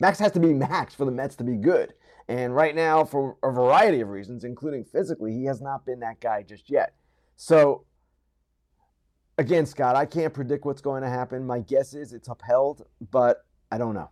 Max 0.00 0.18
has 0.18 0.32
to 0.32 0.40
be 0.40 0.54
Max 0.54 0.94
for 0.94 1.04
the 1.04 1.12
Mets 1.12 1.36
to 1.36 1.44
be 1.44 1.56
good. 1.56 1.92
And 2.28 2.54
right 2.54 2.74
now, 2.74 3.04
for 3.04 3.36
a 3.42 3.50
variety 3.50 4.00
of 4.00 4.08
reasons, 4.08 4.44
including 4.44 4.84
physically, 4.84 5.34
he 5.34 5.44
has 5.44 5.60
not 5.60 5.84
been 5.84 6.00
that 6.00 6.20
guy 6.20 6.42
just 6.42 6.70
yet. 6.70 6.94
So 7.36 7.84
again, 9.40 9.64
Scott, 9.66 9.96
I 9.96 10.04
can't 10.04 10.32
predict 10.32 10.64
what's 10.64 10.82
going 10.82 11.02
to 11.02 11.08
happen. 11.08 11.46
My 11.46 11.60
guess 11.60 11.94
is 11.94 12.12
it's 12.12 12.28
upheld, 12.28 12.86
but 13.10 13.46
I 13.72 13.78
don't 13.78 13.94
know. 13.94 14.10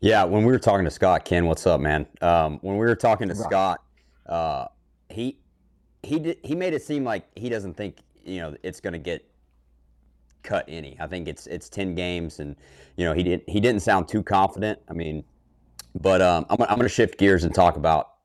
Yeah, 0.00 0.24
when 0.24 0.44
we 0.44 0.52
were 0.52 0.58
talking 0.58 0.84
to 0.84 0.90
Scott, 0.90 1.24
Ken, 1.24 1.46
what's 1.46 1.66
up, 1.66 1.80
man? 1.80 2.06
Um, 2.20 2.58
when 2.60 2.76
we 2.76 2.84
were 2.84 2.96
talking 2.96 3.28
to 3.28 3.34
right. 3.34 3.44
Scott, 3.44 3.82
uh, 4.26 4.66
he 5.08 5.38
he 6.02 6.18
did, 6.18 6.38
he 6.42 6.54
made 6.54 6.74
it 6.74 6.82
seem 6.82 7.02
like 7.02 7.26
he 7.34 7.48
doesn't 7.48 7.74
think 7.74 7.98
you 8.24 8.40
know 8.40 8.54
it's 8.62 8.80
going 8.80 8.92
to 8.92 8.98
get 8.98 9.24
cut 10.42 10.64
any. 10.68 10.96
I 11.00 11.06
think 11.06 11.28
it's 11.28 11.46
it's 11.46 11.70
ten 11.70 11.94
games, 11.94 12.40
and 12.40 12.56
you 12.96 13.06
know 13.06 13.14
he 13.14 13.22
didn't 13.22 13.48
he 13.48 13.58
didn't 13.58 13.80
sound 13.80 14.06
too 14.06 14.22
confident. 14.22 14.78
I 14.90 14.92
mean, 14.92 15.24
but 15.98 16.20
um, 16.20 16.44
I'm 16.50 16.60
I'm 16.62 16.76
going 16.76 16.82
to 16.82 16.88
shift 16.88 17.16
gears 17.16 17.44
and 17.44 17.54
talk 17.54 17.76
about 17.76 18.16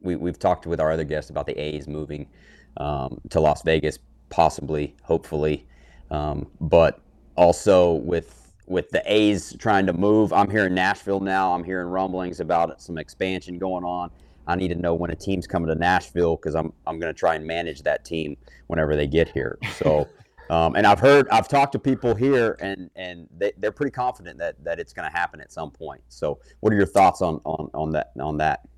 we 0.00 0.14
we've 0.14 0.38
talked 0.38 0.66
with 0.66 0.80
our 0.80 0.92
other 0.92 1.04
guests 1.04 1.30
about 1.30 1.46
the 1.46 1.60
A's 1.60 1.88
moving 1.88 2.28
um, 2.76 3.20
to 3.30 3.40
Las 3.40 3.62
Vegas 3.62 3.98
possibly, 4.30 4.94
hopefully. 5.02 5.66
Um, 6.10 6.46
but 6.60 7.00
also 7.36 7.94
with 7.94 8.52
with 8.66 8.90
the 8.90 9.02
A's 9.06 9.54
trying 9.58 9.86
to 9.86 9.92
move, 9.92 10.32
I'm 10.32 10.50
here 10.50 10.66
in 10.66 10.74
Nashville 10.74 11.20
now. 11.20 11.52
I'm 11.52 11.62
hearing 11.62 11.86
rumblings 11.86 12.40
about 12.40 12.82
some 12.82 12.98
expansion 12.98 13.58
going 13.58 13.84
on. 13.84 14.10
I 14.48 14.56
need 14.56 14.68
to 14.68 14.74
know 14.74 14.94
when 14.94 15.10
a 15.10 15.14
team's 15.16 15.46
coming 15.46 15.68
to 15.68 15.74
Nashville 15.74 16.36
because 16.36 16.54
I'm 16.54 16.72
I'm 16.86 16.98
going 16.98 17.12
to 17.12 17.18
try 17.18 17.34
and 17.34 17.46
manage 17.46 17.82
that 17.82 18.04
team 18.04 18.36
whenever 18.68 18.96
they 18.96 19.06
get 19.06 19.28
here. 19.28 19.58
So, 19.78 20.08
um, 20.50 20.76
and 20.76 20.86
I've 20.86 21.00
heard 21.00 21.28
I've 21.30 21.48
talked 21.48 21.72
to 21.72 21.78
people 21.78 22.14
here 22.14 22.56
and 22.60 22.90
and 22.96 23.28
they, 23.36 23.52
they're 23.58 23.72
pretty 23.72 23.92
confident 23.92 24.38
that 24.38 24.62
that 24.64 24.78
it's 24.78 24.92
going 24.92 25.10
to 25.10 25.16
happen 25.16 25.40
at 25.40 25.52
some 25.52 25.70
point. 25.70 26.00
So, 26.08 26.38
what 26.60 26.72
are 26.72 26.76
your 26.76 26.86
thoughts 26.86 27.22
on 27.22 27.40
on 27.44 27.70
on 27.74 27.90
that 27.92 28.12
on 28.20 28.36
that? 28.38 28.68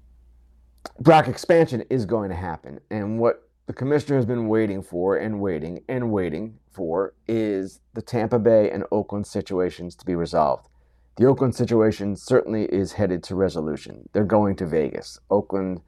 Brock 1.00 1.28
expansion 1.28 1.84
is 1.90 2.06
going 2.06 2.30
to 2.30 2.36
happen, 2.36 2.80
and 2.90 3.18
what 3.18 3.47
the 3.68 3.74
commissioner 3.74 4.16
has 4.16 4.24
been 4.24 4.48
waiting 4.48 4.82
for 4.82 5.18
and 5.18 5.40
waiting 5.40 5.84
and 5.90 6.10
waiting 6.10 6.58
for 6.72 7.12
is 7.28 7.80
the 7.92 8.00
Tampa 8.00 8.38
Bay 8.38 8.70
and 8.70 8.82
Oakland 8.90 9.26
situations 9.26 9.94
to 9.96 10.06
be 10.06 10.14
resolved. 10.14 10.68
The 11.16 11.26
Oakland 11.26 11.54
situation 11.54 12.16
certainly 12.16 12.64
is 12.64 12.92
headed 12.92 13.22
to 13.24 13.34
resolution. 13.34 14.08
They're 14.14 14.24
going 14.24 14.56
to 14.56 14.66
Vegas. 14.66 15.20
Oakland, 15.30 15.82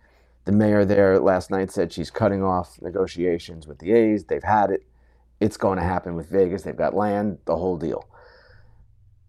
the 0.44 0.52
mayor 0.52 0.84
there 0.84 1.18
last 1.20 1.50
night 1.50 1.70
said 1.70 1.90
she's 1.90 2.10
cutting 2.10 2.42
off 2.42 2.76
negotiations 2.82 3.66
with 3.66 3.78
the 3.78 3.92
A's. 3.92 4.24
They've 4.24 4.42
had 4.42 4.70
it. 4.70 4.84
It's 5.40 5.56
going 5.56 5.78
to 5.78 5.84
happen 5.84 6.16
with 6.16 6.28
Vegas. 6.28 6.62
They've 6.62 6.76
got 6.76 6.94
land, 6.94 7.38
the 7.46 7.56
whole 7.56 7.78
deal. 7.78 8.06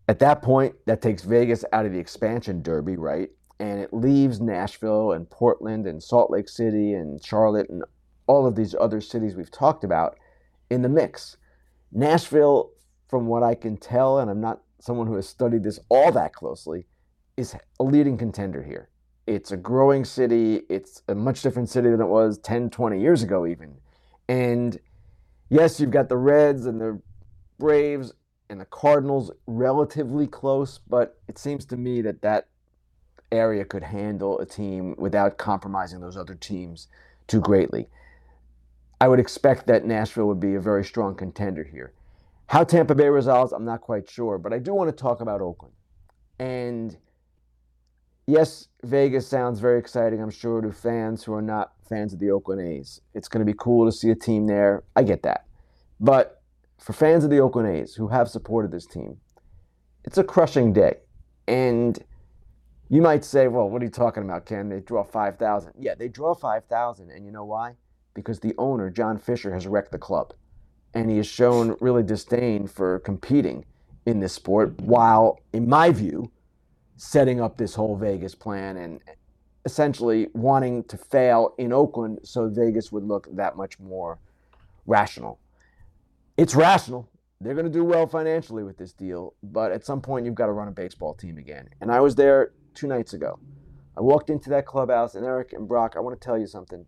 At 0.10 0.20
that 0.20 0.42
point, 0.42 0.76
that 0.88 1.02
takes 1.02 1.24
Vegas 1.24 1.64
out 1.72 1.86
of 1.86 1.94
the 1.94 2.00
expansion 2.00 2.62
derby, 2.62 2.98
right? 2.98 3.30
And 3.62 3.80
it 3.80 3.94
leaves 3.94 4.42
Nashville 4.42 5.14
and 5.14 5.30
Portland 5.30 5.88
and 5.88 6.04
Salt 6.04 6.30
Lake 6.30 6.50
City 6.50 6.94
and 6.94 7.24
Charlotte 7.24 7.70
and 7.70 7.84
all 8.32 8.48
of 8.48 8.56
these 8.56 8.74
other 8.80 9.02
cities 9.02 9.36
we've 9.36 9.52
talked 9.52 9.84
about 9.84 10.18
in 10.70 10.82
the 10.82 10.88
mix. 10.88 11.36
Nashville, 11.92 12.72
from 13.10 13.28
what 13.28 13.44
I 13.44 13.56
can 13.56 13.76
tell, 13.76 14.20
and 14.20 14.32
I'm 14.32 14.40
not 14.40 14.62
someone 14.80 15.06
who 15.06 15.16
has 15.16 15.28
studied 15.28 15.64
this 15.64 15.82
all 15.90 16.14
that 16.14 16.34
closely, 16.34 16.88
is 17.36 17.58
a 17.82 17.84
leading 17.84 18.18
contender 18.18 18.64
here. 18.64 18.88
It's 19.28 19.52
a 19.52 19.58
growing 19.58 20.06
city. 20.06 20.62
It's 20.70 21.04
a 21.10 21.14
much 21.14 21.42
different 21.42 21.68
city 21.68 21.90
than 21.90 22.00
it 22.00 22.08
was 22.08 22.38
10, 22.38 22.70
20 22.70 23.02
years 23.02 23.22
ago, 23.22 23.46
even. 23.46 23.76
And 24.30 24.80
yes, 25.50 25.82
you've 25.82 25.92
got 25.92 26.08
the 26.08 26.16
Reds 26.16 26.66
and 26.68 26.80
the 26.80 27.02
Braves 27.60 28.14
and 28.50 28.62
the 28.62 28.66
Cardinals 28.66 29.30
relatively 29.46 30.26
close, 30.26 30.80
but 30.88 31.20
it 31.28 31.38
seems 31.38 31.66
to 31.66 31.76
me 31.76 32.02
that 32.04 32.22
that 32.22 32.48
area 33.30 33.66
could 33.66 33.84
handle 33.84 34.40
a 34.40 34.46
team 34.46 34.96
without 34.98 35.38
compromising 35.38 36.00
those 36.00 36.16
other 36.16 36.36
teams 36.36 36.88
too 37.28 37.42
greatly. 37.42 37.90
I 39.02 39.08
would 39.08 39.20
expect 39.20 39.66
that 39.66 39.84
Nashville 39.84 40.28
would 40.28 40.40
be 40.40 40.54
a 40.54 40.60
very 40.60 40.86
strong 40.86 41.16
contender 41.16 41.64
here. 41.64 41.92
How 42.46 42.64
Tampa 42.64 42.94
Bay 42.94 43.10
resolves, 43.10 43.52
I'm 43.52 43.66
not 43.66 43.82
quite 43.82 44.08
sure, 44.08 44.38
but 44.38 44.54
I 44.54 44.60
do 44.60 44.76
want 44.76 44.96
to 44.96 44.96
talk 44.96 45.22
about 45.22 45.42
Oakland. 45.42 45.74
And 46.38 46.96
yes, 48.28 48.68
Vegas 48.84 49.28
sounds 49.28 49.60
very 49.60 49.80
exciting, 49.80 50.22
I'm 50.22 50.30
sure, 50.30 50.62
to 50.62 50.72
fans 50.72 51.24
who 51.24 51.34
are 51.34 51.42
not 51.42 51.72
fans 51.90 52.14
of 52.14 52.20
the 52.20 52.30
Oakland 52.30 52.62
A's. 52.62 53.02
It's 53.16 53.28
going 53.28 53.44
to 53.44 53.52
be 53.52 53.58
cool 53.58 53.88
to 53.88 53.92
see 53.92 54.12
a 54.12 54.16
team 54.16 54.46
there. 54.46 54.84
I 54.96 55.02
get 55.02 55.24
that. 55.24 55.48
But 56.00 56.44
for 56.78 56.94
fans 56.94 57.24
of 57.24 57.32
the 57.32 57.40
Oakland 57.40 57.76
A's 57.76 57.96
who 57.96 58.08
have 58.10 58.30
supported 58.30 58.72
this 58.72 58.86
team, 58.86 59.18
it's 60.04 60.20
a 60.20 60.24
crushing 60.24 60.74
day. 60.74 60.98
And 61.48 61.98
you 62.88 63.02
might 63.02 63.26
say, 63.26 63.48
well, 63.48 63.68
what 63.68 63.82
are 63.82 63.86
you 63.86 63.90
talking 63.90 64.22
about, 64.22 64.46
Ken? 64.46 64.70
They 64.70 64.80
draw 64.80 65.04
5,000. 65.04 65.74
Yeah, 65.80 65.96
they 65.96 66.08
draw 66.08 66.36
5,000. 66.36 67.10
And 67.10 67.26
you 67.26 67.32
know 67.32 67.46
why? 67.46 67.78
Because 68.14 68.40
the 68.40 68.54
owner, 68.58 68.90
John 68.90 69.18
Fisher, 69.18 69.54
has 69.54 69.68
wrecked 69.68 69.92
the 69.92 69.98
club. 69.98 70.34
And 70.94 71.10
he 71.10 71.18
has 71.18 71.28
shown 71.28 71.78
really 71.80 72.04
disdain 72.04 72.68
for 72.68 73.00
competing 73.00 73.66
in 74.06 74.20
this 74.20 74.34
sport 74.34 74.80
while, 74.82 75.40
in 75.54 75.70
my 75.70 75.92
view, 75.92 76.32
setting 76.98 77.42
up 77.42 77.58
this 77.58 77.76
whole 77.76 77.96
Vegas 77.96 78.36
plan 78.36 78.78
and 78.78 79.00
essentially 79.66 80.28
wanting 80.34 80.84
to 80.86 80.98
fail 80.98 81.54
in 81.58 81.72
Oakland 81.72 82.20
so 82.24 82.50
Vegas 82.50 82.92
would 82.92 83.04
look 83.04 83.28
that 83.36 83.56
much 83.56 83.80
more 83.80 84.20
rational. 84.86 85.40
It's 86.38 86.56
rational. 86.56 87.10
They're 87.40 87.54
going 87.54 87.66
to 87.66 87.72
do 87.72 87.84
well 87.84 88.08
financially 88.08 88.64
with 88.64 88.78
this 88.78 88.94
deal, 88.94 89.34
but 89.42 89.72
at 89.72 89.86
some 89.86 90.02
point 90.02 90.26
you've 90.26 90.36
got 90.36 90.48
to 90.48 90.52
run 90.52 90.68
a 90.68 90.72
baseball 90.72 91.14
team 91.14 91.38
again. 91.38 91.70
And 91.82 91.92
I 91.92 92.00
was 92.00 92.16
there 92.16 92.52
two 92.74 92.88
nights 92.88 93.14
ago. 93.14 93.40
I 93.98 94.02
walked 94.02 94.30
into 94.30 94.50
that 94.52 94.66
clubhouse, 94.66 95.16
and 95.16 95.26
Eric 95.26 95.54
and 95.54 95.68
Brock, 95.68 95.96
I 95.98 96.00
want 96.00 96.20
to 96.20 96.24
tell 96.24 96.38
you 96.38 96.48
something. 96.48 96.86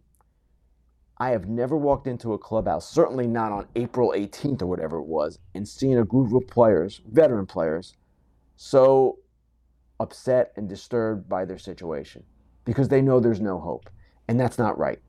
I 1.18 1.30
have 1.30 1.48
never 1.48 1.78
walked 1.78 2.08
into 2.08 2.34
a 2.34 2.40
clubhouse, 2.40 2.90
certainly 2.90 3.28
not 3.28 3.52
on 3.52 3.68
April 3.76 4.14
18th 4.16 4.62
or 4.62 4.66
whatever 4.66 4.98
it 4.98 5.06
was, 5.06 5.40
and 5.54 5.68
seen 5.68 5.98
a 5.98 6.04
group 6.04 6.34
of 6.34 6.48
players, 6.48 7.02
veteran 7.06 7.46
players, 7.46 7.94
so 8.56 9.20
upset 10.00 10.52
and 10.56 10.68
disturbed 10.68 11.30
by 11.30 11.46
their 11.46 11.58
situation 11.58 12.24
because 12.66 12.88
they 12.88 13.02
know 13.02 13.20
there's 13.20 13.42
no 13.42 13.60
hope. 13.60 13.90
And 14.28 14.40
that's 14.40 14.58
not 14.58 14.78
right. 14.78 15.00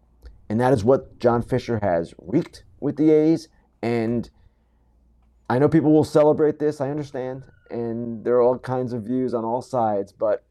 And 0.48 0.60
that 0.60 0.72
is 0.72 0.84
what 0.84 1.18
John 1.18 1.42
Fisher 1.42 1.78
has 1.82 2.14
wreaked 2.18 2.64
with 2.80 2.96
the 2.96 3.10
A's, 3.10 3.48
And 3.82 4.28
I 5.48 5.58
know 5.58 5.68
people 5.68 5.92
will 5.92 6.04
celebrate 6.04 6.58
this, 6.58 6.80
I 6.80 6.90
understand, 6.90 7.44
and 7.70 8.24
there 8.24 8.34
are 8.36 8.42
all 8.42 8.58
kinds 8.58 8.92
of 8.92 9.04
views 9.04 9.34
on 9.34 9.44
all 9.44 9.62
sides, 9.62 10.12
but 10.12 10.44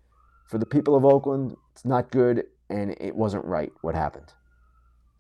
for 0.48 0.58
the 0.58 0.66
people 0.66 0.96
of 0.96 1.06
Oakland, 1.06 1.56
it's 1.72 1.86
not 1.86 2.12
good 2.12 2.46
and 2.70 2.96
it 3.00 3.16
wasn't 3.16 3.46
right 3.46 3.72
what 3.82 3.96
happened. 3.96 4.34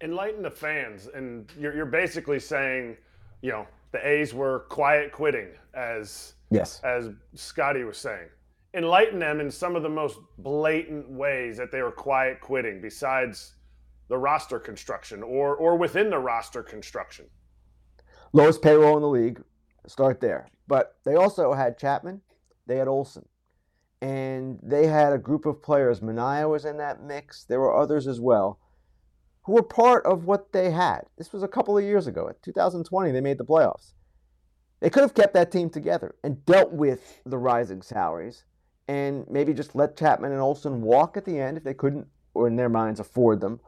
Enlighten 0.04 0.41
the 0.43 0.51
fans, 0.51 1.08
and 1.08 1.49
you're, 1.58 1.74
you're 1.74 1.86
basically 1.86 2.39
saying, 2.39 2.97
you 3.41 3.51
know, 3.51 3.66
the 3.93 4.06
A's 4.06 4.34
were 4.34 4.66
quiet 4.68 5.14
quitting, 5.14 5.47
as 5.74 6.34
yes, 6.51 6.82
as 6.84 7.10
Scotty 7.36 7.86
was 7.86 7.97
saying. 7.97 8.28
Enlighten 8.74 9.18
them 9.18 9.39
in 9.39 9.49
some 9.49 9.78
of 9.78 9.84
the 9.84 9.89
most 9.89 10.20
blatant 10.39 11.10
ways 11.10 11.56
that 11.56 11.72
they 11.72 11.82
were 11.82 11.91
quiet 11.91 12.41
quitting, 12.41 12.82
besides 12.82 13.54
the 14.10 14.18
roster 14.18 14.60
construction 14.60 15.24
or 15.24 15.56
or 15.56 15.78
within 15.78 16.10
the 16.10 16.20
roster 16.20 16.64
construction. 16.64 17.26
Lowest 18.34 18.62
payroll 18.62 18.97
in 18.97 19.04
the 19.04 19.08
league. 19.08 19.41
Start 19.88 20.20
there. 20.20 20.49
But 20.68 20.97
they 21.06 21.16
also 21.16 21.54
had 21.54 21.78
Chapman, 21.78 22.22
they 22.68 22.76
had 22.76 22.89
Olson, 22.89 23.26
and 24.01 24.60
they 24.62 24.88
had 24.88 25.14
a 25.14 25.18
group 25.18 25.45
of 25.45 25.62
players. 25.62 26.01
Manaea 26.01 26.49
was 26.49 26.66
in 26.66 26.78
that 26.78 27.04
mix. 27.04 27.45
There 27.45 27.62
were 27.62 27.76
others 27.76 28.06
as 28.06 28.20
well 28.20 28.60
who 29.46 29.54
were 29.54 29.64
part 29.64 30.06
of 30.06 30.26
what 30.26 30.52
they 30.54 30.72
had. 30.72 31.02
This 31.18 31.34
was 31.34 31.44
a 31.44 31.48
couple 31.48 31.78
of 31.78 31.84
years 31.84 32.08
ago. 32.08 32.28
In 32.28 32.36
2020, 32.41 33.12
they 33.12 33.22
made 33.22 33.38
the 33.38 33.46
playoffs. 33.46 33.94
They 34.80 34.89
could 34.89 35.04
have 35.04 35.14
kept 35.14 35.34
that 35.34 35.52
team 35.52 35.70
together 35.70 36.16
and 36.24 36.46
dealt 36.46 36.72
with 36.72 37.22
the 37.26 37.38
rising 37.38 37.82
salaries 37.82 38.44
and 38.88 39.26
maybe 39.30 39.54
just 39.54 39.76
let 39.76 39.98
Chapman 39.98 40.32
and 40.32 40.41
Olson 40.41 40.82
walk 40.82 41.16
at 41.16 41.26
the 41.26 41.39
end 41.39 41.58
if 41.58 41.64
they 41.64 41.74
couldn't, 41.74 42.08
or 42.34 42.48
in 42.48 42.56
their 42.56 42.70
minds, 42.70 43.00
afford 43.00 43.39
them, 43.39 43.60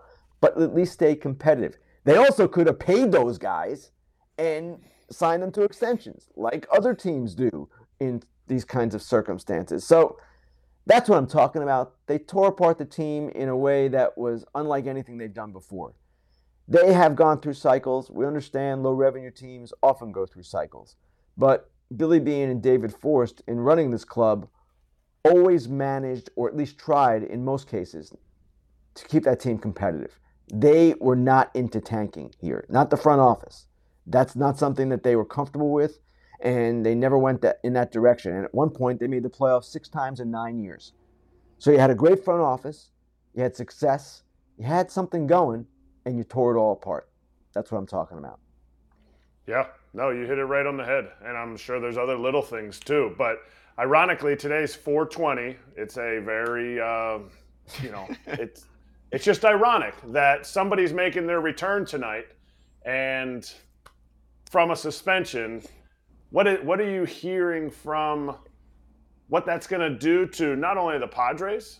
but 0.41 0.59
at 0.59 0.73
least 0.73 0.93
stay 0.93 1.15
competitive. 1.15 1.77
They 2.03 2.17
also 2.17 2.47
could 2.47 2.67
have 2.67 2.79
paid 2.79 3.11
those 3.11 3.37
guys 3.37 3.91
and 4.37 4.79
signed 5.09 5.41
them 5.41 5.51
to 5.53 5.63
extensions, 5.63 6.29
like 6.35 6.67
other 6.71 6.93
teams 6.93 7.33
do 7.33 7.69
in 7.99 8.21
these 8.47 8.65
kinds 8.65 8.93
of 8.93 9.01
circumstances. 9.01 9.85
So 9.85 10.17
that's 10.85 11.09
what 11.09 11.17
I'm 11.17 11.27
talking 11.27 11.63
about. 11.63 11.95
They 12.07 12.19
tore 12.19 12.47
apart 12.47 12.77
the 12.77 12.85
team 12.85 13.29
in 13.29 13.49
a 13.49 13.57
way 13.57 13.87
that 13.87 14.17
was 14.17 14.45
unlike 14.53 14.85
anything 14.85 15.17
they've 15.17 15.33
done 15.33 15.51
before. 15.51 15.95
They 16.67 16.93
have 16.93 17.15
gone 17.15 17.41
through 17.41 17.53
cycles. 17.53 18.09
We 18.09 18.25
understand 18.25 18.83
low 18.83 18.93
revenue 18.93 19.31
teams 19.31 19.73
often 19.83 20.11
go 20.11 20.25
through 20.25 20.43
cycles. 20.43 20.95
But 21.37 21.69
Billy 21.95 22.19
Beane 22.19 22.49
and 22.49 22.61
David 22.61 22.93
Forst, 22.93 23.41
in 23.47 23.59
running 23.59 23.91
this 23.91 24.05
club, 24.05 24.47
always 25.23 25.67
managed, 25.67 26.29
or 26.35 26.47
at 26.47 26.55
least 26.55 26.77
tried 26.77 27.23
in 27.23 27.43
most 27.43 27.67
cases, 27.67 28.13
to 28.95 29.07
keep 29.07 29.23
that 29.23 29.39
team 29.39 29.57
competitive. 29.57 30.19
They 30.53 30.95
were 30.99 31.15
not 31.15 31.55
into 31.55 31.81
tanking 31.81 32.33
here, 32.39 32.65
not 32.69 32.89
the 32.89 32.97
front 32.97 33.21
office. 33.21 33.65
That's 34.07 34.35
not 34.35 34.59
something 34.59 34.89
that 34.89 35.03
they 35.03 35.15
were 35.15 35.25
comfortable 35.25 35.71
with 35.71 35.99
and 36.41 36.85
they 36.85 36.95
never 36.95 37.17
went 37.17 37.41
that, 37.41 37.59
in 37.63 37.73
that 37.73 37.91
direction. 37.91 38.33
And 38.33 38.45
at 38.45 38.53
one 38.53 38.69
point, 38.69 38.99
they 38.99 39.07
made 39.07 39.23
the 39.23 39.29
playoffs 39.29 39.65
six 39.65 39.89
times 39.89 40.19
in 40.19 40.31
nine 40.31 40.59
years. 40.59 40.93
So 41.57 41.71
you 41.71 41.79
had 41.79 41.89
a 41.89 41.95
great 41.95 42.23
front 42.23 42.41
office, 42.41 42.91
you 43.33 43.43
had 43.43 43.55
success, 43.55 44.23
you 44.57 44.65
had 44.65 44.91
something 44.91 45.27
going, 45.27 45.65
and 46.05 46.17
you 46.17 46.23
tore 46.23 46.55
it 46.55 46.59
all 46.59 46.73
apart. 46.73 47.09
That's 47.53 47.71
what 47.71 47.77
I'm 47.77 47.87
talking 47.87 48.17
about. 48.17 48.39
Yeah, 49.47 49.67
no, 49.93 50.09
you 50.09 50.25
hit 50.25 50.37
it 50.37 50.45
right 50.45 50.65
on 50.65 50.77
the 50.77 50.83
head, 50.83 51.09
and 51.23 51.37
I'm 51.37 51.55
sure 51.55 51.79
there's 51.79 51.97
other 51.97 52.17
little 52.17 52.41
things 52.41 52.79
too. 52.79 53.13
But 53.17 53.39
ironically, 53.77 54.35
today's 54.35 54.75
420. 54.75 55.55
It's 55.75 55.97
a 55.97 56.19
very, 56.19 56.81
uh, 56.81 57.19
you 57.81 57.91
know, 57.91 58.07
it's 58.27 58.65
it's 59.11 59.23
just 59.23 59.45
ironic 59.45 59.93
that 60.07 60.45
somebody's 60.45 60.93
making 60.93 61.27
their 61.27 61.41
return 61.41 61.85
tonight, 61.85 62.25
and 62.85 63.51
from 64.49 64.71
a 64.71 64.75
suspension, 64.75 65.61
what 66.35 66.47
is, 66.47 66.59
what 66.65 66.81
are 66.81 66.91
you 66.91 67.05
hearing 67.05 67.71
from 67.71 68.35
what 69.29 69.45
that's 69.45 69.67
going 69.67 69.79
to 69.79 69.97
do 69.97 70.27
to 70.27 70.57
not 70.57 70.77
only 70.77 70.99
the 70.99 71.07
Padres, 71.07 71.79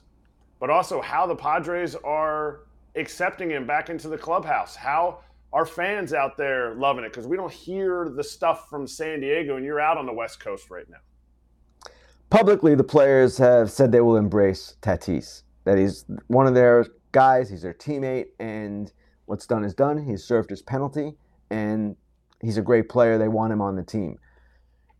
but 0.62 0.70
also 0.70 1.02
how 1.02 1.28
the 1.28 1.36
Padres 1.36 1.94
are 2.06 2.62
accepting 2.96 3.50
him 3.50 3.68
back 3.68 3.90
into 3.90 4.08
the 4.08 4.18
clubhouse? 4.18 4.74
How 4.74 5.20
are 5.52 5.66
fans 5.66 6.14
out 6.14 6.38
there 6.38 6.74
loving 6.76 7.04
it? 7.04 7.12
Because 7.12 7.28
we 7.28 7.36
don't 7.36 7.52
hear 7.52 8.14
the 8.16 8.24
stuff 8.24 8.70
from 8.70 8.88
San 8.88 9.20
Diego, 9.20 9.58
and 9.58 9.66
you're 9.66 9.82
out 9.82 9.98
on 9.98 10.06
the 10.06 10.14
West 10.14 10.40
Coast 10.40 10.70
right 10.70 10.90
now. 10.90 11.92
Publicly, 12.30 12.76
the 12.76 12.84
players 12.84 13.38
have 13.38 13.70
said 13.70 13.92
they 13.92 14.00
will 14.00 14.16
embrace 14.16 14.78
Tatis. 14.82 15.44
That 15.66 15.78
he's 15.78 16.06
one 16.28 16.48
of 16.48 16.54
their 16.54 16.86
guys, 17.12 17.50
he's 17.50 17.64
their 17.64 17.74
teammate, 17.74 18.28
and 18.40 18.94
what's 19.26 19.48
done 19.48 19.66
is 19.66 19.74
done. 19.74 19.98
He's 19.98 20.24
served 20.24 20.50
his 20.50 20.62
penalty, 20.62 21.18
and 21.50 21.98
he's 22.42 22.56
a 22.56 22.62
great 22.62 22.88
player. 22.88 23.18
They 23.18 23.28
want 23.28 23.52
him 23.52 23.62
on 23.62 23.76
the 23.76 23.84
team 23.84 24.18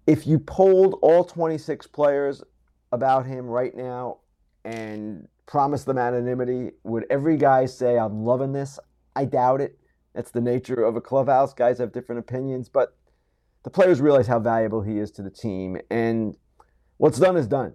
if 0.08 0.28
you 0.28 0.40
polled 0.40 1.00
all 1.02 1.24
26 1.24 1.88
players 1.88 2.44
about 2.92 3.26
him 3.26 3.48
right 3.48 3.76
now 3.76 4.20
and 4.64 5.28
promised 5.46 5.86
them 5.86 5.98
anonymity, 5.98 6.72
would 6.84 7.06
every 7.10 7.38
guy 7.38 7.66
say, 7.66 7.98
I'm 7.98 8.24
loving 8.24 8.54
this? 8.54 8.80
I 9.16 9.26
doubt 9.26 9.62
it. 9.62 9.78
That's 10.14 10.32
the 10.32 10.42
nature 10.42 10.84
of 10.84 10.96
a 10.96 11.02
clubhouse. 11.02 11.54
Guys 11.54 11.80
have 11.80 11.92
different 11.92 12.20
opinions, 12.20 12.70
but 12.70 12.96
the 13.64 13.70
players 13.70 14.00
realize 14.00 14.28
how 14.28 14.40
valuable 14.40 14.82
he 14.82 14.98
is 14.98 15.12
to 15.12 15.22
the 15.22 15.30
team. 15.30 15.78
And 15.90 16.38
what's 16.98 17.20
done 17.20 17.36
is 17.36 17.48
done. 17.48 17.74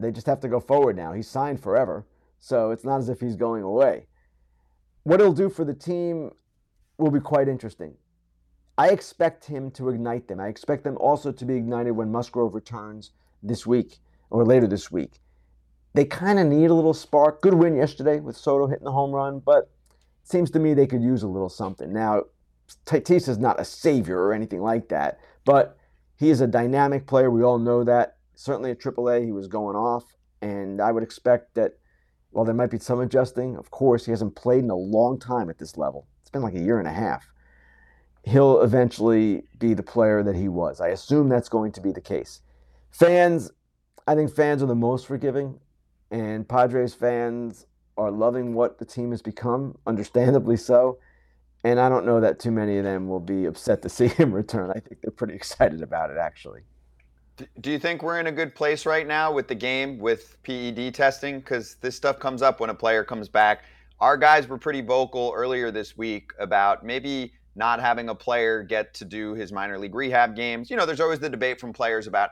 They 0.00 0.10
just 0.10 0.26
have 0.26 0.40
to 0.40 0.48
go 0.48 0.58
forward 0.58 0.96
now. 0.96 1.12
He's 1.12 1.28
signed 1.28 1.62
forever, 1.62 2.06
so 2.40 2.70
it's 2.70 2.84
not 2.84 2.98
as 2.98 3.08
if 3.08 3.20
he's 3.20 3.36
going 3.36 3.62
away. 3.62 4.06
What 5.04 5.20
he'll 5.20 5.32
do 5.32 5.48
for 5.48 5.64
the 5.64 5.74
team 5.74 6.30
will 6.98 7.10
be 7.10 7.20
quite 7.20 7.48
interesting. 7.48 7.94
I 8.78 8.88
expect 8.88 9.44
him 9.44 9.70
to 9.72 9.90
ignite 9.90 10.28
them. 10.28 10.40
I 10.40 10.48
expect 10.48 10.84
them 10.84 10.96
also 10.96 11.30
to 11.30 11.44
be 11.44 11.56
ignited 11.56 11.94
when 11.94 12.10
Musgrove 12.10 12.54
returns 12.54 13.10
this 13.42 13.66
week 13.66 13.98
or 14.30 14.44
later 14.46 14.66
this 14.66 14.90
week. 14.90 15.20
They 15.94 16.06
kind 16.06 16.38
of 16.38 16.46
need 16.46 16.70
a 16.70 16.74
little 16.74 16.94
spark. 16.94 17.42
Good 17.42 17.54
win 17.54 17.76
yesterday 17.76 18.18
with 18.20 18.36
Soto 18.36 18.66
hitting 18.66 18.84
the 18.84 18.92
home 18.92 19.12
run, 19.12 19.40
but 19.40 19.64
it 19.94 20.28
seems 20.28 20.50
to 20.52 20.58
me 20.58 20.72
they 20.72 20.86
could 20.86 21.02
use 21.02 21.22
a 21.22 21.28
little 21.28 21.50
something. 21.50 21.92
Now, 21.92 22.22
Tatis 22.86 23.28
is 23.28 23.36
not 23.36 23.60
a 23.60 23.64
savior 23.64 24.18
or 24.18 24.32
anything 24.32 24.62
like 24.62 24.88
that, 24.88 25.20
but 25.44 25.76
he 26.16 26.30
is 26.30 26.40
a 26.40 26.46
dynamic 26.46 27.06
player. 27.06 27.30
We 27.30 27.42
all 27.42 27.58
know 27.58 27.84
that. 27.84 28.16
Certainly 28.34 28.70
at 28.70 28.80
AAA, 28.80 29.26
he 29.26 29.32
was 29.32 29.48
going 29.48 29.76
off, 29.76 30.04
and 30.40 30.80
I 30.80 30.92
would 30.92 31.02
expect 31.02 31.54
that 31.56 31.72
while 32.30 32.46
there 32.46 32.54
might 32.54 32.70
be 32.70 32.78
some 32.78 33.00
adjusting, 33.00 33.56
of 33.56 33.70
course, 33.70 34.06
he 34.06 34.10
hasn't 34.12 34.34
played 34.34 34.64
in 34.64 34.70
a 34.70 34.74
long 34.74 35.18
time 35.18 35.50
at 35.50 35.58
this 35.58 35.76
level. 35.76 36.06
It's 36.22 36.30
been 36.30 36.40
like 36.40 36.54
a 36.54 36.60
year 36.60 36.78
and 36.78 36.88
a 36.88 36.92
half 36.92 37.31
he'll 38.24 38.62
eventually 38.62 39.44
be 39.58 39.74
the 39.74 39.82
player 39.82 40.22
that 40.22 40.36
he 40.36 40.48
was. 40.48 40.80
I 40.80 40.88
assume 40.88 41.28
that's 41.28 41.48
going 41.48 41.72
to 41.72 41.80
be 41.80 41.92
the 41.92 42.00
case. 42.00 42.40
Fans, 42.90 43.50
I 44.06 44.14
think 44.14 44.34
fans 44.34 44.62
are 44.62 44.66
the 44.66 44.74
most 44.74 45.06
forgiving, 45.06 45.58
and 46.10 46.48
Padres 46.48 46.94
fans 46.94 47.66
are 47.96 48.10
loving 48.10 48.54
what 48.54 48.78
the 48.78 48.84
team 48.84 49.10
has 49.10 49.22
become, 49.22 49.76
understandably 49.86 50.56
so. 50.56 50.98
And 51.64 51.78
I 51.78 51.88
don't 51.88 52.04
know 52.04 52.20
that 52.20 52.38
too 52.38 52.50
many 52.50 52.78
of 52.78 52.84
them 52.84 53.08
will 53.08 53.20
be 53.20 53.44
upset 53.44 53.82
to 53.82 53.88
see 53.88 54.08
him 54.08 54.32
return. 54.32 54.70
I 54.70 54.80
think 54.80 55.00
they're 55.00 55.10
pretty 55.10 55.34
excited 55.34 55.82
about 55.82 56.10
it, 56.10 56.16
actually. 56.16 56.62
Do 57.60 57.70
you 57.70 57.78
think 57.78 58.02
we're 58.02 58.20
in 58.20 58.26
a 58.26 58.32
good 58.32 58.54
place 58.54 58.84
right 58.84 59.06
now 59.06 59.32
with 59.32 59.48
the 59.48 59.54
game 59.54 59.98
with 59.98 60.36
PED 60.42 60.94
testing? 60.94 61.40
Because 61.40 61.76
this 61.80 61.96
stuff 61.96 62.18
comes 62.18 62.42
up 62.42 62.60
when 62.60 62.70
a 62.70 62.74
player 62.74 63.04
comes 63.04 63.28
back. 63.28 63.64
Our 64.00 64.16
guys 64.16 64.48
were 64.48 64.58
pretty 64.58 64.80
vocal 64.80 65.32
earlier 65.34 65.70
this 65.70 65.96
week 65.96 66.32
about 66.38 66.84
maybe 66.84 67.32
not 67.54 67.80
having 67.80 68.08
a 68.08 68.14
player 68.14 68.62
get 68.62 68.94
to 68.94 69.04
do 69.04 69.34
his 69.34 69.52
minor 69.52 69.78
league 69.78 69.94
rehab 69.94 70.34
games. 70.34 70.70
You 70.70 70.76
know, 70.76 70.86
there's 70.86 71.00
always 71.00 71.18
the 71.18 71.28
debate 71.28 71.60
from 71.60 71.72
players 71.72 72.06
about 72.06 72.30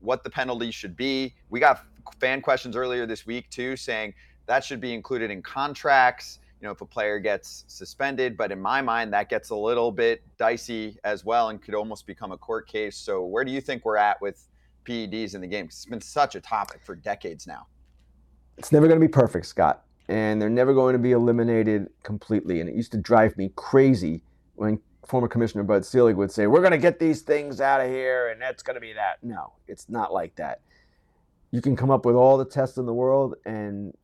what 0.00 0.24
the 0.24 0.30
penalty 0.30 0.70
should 0.70 0.96
be. 0.96 1.34
We 1.50 1.60
got 1.60 1.84
fan 2.20 2.40
questions 2.40 2.76
earlier 2.76 3.06
this 3.06 3.26
week 3.26 3.50
too 3.50 3.76
saying 3.76 4.14
that 4.46 4.64
should 4.64 4.80
be 4.80 4.94
included 4.94 5.30
in 5.30 5.42
contracts, 5.42 6.38
you 6.60 6.66
know, 6.66 6.72
if 6.72 6.80
a 6.80 6.86
player 6.86 7.18
gets 7.18 7.64
suspended, 7.68 8.36
but 8.36 8.50
in 8.50 8.60
my 8.60 8.82
mind 8.82 9.12
that 9.12 9.28
gets 9.28 9.50
a 9.50 9.56
little 9.56 9.92
bit 9.92 10.22
dicey 10.38 10.96
as 11.04 11.24
well 11.24 11.50
and 11.50 11.62
could 11.62 11.74
almost 11.74 12.06
become 12.06 12.32
a 12.32 12.38
court 12.38 12.66
case. 12.66 12.96
So 12.96 13.24
where 13.24 13.44
do 13.44 13.52
you 13.52 13.60
think 13.60 13.84
we're 13.84 13.96
at 13.96 14.20
with 14.20 14.48
PEDs 14.84 15.34
in 15.34 15.40
the 15.40 15.46
game? 15.46 15.66
It's 15.66 15.84
been 15.84 16.00
such 16.00 16.34
a 16.34 16.40
topic 16.40 16.80
for 16.84 16.96
decades 16.96 17.46
now. 17.46 17.66
It's 18.56 18.72
never 18.72 18.88
going 18.88 18.98
to 18.98 19.06
be 19.06 19.10
perfect, 19.10 19.46
Scott, 19.46 19.84
and 20.08 20.42
they're 20.42 20.50
never 20.50 20.74
going 20.74 20.94
to 20.94 20.98
be 20.98 21.12
eliminated 21.12 21.90
completely. 22.02 22.60
And 22.60 22.68
it 22.68 22.74
used 22.74 22.90
to 22.92 22.98
drive 22.98 23.36
me 23.36 23.52
crazy 23.54 24.22
when 24.58 24.80
former 25.06 25.28
Commissioner 25.28 25.64
Bud 25.64 25.84
Selig 25.84 26.16
would 26.16 26.30
say, 26.30 26.46
We're 26.46 26.60
going 26.60 26.72
to 26.72 26.78
get 26.78 26.98
these 26.98 27.22
things 27.22 27.60
out 27.60 27.80
of 27.80 27.88
here 27.88 28.28
and 28.28 28.40
that's 28.40 28.62
going 28.62 28.74
to 28.74 28.80
be 28.80 28.92
that. 28.92 29.22
No, 29.22 29.52
it's 29.66 29.88
not 29.88 30.12
like 30.12 30.34
that. 30.36 30.60
You 31.50 31.62
can 31.62 31.76
come 31.76 31.90
up 31.90 32.04
with 32.04 32.14
all 32.14 32.36
the 32.36 32.44
tests 32.44 32.76
in 32.76 32.84
the 32.84 32.92
world, 32.92 33.34
and 33.46 33.94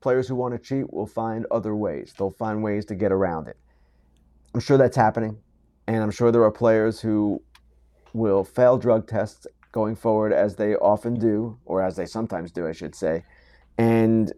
players 0.00 0.28
who 0.28 0.36
want 0.36 0.54
to 0.54 0.60
cheat 0.60 0.92
will 0.92 1.08
find 1.08 1.44
other 1.50 1.74
ways. 1.74 2.14
They'll 2.16 2.30
find 2.30 2.62
ways 2.62 2.84
to 2.86 2.94
get 2.94 3.10
around 3.10 3.48
it. 3.48 3.56
I'm 4.54 4.60
sure 4.60 4.76
that's 4.76 4.96
happening, 4.96 5.38
and 5.88 6.02
I'm 6.02 6.12
sure 6.12 6.30
there 6.30 6.44
are 6.44 6.52
players 6.52 7.00
who 7.00 7.42
will 8.12 8.44
fail 8.44 8.78
drug 8.78 9.08
tests 9.08 9.46
going 9.72 9.96
forward, 9.96 10.32
as 10.32 10.54
they 10.54 10.76
often 10.76 11.14
do, 11.14 11.58
or 11.64 11.82
as 11.82 11.96
they 11.96 12.06
sometimes 12.06 12.52
do, 12.52 12.68
I 12.68 12.72
should 12.72 12.94
say. 12.94 13.24
And 13.76 14.32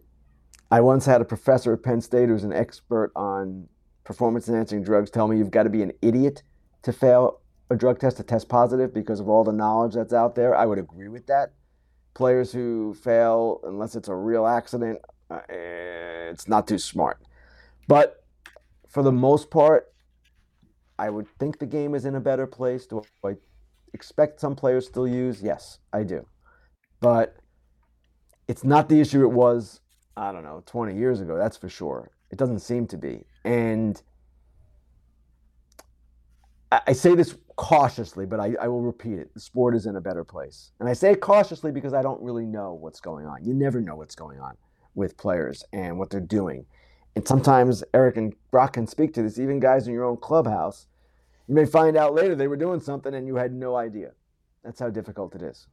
I 0.71 0.81
once 0.81 1.05
had 1.05 1.21
a 1.21 1.25
professor 1.25 1.73
at 1.73 1.83
Penn 1.83 2.01
State 2.01 2.29
who's 2.29 2.43
an 2.45 2.53
expert 2.53 3.11
on 3.15 3.67
performance 4.05 4.47
enhancing 4.47 4.83
drugs 4.83 5.09
tell 5.09 5.27
me 5.27 5.37
you've 5.37 5.51
got 5.51 5.63
to 5.63 5.69
be 5.69 5.81
an 5.81 5.91
idiot 6.01 6.43
to 6.83 6.93
fail 6.93 7.41
a 7.69 7.75
drug 7.75 7.99
test 7.99 8.17
to 8.17 8.23
test 8.23 8.47
positive 8.47 8.93
because 8.93 9.19
of 9.19 9.27
all 9.27 9.43
the 9.43 9.51
knowledge 9.51 9.95
that's 9.95 10.13
out 10.13 10.35
there. 10.35 10.55
I 10.55 10.65
would 10.65 10.77
agree 10.77 11.09
with 11.09 11.25
that. 11.27 11.51
Players 12.13 12.51
who 12.51 12.93
fail, 12.93 13.59
unless 13.63 13.95
it's 13.95 14.07
a 14.07 14.15
real 14.15 14.45
accident, 14.45 14.99
uh, 15.29 15.41
it's 15.49 16.47
not 16.47 16.67
too 16.67 16.77
smart. 16.77 17.19
But 17.87 18.23
for 18.87 19.03
the 19.03 19.11
most 19.11 19.49
part, 19.49 19.91
I 20.97 21.09
would 21.09 21.27
think 21.39 21.59
the 21.59 21.65
game 21.65 21.95
is 21.95 22.05
in 22.05 22.15
a 22.15 22.21
better 22.21 22.47
place. 22.47 22.85
Do 22.85 23.01
I 23.25 23.33
expect 23.93 24.39
some 24.39 24.55
players 24.55 24.85
still 24.85 25.07
use? 25.07 25.41
Yes, 25.41 25.79
I 25.91 26.03
do. 26.03 26.25
But 27.01 27.35
it's 28.47 28.63
not 28.63 28.87
the 28.87 29.01
issue 29.01 29.23
it 29.23 29.31
was, 29.31 29.81
I 30.15 30.31
don't 30.31 30.43
know, 30.43 30.63
20 30.65 30.95
years 30.95 31.19
ago, 31.19 31.37
that's 31.37 31.57
for 31.57 31.67
sure. 31.67 32.11
It 32.31 32.37
doesn't 32.37 32.59
seem 32.59 32.87
to 32.87 32.97
be. 32.97 33.25
And 33.45 34.01
I 36.71 36.93
say 36.93 37.15
this 37.15 37.37
cautiously, 37.55 38.25
but 38.25 38.39
I, 38.39 38.55
I, 38.59 38.67
will 38.67 38.81
repeat 38.81 39.19
it. 39.19 39.33
The 39.33 39.39
sport 39.39 39.75
is 39.75 39.85
in 39.85 39.95
a 39.95 40.01
better 40.01 40.23
place. 40.23 40.71
And 40.79 40.89
I 40.89 40.93
say 40.93 41.11
it 41.11 41.21
cautiously 41.21 41.71
because 41.71 41.93
I 41.93 42.01
don't 42.01 42.21
really 42.21 42.45
know 42.45 42.73
what's 42.73 42.99
going 42.99 43.25
on. 43.25 43.45
You 43.45 43.53
never 43.53 43.79
know 43.79 43.95
what's 43.95 44.15
going 44.15 44.39
on 44.39 44.57
with 44.95 45.15
players 45.15 45.63
and 45.71 45.97
what 45.97 46.09
they're 46.09 46.19
doing. 46.19 46.65
And 47.15 47.25
sometimes 47.25 47.83
Eric 47.93 48.17
and 48.17 48.33
Brock 48.51 48.73
can 48.73 48.87
speak 48.87 49.13
to 49.13 49.21
this, 49.21 49.39
even 49.39 49.59
guys 49.59 49.87
in 49.87 49.93
your 49.93 50.03
own 50.03 50.17
clubhouse. 50.17 50.87
You 51.47 51.55
may 51.55 51.65
find 51.65 51.95
out 51.95 52.13
later 52.13 52.35
they 52.35 52.47
were 52.47 52.57
doing 52.57 52.79
something 52.79 53.13
and 53.13 53.27
you 53.27 53.35
had 53.35 53.53
no 53.53 53.75
idea. 53.75 54.11
That's 54.63 54.79
how 54.79 54.89
difficult 54.89 55.35
it 55.35 55.43
is. 55.43 55.67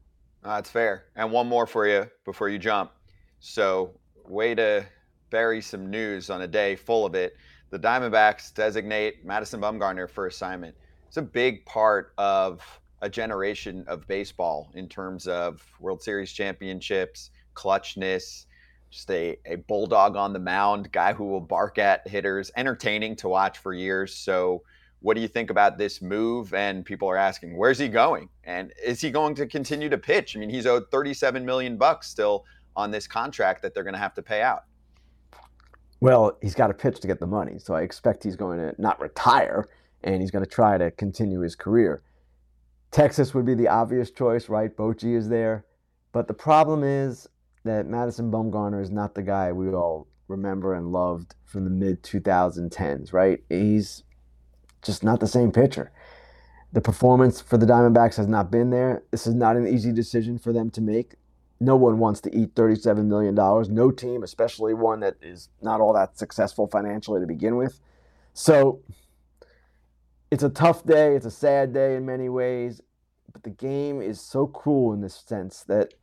Uh, 0.44 0.56
that's 0.56 0.70
fair. 0.70 1.04
And 1.16 1.32
one 1.32 1.48
more 1.48 1.66
for 1.66 1.88
you 1.88 2.08
before 2.24 2.48
you 2.48 2.58
jump. 2.58 2.92
So, 3.40 3.98
way 4.28 4.54
to 4.54 4.84
bury 5.30 5.62
some 5.62 5.90
news 5.90 6.30
on 6.30 6.42
a 6.42 6.46
day 6.46 6.76
full 6.76 7.06
of 7.06 7.14
it. 7.14 7.36
The 7.72 7.78
Diamondbacks 7.78 8.52
designate 8.52 9.24
Madison 9.24 9.58
Bumgarner 9.58 10.08
for 10.08 10.26
assignment 10.26 10.76
it's 11.08 11.16
a 11.16 11.22
big 11.22 11.64
part 11.64 12.12
of 12.18 12.60
a 13.00 13.08
generation 13.08 13.82
of 13.86 14.06
baseball 14.06 14.70
in 14.74 14.90
terms 14.90 15.26
of 15.26 15.62
World 15.80 16.02
Series 16.02 16.32
championships, 16.32 17.30
clutchness, 17.54 18.44
just 18.90 19.10
a, 19.10 19.38
a 19.46 19.56
bulldog 19.56 20.16
on 20.16 20.34
the 20.34 20.38
mound, 20.38 20.92
guy 20.92 21.14
who 21.14 21.24
will 21.24 21.40
bark 21.40 21.78
at 21.78 22.06
hitters, 22.06 22.50
entertaining 22.58 23.16
to 23.16 23.28
watch 23.30 23.56
for 23.56 23.72
years. 23.72 24.14
So, 24.14 24.62
what 25.00 25.14
do 25.14 25.22
you 25.22 25.28
think 25.28 25.48
about 25.48 25.78
this 25.78 26.02
move? 26.02 26.52
And 26.52 26.84
people 26.84 27.08
are 27.08 27.16
asking, 27.16 27.56
where's 27.56 27.78
he 27.78 27.88
going? 27.88 28.28
And 28.44 28.70
is 28.84 29.00
he 29.00 29.10
going 29.10 29.34
to 29.36 29.46
continue 29.46 29.88
to 29.88 29.98
pitch? 29.98 30.36
I 30.36 30.40
mean, 30.40 30.50
he's 30.50 30.66
owed 30.66 30.90
37 30.90 31.42
million 31.42 31.78
bucks 31.78 32.08
still 32.08 32.44
on 32.76 32.90
this 32.90 33.06
contract 33.06 33.62
that 33.62 33.72
they're 33.72 33.82
going 33.82 33.94
to 33.94 33.98
have 33.98 34.14
to 34.14 34.22
pay 34.22 34.42
out. 34.42 34.64
Well, 36.02 36.36
he's 36.42 36.56
got 36.56 36.66
to 36.66 36.74
pitch 36.74 36.98
to 36.98 37.06
get 37.06 37.20
the 37.20 37.28
money. 37.28 37.60
So 37.60 37.74
I 37.74 37.82
expect 37.82 38.24
he's 38.24 38.34
going 38.34 38.58
to 38.58 38.74
not 38.76 39.00
retire 39.00 39.68
and 40.02 40.20
he's 40.20 40.32
going 40.32 40.44
to 40.44 40.50
try 40.50 40.76
to 40.76 40.90
continue 40.90 41.42
his 41.42 41.54
career. 41.54 42.02
Texas 42.90 43.32
would 43.34 43.46
be 43.46 43.54
the 43.54 43.68
obvious 43.68 44.10
choice, 44.10 44.48
right? 44.48 44.76
Bochy 44.76 45.16
is 45.16 45.28
there. 45.28 45.64
But 46.10 46.26
the 46.26 46.34
problem 46.34 46.82
is 46.82 47.28
that 47.62 47.86
Madison 47.86 48.32
Bumgarner 48.32 48.82
is 48.82 48.90
not 48.90 49.14
the 49.14 49.22
guy 49.22 49.52
we 49.52 49.68
all 49.68 50.08
remember 50.26 50.74
and 50.74 50.90
loved 50.90 51.36
from 51.44 51.62
the 51.62 51.70
mid 51.70 52.02
2010s, 52.02 53.12
right? 53.12 53.38
He's 53.48 54.02
just 54.82 55.04
not 55.04 55.20
the 55.20 55.28
same 55.28 55.52
pitcher. 55.52 55.92
The 56.72 56.80
performance 56.80 57.40
for 57.40 57.58
the 57.58 57.66
Diamondbacks 57.66 58.16
has 58.16 58.26
not 58.26 58.50
been 58.50 58.70
there. 58.70 59.04
This 59.12 59.28
is 59.28 59.36
not 59.36 59.54
an 59.54 59.68
easy 59.68 59.92
decision 59.92 60.36
for 60.36 60.52
them 60.52 60.68
to 60.70 60.80
make. 60.80 61.14
No 61.62 61.76
one 61.76 62.00
wants 62.00 62.20
to 62.22 62.36
eat 62.36 62.56
$37 62.56 63.06
million. 63.06 63.36
No 63.72 63.92
team, 63.92 64.24
especially 64.24 64.74
one 64.74 64.98
that 64.98 65.14
is 65.22 65.48
not 65.62 65.80
all 65.80 65.92
that 65.92 66.18
successful 66.18 66.66
financially 66.66 67.20
to 67.20 67.26
begin 67.26 67.56
with. 67.56 67.78
So 68.34 68.82
it's 70.32 70.42
a 70.42 70.48
tough 70.48 70.84
day. 70.84 71.14
It's 71.14 71.24
a 71.24 71.30
sad 71.30 71.72
day 71.72 71.94
in 71.94 72.04
many 72.04 72.28
ways, 72.28 72.80
but 73.32 73.44
the 73.44 73.50
game 73.50 74.02
is 74.02 74.20
so 74.20 74.44
cruel 74.46 74.92
in 74.92 75.02
this 75.02 75.14
sense 75.14 75.62
that 75.68 75.94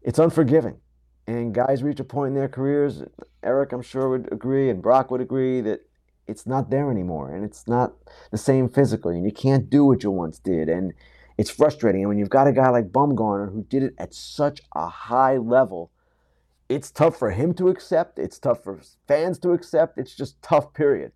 it's 0.00 0.18
unforgiving. 0.18 0.78
And 1.26 1.54
guys 1.54 1.82
reach 1.82 2.00
a 2.00 2.04
point 2.04 2.28
in 2.28 2.34
their 2.34 2.48
careers. 2.48 3.02
Eric, 3.42 3.72
I'm 3.72 3.82
sure, 3.82 4.08
would 4.08 4.32
agree, 4.32 4.70
and 4.70 4.80
Brock 4.80 5.10
would 5.10 5.20
agree 5.20 5.60
that 5.60 5.80
it's 6.26 6.46
not 6.46 6.70
there 6.70 6.90
anymore, 6.90 7.34
and 7.34 7.44
it's 7.44 7.68
not 7.68 7.92
the 8.30 8.38
same 8.38 8.70
physically, 8.70 9.16
and 9.16 9.26
you 9.26 9.32
can't 9.32 9.68
do 9.68 9.84
what 9.84 10.02
you 10.02 10.10
once 10.10 10.38
did, 10.38 10.70
and 10.70 10.94
it's 11.36 11.50
frustrating. 11.50 12.02
And 12.02 12.08
when 12.08 12.18
you've 12.18 12.30
got 12.30 12.46
a 12.46 12.52
guy 12.52 12.68
like 12.68 12.92
Bumgarner 12.92 13.52
who 13.52 13.64
did 13.64 13.82
it 13.82 13.94
at 13.98 14.14
such 14.14 14.60
a 14.74 14.88
high 14.88 15.36
level, 15.36 15.90
it's 16.68 16.90
tough 16.90 17.18
for 17.18 17.30
him 17.30 17.54
to 17.54 17.68
accept. 17.68 18.18
It's 18.18 18.38
tough 18.38 18.62
for 18.62 18.80
fans 19.06 19.38
to 19.40 19.50
accept. 19.50 19.98
It's 19.98 20.14
just 20.14 20.40
tough. 20.42 20.72
Period. 20.72 21.12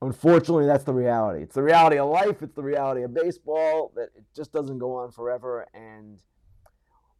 Unfortunately, 0.00 0.66
that's 0.66 0.84
the 0.84 0.94
reality. 0.94 1.42
It's 1.42 1.54
the 1.54 1.62
reality 1.62 1.98
of 1.98 2.08
life. 2.08 2.42
It's 2.42 2.54
the 2.54 2.62
reality 2.62 3.02
of 3.02 3.12
baseball 3.12 3.92
that 3.96 4.10
it 4.16 4.24
just 4.34 4.52
doesn't 4.52 4.78
go 4.78 4.94
on 4.94 5.10
forever. 5.10 5.66
And 5.74 6.20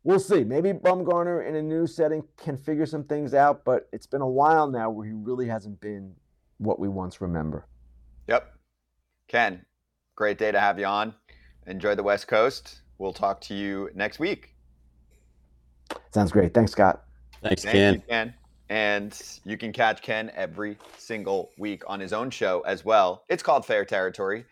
we'll 0.05 0.21
see. 0.21 0.45
Maybe 0.45 0.73
Bumgarner 0.73 1.47
in 1.47 1.57
a 1.57 1.63
new 1.63 1.87
setting 1.87 2.23
can 2.37 2.57
figure 2.57 2.87
some 2.87 3.05
things 3.05 3.35
out, 3.35 3.65
but 3.65 3.89
it's 3.93 4.07
been 4.07 4.21
a 4.21 4.29
while 4.29 4.69
now 4.69 4.91
where 4.91 5.07
he 5.07 5.13
really 5.13 5.49
hasn't 5.49 5.81
been 5.81 6.15
what 6.59 6.79
we 6.79 6.89
once 6.89 7.21
remember. 7.21 7.67
Yep. 8.29 8.53
Ken, 9.27 9.65
great 10.15 10.39
day 10.39 10.53
to 10.53 10.61
have 10.61 10.79
you 10.79 10.87
on. 10.87 11.15
Enjoy 11.69 11.95
the 11.95 12.03
West 12.03 12.27
Coast. 12.27 12.81
We'll 12.99 13.13
talk 13.13 13.41
to 13.43 13.55
you 13.55 13.91
next 13.95 14.19
week. 14.19 14.55
Sounds 16.13 16.33
great. 16.33 16.55
Thanks, 16.55 16.73
Scott. 16.73 17.05
Thanks, 17.43 17.63
Thank 17.63 17.75
Ken. 17.75 17.95
You, 17.95 18.01
Ken. 18.09 18.35
And 18.71 19.23
you 19.45 19.57
can 19.57 19.73
catch 19.73 20.03
Ken 20.03 20.31
every 20.35 20.77
single 20.97 21.51
week 21.59 21.83
on 21.87 22.01
his 22.01 22.13
own 22.13 22.31
show 22.31 22.61
as 22.63 22.85
well. 22.85 23.25
It's 23.29 23.43
called 23.43 23.65
Fair 23.65 23.85
Territory. 23.85 24.45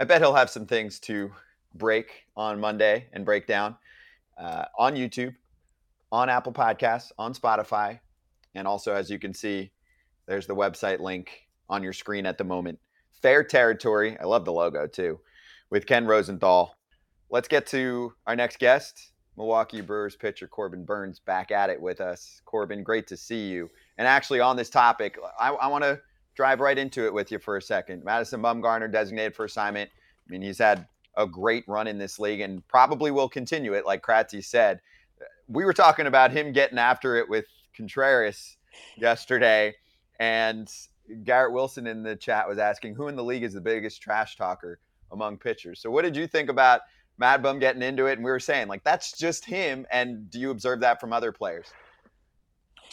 I 0.00 0.04
bet 0.04 0.20
he'll 0.20 0.34
have 0.34 0.50
some 0.50 0.66
things 0.66 0.98
to 1.00 1.30
break 1.74 2.24
on 2.36 2.58
Monday 2.58 3.06
and 3.12 3.24
break 3.24 3.46
down 3.46 3.76
uh, 4.38 4.64
on 4.78 4.94
YouTube, 4.94 5.34
on 6.10 6.28
Apple 6.28 6.52
Podcasts, 6.52 7.12
on 7.18 7.34
Spotify. 7.34 8.00
And 8.54 8.66
also, 8.66 8.94
as 8.94 9.10
you 9.10 9.18
can 9.18 9.32
see, 9.32 9.70
there's 10.26 10.46
the 10.46 10.54
website 10.56 11.00
link 11.00 11.46
on 11.68 11.82
your 11.82 11.92
screen 11.92 12.26
at 12.26 12.38
the 12.38 12.44
moment. 12.44 12.78
Fair 13.12 13.44
Territory. 13.44 14.18
I 14.18 14.24
love 14.24 14.44
the 14.44 14.52
logo 14.52 14.86
too, 14.86 15.20
with 15.74 15.86
Ken 15.86 16.06
Rosenthal. 16.06 16.76
Let's 17.30 17.48
get 17.48 17.66
to 17.66 18.12
our 18.28 18.36
next 18.36 18.60
guest. 18.60 19.10
Milwaukee 19.36 19.80
Brewers 19.80 20.14
pitcher 20.14 20.46
Corbin 20.46 20.84
Burnes, 20.84 21.18
back 21.18 21.50
at 21.50 21.68
it 21.68 21.80
with 21.80 22.00
us. 22.00 22.40
Corbin, 22.44 22.84
great 22.84 23.08
to 23.08 23.16
see 23.16 23.48
you. 23.48 23.68
And 23.98 24.06
actually, 24.06 24.38
on 24.38 24.56
this 24.56 24.70
topic, 24.70 25.18
I, 25.36 25.48
I 25.48 25.66
want 25.66 25.82
to 25.82 26.00
drive 26.36 26.60
right 26.60 26.78
into 26.78 27.06
it 27.06 27.12
with 27.12 27.32
you 27.32 27.40
for 27.40 27.56
a 27.56 27.60
second. 27.60 28.04
Madison 28.04 28.40
Bumgarner 28.40 28.90
designated 28.90 29.34
for 29.34 29.46
assignment. 29.46 29.90
I 29.90 30.30
mean, 30.30 30.42
he's 30.42 30.58
had 30.58 30.86
a 31.16 31.26
great 31.26 31.64
run 31.66 31.88
in 31.88 31.98
this 31.98 32.20
league 32.20 32.40
and 32.40 32.64
probably 32.68 33.10
will 33.10 33.28
continue 33.28 33.72
it, 33.72 33.84
like 33.84 34.00
Kratzy 34.00 34.44
said. 34.44 34.80
We 35.48 35.64
were 35.64 35.72
talking 35.72 36.06
about 36.06 36.30
him 36.30 36.52
getting 36.52 36.78
after 36.78 37.16
it 37.16 37.28
with 37.28 37.46
Contreras 37.76 38.58
yesterday, 38.96 39.74
and 40.20 40.70
Garrett 41.24 41.52
Wilson 41.52 41.88
in 41.88 42.04
the 42.04 42.14
chat 42.14 42.48
was 42.48 42.58
asking 42.58 42.94
who 42.94 43.08
in 43.08 43.16
the 43.16 43.24
league 43.24 43.42
is 43.42 43.54
the 43.54 43.60
biggest 43.60 44.00
trash 44.00 44.36
talker 44.36 44.78
among 45.12 45.38
pitchers. 45.38 45.80
So, 45.80 45.90
what 45.90 46.02
did 46.02 46.16
you 46.16 46.26
think 46.26 46.48
about 46.48 46.80
Mad 47.18 47.42
Bum 47.42 47.58
getting 47.58 47.82
into 47.82 48.06
it, 48.06 48.14
and 48.14 48.24
we 48.24 48.30
were 48.30 48.40
saying 48.40 48.68
like 48.68 48.84
that's 48.84 49.16
just 49.16 49.44
him. 49.44 49.86
And 49.90 50.30
do 50.30 50.40
you 50.40 50.50
observe 50.50 50.80
that 50.80 51.00
from 51.00 51.12
other 51.12 51.32
players? 51.32 51.66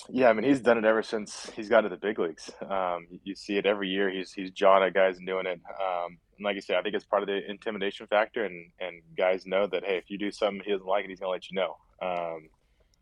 Yeah, 0.09 0.29
I 0.29 0.33
mean 0.33 0.43
he's 0.43 0.61
done 0.61 0.77
it 0.77 0.85
ever 0.85 1.03
since 1.03 1.49
he's 1.55 1.69
got 1.69 1.81
to 1.81 1.89
the 1.89 1.97
big 1.97 2.19
leagues. 2.19 2.49
Um, 2.67 3.07
you 3.23 3.35
see 3.35 3.57
it 3.57 3.65
every 3.65 3.89
year. 3.89 4.09
He's 4.09 4.31
he's 4.31 4.51
jawing 4.51 4.83
at 4.83 4.93
guys 4.93 5.17
and 5.17 5.27
doing 5.27 5.45
it. 5.45 5.59
Um, 5.69 6.17
and 6.37 6.45
like 6.45 6.55
you 6.55 6.61
said, 6.61 6.77
I 6.77 6.81
think 6.81 6.95
it's 6.95 7.05
part 7.05 7.23
of 7.23 7.27
the 7.27 7.49
intimidation 7.49 8.07
factor, 8.07 8.45
and 8.45 8.71
and 8.79 9.01
guys 9.17 9.45
know 9.45 9.67
that 9.67 9.83
hey, 9.83 9.97
if 9.97 10.09
you 10.09 10.17
do 10.17 10.31
something 10.31 10.61
he 10.63 10.71
doesn't 10.71 10.87
like 10.87 11.05
it, 11.05 11.09
he's 11.09 11.19
gonna 11.19 11.31
let 11.31 11.49
you 11.49 11.55
know. 11.55 11.77
Um, 12.01 12.49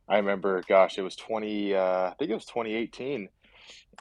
I 0.07 0.18
remember, 0.18 0.64
gosh, 0.68 0.97
it 0.97 1.01
was 1.01 1.16
twenty. 1.16 1.76
Uh, 1.76 2.10
I 2.10 2.14
think 2.18 2.32
it 2.32 2.36
was 2.36 2.45
twenty 2.45 2.74
eighteen. 2.76 3.30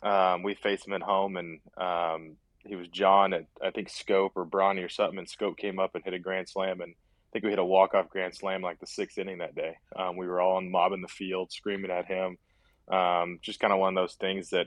Um, 0.02 0.42
we 0.42 0.54
faced 0.54 0.86
him 0.86 0.94
at 0.94 1.02
home, 1.02 1.36
and 1.36 1.60
um, 1.76 2.36
he 2.68 2.76
was 2.76 2.88
John 2.88 3.32
at 3.32 3.46
I 3.64 3.70
think 3.70 3.88
Schoop 3.88 4.30
or 4.36 4.46
Bronny 4.46 4.84
or 4.84 4.88
something, 4.88 5.18
and 5.18 5.28
Schoop 5.28 5.56
came 5.56 5.78
up 5.78 5.94
and 5.94 6.04
hit 6.04 6.14
a 6.14 6.18
grand 6.18 6.48
slam, 6.48 6.80
and 6.80 6.92
I 6.92 7.28
think 7.32 7.44
we 7.44 7.50
hit 7.50 7.58
a 7.58 7.64
walk 7.64 7.94
off 7.94 8.10
grand 8.10 8.34
slam 8.34 8.62
like 8.62 8.78
the 8.78 8.86
sixth 8.86 9.18
inning 9.18 9.38
that 9.38 9.54
day. 9.54 9.76
Um, 9.96 10.16
we 10.16 10.26
were 10.26 10.40
all 10.40 10.60
mobbing 10.60 11.02
the 11.02 11.08
field, 11.08 11.50
screaming 11.50 11.90
at 11.90 12.06
him. 12.06 12.36
Um, 12.90 13.38
just 13.42 13.60
kind 13.60 13.72
of 13.72 13.78
one 13.78 13.96
of 13.96 14.02
those 14.02 14.14
things 14.14 14.50
that 14.50 14.66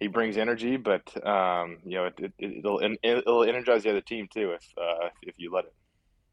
he 0.00 0.06
brings 0.06 0.36
energy, 0.36 0.76
but 0.76 1.02
um, 1.26 1.78
you 1.84 1.96
know 1.96 2.10
it, 2.18 2.62
will 2.62 2.78
it, 2.78 2.98
it'll 3.02 3.44
energize 3.44 3.82
the 3.82 3.90
other 3.90 4.00
team 4.00 4.28
too 4.32 4.52
if 4.52 4.64
uh, 4.78 5.08
if 5.22 5.34
you 5.38 5.52
let 5.52 5.64
it. 5.64 5.74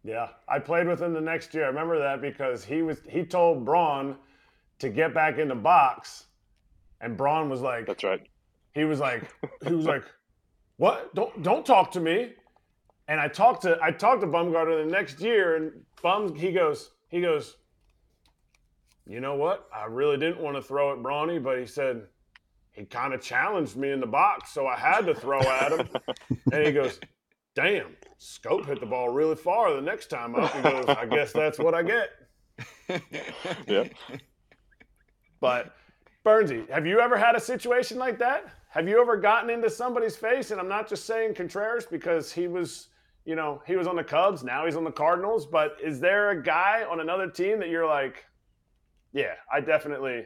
Yeah, 0.04 0.30
I 0.50 0.60
played 0.60 0.88
with 0.88 1.02
him 1.02 1.14
the 1.14 1.22
next 1.22 1.54
year. 1.54 1.66
I 1.66 1.68
remember 1.68 2.00
that 2.00 2.22
because 2.22 2.66
he 2.66 2.82
was 2.82 3.00
he 3.08 3.24
told 3.24 3.66
Braun 3.66 4.18
to 4.80 4.90
get 4.90 5.14
back 5.14 5.38
in 5.38 5.48
the 5.48 5.56
box, 5.56 6.26
and 7.00 7.16
Braun 7.16 7.50
was 7.50 7.62
like, 7.62 7.88
"That's 7.88 8.04
right." 8.04 8.22
He 8.74 8.86
was 8.86 9.00
like, 9.00 9.30
he 9.68 9.74
was 9.74 9.86
like, 9.86 10.04
"What? 10.78 11.14
Don't 11.16 11.44
don't 11.44 11.66
talk 11.66 11.92
to 11.92 12.00
me." 12.00 12.34
And 13.08 13.20
I 13.20 13.28
talked 13.28 13.64
to 13.64 13.78
I 13.82 13.92
talked 13.92 14.22
to 14.22 14.28
Bumgarner 14.28 14.84
the 14.86 14.92
next 14.92 15.20
year, 15.20 15.56
and 15.56 15.72
Bum 16.02 16.36
he 16.36 16.52
goes 16.52 16.92
he 17.10 17.22
goes, 17.22 17.58
you 19.06 19.20
know 19.20 19.36
what? 19.36 19.68
I 19.74 19.86
really 19.86 20.18
didn't 20.18 20.40
want 20.40 20.56
to 20.56 20.62
throw 20.62 20.94
at 20.94 21.02
Brawny, 21.02 21.38
but 21.40 21.60
he 21.60 21.66
said 21.66 22.04
he 22.72 22.86
kind 22.86 23.14
of 23.14 23.22
challenged 23.22 23.76
me 23.76 23.92
in 23.92 24.00
the 24.00 24.08
box, 24.08 24.54
so 24.54 24.68
I 24.68 24.78
had 24.78 25.06
to 25.08 25.16
throw 25.16 25.42
at 25.42 25.72
him. 25.74 25.90
and 26.54 26.66
he 26.66 26.72
goes, 26.72 27.00
damn, 27.56 27.98
Schoop 28.20 28.66
hit 28.66 28.80
the 28.80 28.86
ball 28.86 29.10
really 29.10 29.36
far 29.36 29.74
the 29.74 29.82
next 29.82 30.08
time 30.08 30.36
up. 30.36 30.54
He 30.56 30.62
goes, 30.62 30.86
I 30.88 31.06
guess 31.06 31.34
that's 31.34 31.60
what 31.60 31.74
I 31.74 31.84
get. 31.84 32.10
yeah. 33.68 33.84
But 35.42 35.76
Burnesy, 36.26 36.70
have 36.70 36.86
you 36.86 37.00
ever 37.00 37.18
had 37.18 37.36
a 37.36 37.40
situation 37.40 37.98
like 37.98 38.20
that? 38.20 38.46
Have 38.72 38.88
you 38.88 39.02
ever 39.02 39.18
gotten 39.18 39.50
into 39.50 39.70
somebody's 39.70 40.16
face? 40.16 40.52
And 40.52 40.60
I'm 40.60 40.70
not 40.70 40.88
just 40.88 41.06
saying 41.06 41.34
Contreras 41.34 41.86
because 41.86 42.32
he 42.32 42.48
was, 42.48 42.88
you 43.26 43.36
know, 43.36 43.62
he 43.68 43.76
was 43.76 43.86
on 43.86 43.98
the 43.98 44.04
Cubs. 44.04 44.44
Now 44.44 44.66
he's 44.66 44.78
on 44.78 44.86
the 44.86 44.92
Cardinals. 44.92 45.46
But 45.46 45.76
is 45.84 46.00
there 46.00 46.30
a 46.30 46.42
guy 46.42 46.86
on 46.90 47.02
another 47.02 47.30
team 47.30 47.60
that 47.60 47.68
you're 47.68 47.86
like, 47.86 48.26
yeah, 49.12 49.34
I 49.52 49.60
definitely, 49.60 50.26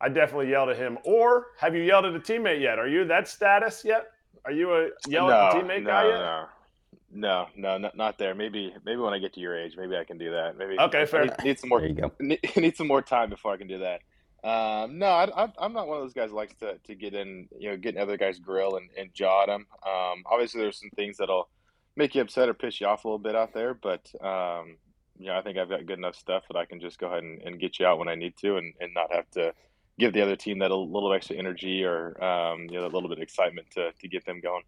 I 0.00 0.08
definitely 0.08 0.48
yelled 0.48 0.70
at 0.70 0.78
him. 0.78 0.96
Or 1.04 1.48
have 1.58 1.74
you 1.74 1.82
yelled 1.82 2.06
at 2.06 2.14
a 2.14 2.18
teammate 2.18 2.62
yet? 2.62 2.78
Are 2.78 2.88
you 2.88 3.04
that 3.04 3.28
status 3.28 3.84
yet? 3.84 4.06
Are 4.46 4.52
you 4.52 4.74
a 4.74 4.88
yell 5.06 5.28
no, 5.28 5.34
at 5.34 5.52
the 5.52 5.58
teammate 5.58 5.82
no, 5.82 5.90
guy 5.90 6.04
yet? 6.04 6.18
No. 6.18 6.44
No, 7.12 7.46
no, 7.56 7.78
not, 7.78 7.96
not 7.96 8.18
there. 8.18 8.34
Maybe, 8.34 8.74
maybe 8.84 9.00
when 9.00 9.12
I 9.12 9.18
get 9.18 9.34
to 9.34 9.40
your 9.40 9.56
age, 9.56 9.74
maybe 9.76 9.96
I 9.96 10.04
can 10.04 10.18
do 10.18 10.30
that. 10.30 10.56
Maybe. 10.56 10.78
Okay, 10.78 11.04
fair. 11.06 11.22
I 11.22 11.24
need, 11.24 11.44
need 11.44 11.58
some 11.58 11.68
more. 11.68 11.80
There 11.80 11.88
you 11.88 11.94
go. 11.94 12.12
Need, 12.20 12.40
need 12.56 12.76
some 12.76 12.88
more 12.88 13.00
time 13.00 13.30
before 13.30 13.52
I 13.52 13.58
can 13.58 13.68
do 13.68 13.78
that. 13.78 14.00
Um, 14.46 14.98
no, 14.98 15.06
I, 15.06 15.44
I, 15.44 15.52
I'm 15.58 15.72
not 15.72 15.88
one 15.88 15.96
of 15.96 16.04
those 16.04 16.12
guys 16.12 16.30
who 16.30 16.36
likes 16.36 16.54
to, 16.60 16.78
to 16.86 16.94
get 16.94 17.14
in, 17.14 17.48
you 17.58 17.70
know, 17.70 17.76
get 17.76 17.96
in 17.96 18.00
other 18.00 18.16
guys' 18.16 18.38
grill 18.38 18.76
and, 18.76 18.88
and 18.96 19.12
jaw 19.12 19.42
at 19.42 19.46
them. 19.46 19.66
Um, 19.84 20.22
obviously, 20.24 20.60
there's 20.60 20.78
some 20.78 20.90
things 20.90 21.16
that'll 21.16 21.48
make 21.96 22.14
you 22.14 22.22
upset 22.22 22.48
or 22.48 22.54
piss 22.54 22.80
you 22.80 22.86
off 22.86 23.04
a 23.04 23.08
little 23.08 23.18
bit 23.18 23.34
out 23.34 23.52
there, 23.52 23.74
but 23.74 24.08
um, 24.22 24.76
you 25.18 25.26
know, 25.26 25.36
I 25.36 25.42
think 25.42 25.58
I've 25.58 25.68
got 25.68 25.84
good 25.86 25.98
enough 25.98 26.14
stuff 26.14 26.44
that 26.48 26.56
I 26.56 26.64
can 26.64 26.78
just 26.78 27.00
go 27.00 27.08
ahead 27.08 27.24
and, 27.24 27.42
and 27.42 27.58
get 27.58 27.80
you 27.80 27.86
out 27.86 27.98
when 27.98 28.06
I 28.06 28.14
need 28.14 28.36
to, 28.42 28.56
and, 28.56 28.72
and 28.80 28.94
not 28.94 29.12
have 29.12 29.28
to 29.32 29.52
give 29.98 30.12
the 30.12 30.22
other 30.22 30.36
team 30.36 30.60
that 30.60 30.70
a 30.70 30.76
little 30.76 31.12
extra 31.12 31.34
energy 31.34 31.82
or 31.82 32.22
um, 32.22 32.66
you 32.70 32.78
know, 32.78 32.84
a 32.84 32.92
little 32.92 33.08
bit 33.08 33.18
of 33.18 33.22
excitement 33.22 33.66
to 33.72 33.90
to 33.98 34.08
get 34.08 34.24
them 34.26 34.40
going. 34.40 34.62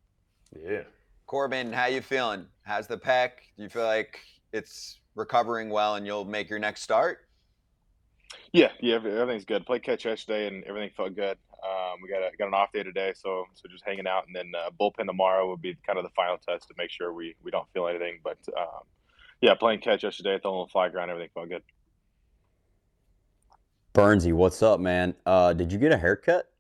Yeah. 0.61 0.83
Corbin, 1.27 1.73
how 1.73 1.87
you 1.87 2.01
feeling? 2.01 2.47
How's 2.63 2.89
the 2.89 2.99
pec? 2.99 3.31
Do 3.57 3.63
you 3.63 3.69
feel 3.69 3.85
like 3.85 4.19
it's 4.53 4.99
recovering 5.15 5.71
well 5.71 5.95
and 5.95 6.05
you'll 6.05 6.25
make 6.25 6.51
your 6.51 6.59
next 6.59 6.83
start? 6.83 7.28
Yeah, 8.53 8.69
yeah, 8.81 8.95
everything's 8.95 9.45
good. 9.45 9.67
Played 9.67 9.83
catch 9.83 10.05
yesterday 10.05 10.49
and 10.49 10.65
everything 10.65 10.91
felt 10.97 11.15
good. 11.15 11.39
Um, 11.63 12.01
we 12.03 12.09
got 12.09 12.23
a, 12.23 12.31
got 12.39 12.49
an 12.49 12.55
off 12.55 12.73
day 12.73 12.83
today, 12.83 13.13
so 13.17 13.45
so 13.55 13.69
just 13.69 13.85
hanging 13.85 14.07
out, 14.07 14.27
and 14.27 14.37
then 14.37 14.53
uh, 14.57 14.71
bullpen 14.81 15.07
tomorrow 15.07 15.47
will 15.47 15.57
be 15.57 15.77
kind 15.87 15.99
of 15.99 16.05
the 16.05 16.11
final 16.11 16.39
test 16.39 16.69
to 16.69 16.75
make 16.79 16.91
sure 16.91 17.13
we 17.13 17.35
we 17.43 17.51
don't 17.51 17.67
feel 17.73 17.89
anything. 17.89 18.21
But 18.23 18.39
um, 18.57 18.85
yeah, 19.41 19.55
playing 19.55 19.81
catch 19.81 20.05
yesterday, 20.05 20.39
throwing 20.41 20.65
a 20.65 20.69
fly 20.69 20.89
ground, 20.89 21.11
everything 21.11 21.31
felt 21.35 21.49
good. 21.49 21.63
Burnesy, 23.95 24.33
what's 24.33 24.63
up, 24.63 24.79
man? 24.79 25.15
Uh, 25.27 25.53
did 25.53 25.73
you 25.73 25.79
get 25.79 25.93
a 25.93 25.97
haircut? 25.97 26.51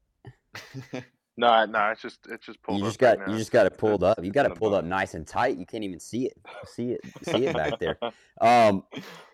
No, 1.39 1.65
no, 1.67 1.91
it's 1.91 2.03
just 2.03 2.27
it's 2.29 2.45
just 2.45 2.61
pulled. 2.63 2.81
You 2.81 2.85
up 2.85 2.89
just 2.89 2.99
got 2.99 3.19
right 3.21 3.29
you 3.29 3.39
just 3.39 3.53
got 3.53 3.65
it 3.65 3.79
pulled 3.79 4.03
up. 4.03 4.23
You 4.25 4.33
got 4.33 4.45
it 4.47 4.57
pulled 4.57 4.75
up 4.75 4.85
nice 4.85 5.15
and 5.15 5.25
tight. 5.25 5.57
You 5.57 5.67
can't 5.67 5.85
even 5.85 6.01
see 6.01 6.27
it. 6.27 6.37
See 6.67 6.91
it. 6.91 7.01
See 7.23 7.47
it 7.47 7.55
back 7.55 7.79
there. 7.79 7.97
Um, 8.41 8.83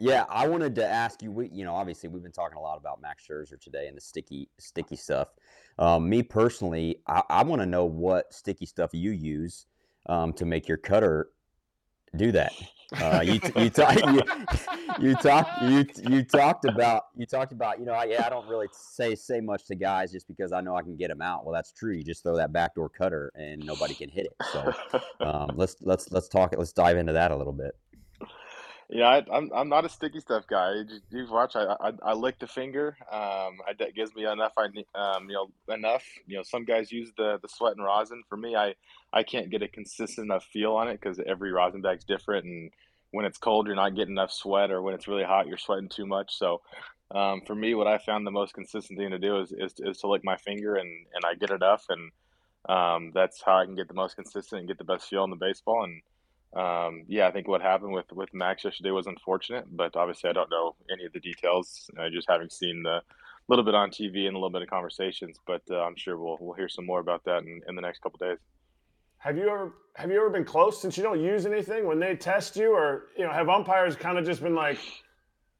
yeah, 0.00 0.26
I 0.28 0.46
wanted 0.46 0.74
to 0.74 0.86
ask 0.86 1.22
you. 1.22 1.32
We, 1.32 1.48
you 1.48 1.64
know, 1.64 1.74
obviously 1.74 2.10
we've 2.10 2.22
been 2.22 2.30
talking 2.30 2.58
a 2.58 2.60
lot 2.60 2.76
about 2.76 3.00
Max 3.00 3.26
Scherzer 3.26 3.58
today 3.58 3.88
and 3.88 3.96
the 3.96 4.02
sticky, 4.02 4.50
sticky 4.58 4.96
stuff. 4.96 5.28
Um, 5.78 6.08
me 6.08 6.22
personally, 6.22 6.96
I, 7.06 7.22
I 7.30 7.42
want 7.42 7.62
to 7.62 7.66
know 7.66 7.86
what 7.86 8.34
sticky 8.34 8.66
stuff 8.66 8.90
you 8.92 9.10
use 9.10 9.64
um, 10.06 10.34
to 10.34 10.44
make 10.44 10.68
your 10.68 10.76
cutter 10.76 11.30
do 12.16 12.32
that. 12.32 12.52
Uh, 12.92 13.22
you 13.24 13.38
t- 13.38 13.52
you, 13.60 13.70
talk, 13.70 13.96
you 15.00 15.08
you 15.08 15.14
talked 15.16 15.62
you 15.62 15.86
you 16.08 16.22
talked 16.22 16.64
about 16.64 17.04
you 17.16 17.26
talked 17.26 17.52
about 17.52 17.78
you 17.78 17.84
know 17.84 17.92
I, 17.92 18.04
yeah 18.04 18.24
I 18.26 18.28
don't 18.28 18.46
really 18.48 18.68
say 18.72 19.14
say 19.14 19.40
much 19.40 19.64
to 19.66 19.74
guys 19.74 20.12
just 20.12 20.28
because 20.28 20.52
I 20.52 20.60
know 20.60 20.76
I 20.76 20.82
can 20.82 20.96
get 20.96 21.08
them 21.08 21.22
out. 21.22 21.44
Well, 21.44 21.54
that's 21.54 21.72
true. 21.72 21.92
You 21.92 22.04
just 22.04 22.22
throw 22.22 22.36
that 22.36 22.52
backdoor 22.52 22.88
cutter 22.90 23.32
and 23.34 23.64
nobody 23.64 23.94
can 23.94 24.08
hit 24.08 24.26
it. 24.26 24.36
So 24.52 24.72
um, 25.20 25.52
let's 25.56 25.76
let's 25.80 26.10
let's 26.12 26.28
talk. 26.28 26.52
it. 26.52 26.58
Let's 26.58 26.72
dive 26.72 26.96
into 26.96 27.12
that 27.12 27.30
a 27.30 27.36
little 27.36 27.52
bit. 27.52 27.74
Yeah, 28.90 29.08
I, 29.08 29.24
I'm 29.32 29.50
I'm 29.54 29.68
not 29.68 29.84
a 29.84 29.88
sticky 29.88 30.20
stuff 30.20 30.46
guy. 30.46 30.74
You 31.10 31.26
watched. 31.30 31.56
I, 31.56 31.74
I 31.80 31.92
I 32.02 32.12
lick 32.12 32.38
the 32.38 32.46
finger. 32.46 32.96
Um, 33.10 33.58
I, 33.66 33.72
that 33.78 33.94
gives 33.94 34.14
me 34.14 34.26
enough. 34.26 34.52
I 34.58 34.66
um, 34.94 35.28
you 35.28 35.34
know, 35.34 35.74
enough. 35.74 36.04
You 36.26 36.36
know, 36.36 36.42
some 36.42 36.64
guys 36.64 36.92
use 36.92 37.10
the 37.16 37.38
the 37.40 37.48
sweat 37.48 37.76
and 37.76 37.84
rosin. 37.84 38.22
For 38.28 38.36
me, 38.36 38.54
I 38.56 38.74
I 39.12 39.22
can't 39.22 39.50
get 39.50 39.62
a 39.62 39.68
consistent 39.68 40.26
enough 40.26 40.44
feel 40.44 40.74
on 40.74 40.88
it 40.88 41.00
because 41.00 41.18
every 41.26 41.50
rosin 41.50 41.80
bag's 41.80 42.04
different, 42.04 42.44
and 42.44 42.70
when 43.10 43.24
it's 43.24 43.38
cold, 43.38 43.66
you're 43.66 43.76
not 43.76 43.96
getting 43.96 44.14
enough 44.14 44.32
sweat, 44.32 44.70
or 44.70 44.82
when 44.82 44.94
it's 44.94 45.08
really 45.08 45.24
hot, 45.24 45.46
you're 45.46 45.56
sweating 45.56 45.88
too 45.88 46.06
much. 46.06 46.36
So, 46.36 46.60
um, 47.10 47.40
for 47.46 47.54
me, 47.54 47.74
what 47.74 47.86
I 47.86 47.98
found 47.98 48.26
the 48.26 48.30
most 48.32 48.54
consistent 48.54 48.98
thing 48.98 49.10
to 49.10 49.18
do 49.18 49.40
is 49.40 49.52
is, 49.52 49.74
is 49.78 49.98
to 49.98 50.08
lick 50.08 50.22
my 50.24 50.36
finger, 50.36 50.76
and 50.76 50.90
and 51.14 51.24
I 51.24 51.34
get 51.34 51.50
enough, 51.50 51.86
and 51.88 52.10
um, 52.68 53.12
that's 53.14 53.42
how 53.42 53.56
I 53.58 53.64
can 53.64 53.76
get 53.76 53.88
the 53.88 53.94
most 53.94 54.14
consistent 54.14 54.60
and 54.60 54.68
get 54.68 54.78
the 54.78 54.84
best 54.84 55.08
feel 55.08 55.24
in 55.24 55.30
the 55.30 55.36
baseball. 55.36 55.84
And 55.84 56.02
um, 56.54 57.04
yeah, 57.08 57.26
I 57.26 57.32
think 57.32 57.48
what 57.48 57.60
happened 57.60 57.92
with 57.92 58.10
with 58.12 58.32
Max 58.32 58.64
yesterday 58.64 58.90
was 58.90 59.06
unfortunate, 59.06 59.64
but 59.70 59.96
obviously 59.96 60.30
I 60.30 60.32
don't 60.32 60.50
know 60.50 60.76
any 60.90 61.04
of 61.04 61.12
the 61.12 61.20
details. 61.20 61.90
Uh, 61.98 62.08
just 62.10 62.28
having 62.28 62.48
seen 62.48 62.82
the 62.82 63.00
little 63.48 63.64
bit 63.64 63.74
on 63.74 63.90
TV 63.90 64.26
and 64.26 64.36
a 64.36 64.38
little 64.38 64.50
bit 64.50 64.62
of 64.62 64.68
conversations, 64.68 65.38
but 65.46 65.62
uh, 65.70 65.80
I'm 65.82 65.96
sure 65.96 66.16
we'll 66.16 66.38
we'll 66.40 66.54
hear 66.54 66.68
some 66.68 66.86
more 66.86 67.00
about 67.00 67.24
that 67.24 67.42
in, 67.42 67.60
in 67.68 67.74
the 67.74 67.82
next 67.82 68.02
couple 68.02 68.18
days. 68.18 68.38
Have 69.18 69.36
you 69.36 69.48
ever 69.48 69.74
have 69.96 70.10
you 70.10 70.16
ever 70.16 70.30
been 70.30 70.44
close 70.44 70.80
since 70.80 70.96
you 70.96 71.02
don't 71.02 71.20
use 71.20 71.46
anything 71.46 71.86
when 71.86 71.98
they 71.98 72.14
test 72.14 72.56
you, 72.56 72.72
or 72.72 73.06
you 73.16 73.24
know, 73.24 73.32
have 73.32 73.48
umpires 73.48 73.96
kind 73.96 74.18
of 74.18 74.24
just 74.24 74.42
been 74.42 74.54
like, 74.54 74.78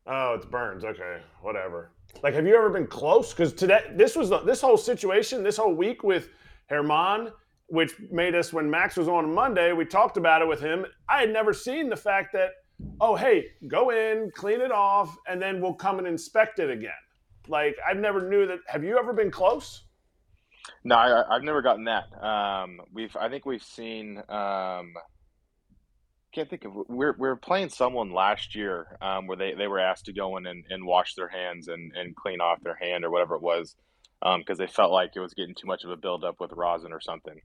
"Oh, 0.07 0.35
it's 0.35 0.47
Burnes, 0.47 0.85
okay, 0.85 1.23
whatever." 1.41 1.91
Like, 2.23 2.35
have 2.35 2.47
you 2.47 2.55
ever 2.55 2.71
been 2.71 2.87
close? 2.87 3.33
Because 3.33 3.53
today, 3.53 3.81
this 3.95 4.15
was 4.15 4.29
the, 4.29 4.39
this 4.41 4.61
whole 4.61 4.77
situation, 4.77 5.43
this 5.43 5.57
whole 5.57 5.75
week 5.75 6.05
with 6.05 6.29
Germán, 6.71 7.33
which 7.69 7.95
made 8.11 8.35
us 8.35 8.53
when 8.53 8.71
Max 8.71 8.97
was 8.97 9.09
on 9.09 9.33
Monday, 9.35 9.73
we 9.73 9.85
talked 9.85 10.17
about 10.17 10.43
it 10.43 10.49
with 10.49 10.61
him. 10.61 10.85
I 11.09 11.21
had 11.21 11.33
never 11.33 11.53
seen 11.53 11.89
the 11.89 11.97
fact 11.97 12.33
that, 12.35 12.51
oh, 13.01 13.17
hey, 13.17 13.47
go 13.69 13.91
in, 13.91 14.31
clean 14.35 14.61
it 14.61 14.73
off, 14.73 15.17
and 15.27 15.41
then 15.41 15.61
we'll 15.61 15.75
come 15.75 15.99
and 15.99 16.07
inspect 16.07 16.59
it 16.59 16.71
again. 16.71 16.93
Like, 17.49 17.77
I've 17.89 17.99
never 17.99 18.29
knew 18.29 18.47
that. 18.47 18.59
Have 18.69 18.85
you 18.85 18.99
ever 18.99 19.13
been 19.13 19.31
close? 19.31 19.85
No, 20.83 20.97
I, 20.97 21.37
I've 21.37 21.43
never 21.43 21.63
gotten 21.63 21.85
that. 21.85 22.05
Um, 22.23 22.81
we've 22.93 23.15
I 23.17 23.29
think 23.29 23.45
we've 23.45 23.63
seen. 23.63 24.23
Um, 24.29 24.95
can't 26.35 26.51
think 26.51 26.65
of 26.65 26.73
we're 26.89 27.15
we 27.19 27.29
are 27.29 27.37
playing 27.37 27.69
someone 27.69 28.13
last 28.13 28.55
year 28.55 28.99
um, 29.01 29.27
where 29.27 29.37
they, 29.37 29.55
they 29.55 29.69
were 29.69 29.79
asked 29.79 30.07
to 30.07 30.13
go 30.13 30.37
in 30.37 30.47
and, 30.47 30.65
and 30.69 30.85
wash 30.85 31.15
their 31.15 31.29
hands 31.29 31.69
and, 31.69 31.93
and 31.95 32.17
clean 32.17 32.41
off 32.41 32.61
their 32.63 32.75
hand 32.75 33.05
or 33.05 33.11
whatever 33.11 33.37
it 33.37 33.43
was 33.43 33.77
because 34.39 34.59
they 34.59 34.67
felt 34.67 34.91
like 34.91 35.13
it 35.15 35.21
was 35.21 35.35
getting 35.35 35.55
too 35.55 35.67
much 35.67 35.85
of 35.85 35.91
a 35.91 35.97
buildup 35.97 36.41
with 36.41 36.51
rosin 36.53 36.93
or 36.93 37.01
something. 37.01 37.41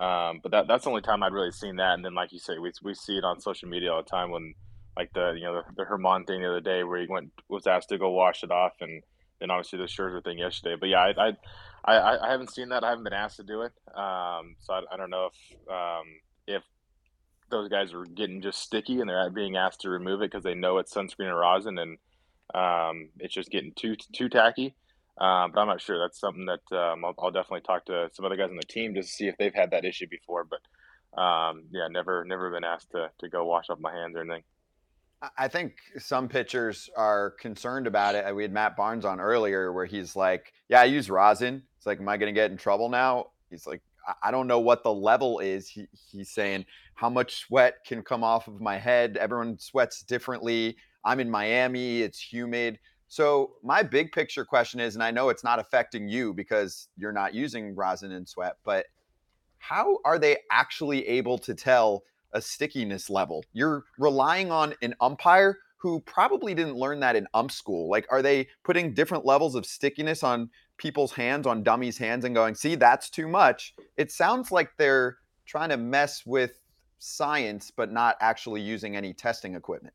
Um, 0.00 0.40
but 0.42 0.50
that 0.52 0.66
that's 0.66 0.84
the 0.84 0.90
only 0.90 1.02
time 1.02 1.22
I'd 1.22 1.32
really 1.32 1.52
seen 1.52 1.76
that. 1.76 1.94
And 1.94 2.04
then, 2.04 2.14
like 2.14 2.32
you 2.32 2.38
say, 2.38 2.58
we, 2.58 2.72
we 2.82 2.94
see 2.94 3.18
it 3.18 3.24
on 3.24 3.38
social 3.38 3.68
media 3.68 3.92
all 3.92 4.02
the 4.02 4.08
time 4.08 4.30
when, 4.30 4.54
like 4.96 5.12
the 5.12 5.34
you 5.36 5.44
know 5.44 5.62
the, 5.62 5.62
the 5.76 5.84
Germán 5.84 6.26
thing 6.26 6.40
the 6.40 6.48
other 6.48 6.60
day 6.60 6.82
where 6.84 7.00
he 7.00 7.06
went 7.06 7.30
was 7.48 7.66
asked 7.66 7.90
to 7.90 7.98
go 7.98 8.10
wash 8.10 8.42
it 8.42 8.50
off, 8.50 8.72
and 8.80 9.02
then 9.40 9.50
obviously 9.50 9.78
the 9.78 9.84
Scherzer 9.84 10.24
thing 10.24 10.38
yesterday. 10.38 10.76
But 10.80 10.88
yeah, 10.88 11.12
I 11.18 11.36
I, 11.84 11.92
I, 11.92 12.28
I 12.28 12.30
haven't 12.30 12.52
seen 12.52 12.70
that. 12.70 12.82
I 12.82 12.88
haven't 12.88 13.04
been 13.04 13.12
asked 13.12 13.36
to 13.36 13.42
do 13.42 13.62
it, 13.62 13.72
um, 13.94 14.56
so 14.60 14.72
I, 14.72 14.80
I 14.90 14.96
don't 14.96 15.10
know 15.10 15.28
if 15.32 15.68
um, 15.68 16.06
if 16.46 16.62
those 17.50 17.68
guys 17.68 17.92
are 17.92 18.04
getting 18.06 18.40
just 18.40 18.60
sticky 18.60 19.00
and 19.00 19.10
they're 19.10 19.28
being 19.28 19.56
asked 19.56 19.82
to 19.82 19.90
remove 19.90 20.22
it 20.22 20.30
because 20.30 20.44
they 20.44 20.54
know 20.54 20.78
it's 20.78 20.94
sunscreen 20.94 21.28
and 21.28 21.38
rosin, 21.38 21.78
and 21.78 21.98
um, 22.54 23.10
it's 23.18 23.34
just 23.34 23.50
getting 23.50 23.72
too 23.76 23.96
too 24.14 24.30
tacky. 24.30 24.74
Um, 25.20 25.52
but 25.52 25.60
I'm 25.60 25.68
not 25.68 25.82
sure. 25.82 25.98
That's 25.98 26.18
something 26.18 26.46
that 26.46 26.76
um, 26.76 27.04
I'll, 27.04 27.14
I'll, 27.18 27.30
definitely 27.30 27.60
talk 27.60 27.84
to 27.86 28.08
some 28.14 28.24
other 28.24 28.36
guys 28.36 28.48
on 28.48 28.56
the 28.56 28.62
team 28.62 28.94
just 28.94 29.10
to 29.10 29.14
see 29.14 29.28
if 29.28 29.36
they've 29.36 29.54
had 29.54 29.72
that 29.72 29.84
issue 29.84 30.06
before. 30.10 30.46
But 30.48 31.20
um, 31.20 31.64
yeah, 31.70 31.88
never 31.90 32.24
never 32.24 32.50
been 32.50 32.64
asked 32.64 32.92
to, 32.92 33.10
to 33.18 33.28
go 33.28 33.44
wash 33.44 33.68
up 33.68 33.78
my 33.80 33.92
hands 33.92 34.16
or 34.16 34.22
anything. 34.22 34.42
I 35.36 35.48
think 35.48 35.74
some 35.98 36.28
pitchers 36.28 36.88
are 36.96 37.32
concerned 37.32 37.86
about 37.86 38.14
it. 38.14 38.34
We 38.34 38.42
had 38.42 38.52
Matt 38.52 38.74
Barnes 38.74 39.04
on 39.04 39.20
earlier 39.20 39.70
where 39.72 39.84
he's 39.84 40.16
like, 40.16 40.52
Yeah, 40.70 40.80
I 40.80 40.84
use 40.84 41.10
rosin. 41.10 41.62
It's 41.76 41.86
like, 41.86 42.00
Am 42.00 42.08
I 42.08 42.16
going 42.16 42.34
to 42.34 42.38
get 42.38 42.50
in 42.50 42.56
trouble 42.56 42.88
now? 42.88 43.26
He's 43.50 43.66
like, 43.66 43.82
I 44.22 44.30
don't 44.30 44.46
know 44.46 44.60
what 44.60 44.82
the 44.82 44.92
level 44.92 45.40
is. 45.40 45.68
He, 45.68 45.86
he's 46.10 46.30
saying, 46.30 46.64
How 46.94 47.10
much 47.10 47.40
sweat 47.40 47.84
can 47.86 48.02
come 48.02 48.24
off 48.24 48.48
of 48.48 48.62
my 48.62 48.78
head? 48.78 49.18
Everyone 49.18 49.58
sweats 49.58 50.02
differently. 50.02 50.76
I'm 51.04 51.20
in 51.20 51.30
Miami, 51.30 52.00
it's 52.00 52.20
humid. 52.20 52.78
So, 53.10 53.56
my 53.64 53.82
big 53.82 54.12
picture 54.12 54.44
question 54.44 54.78
is, 54.78 54.94
and 54.94 55.02
I 55.02 55.10
know 55.10 55.30
it's 55.30 55.42
not 55.42 55.58
affecting 55.58 56.08
you 56.08 56.32
because 56.32 56.86
you're 56.96 57.10
not 57.10 57.34
using 57.34 57.74
rosin 57.74 58.12
and 58.12 58.26
sweat, 58.26 58.58
but 58.64 58.86
how 59.58 59.98
are 60.04 60.16
they 60.16 60.36
actually 60.52 61.04
able 61.08 61.36
to 61.38 61.52
tell 61.52 62.04
a 62.34 62.40
stickiness 62.40 63.10
level? 63.10 63.44
You're 63.52 63.82
relying 63.98 64.52
on 64.52 64.74
an 64.80 64.94
umpire 65.00 65.58
who 65.78 65.98
probably 66.02 66.54
didn't 66.54 66.76
learn 66.76 67.00
that 67.00 67.16
in 67.16 67.26
ump 67.34 67.50
school. 67.50 67.90
Like, 67.90 68.06
are 68.12 68.22
they 68.22 68.46
putting 68.62 68.94
different 68.94 69.26
levels 69.26 69.56
of 69.56 69.66
stickiness 69.66 70.22
on 70.22 70.48
people's 70.76 71.10
hands, 71.10 71.48
on 71.48 71.64
dummies' 71.64 71.98
hands, 71.98 72.24
and 72.24 72.32
going, 72.32 72.54
see, 72.54 72.76
that's 72.76 73.10
too 73.10 73.26
much? 73.26 73.74
It 73.96 74.12
sounds 74.12 74.52
like 74.52 74.70
they're 74.76 75.16
trying 75.46 75.70
to 75.70 75.76
mess 75.76 76.24
with 76.24 76.60
science, 77.00 77.72
but 77.74 77.90
not 77.90 78.16
actually 78.20 78.60
using 78.60 78.96
any 78.96 79.12
testing 79.12 79.56
equipment. 79.56 79.94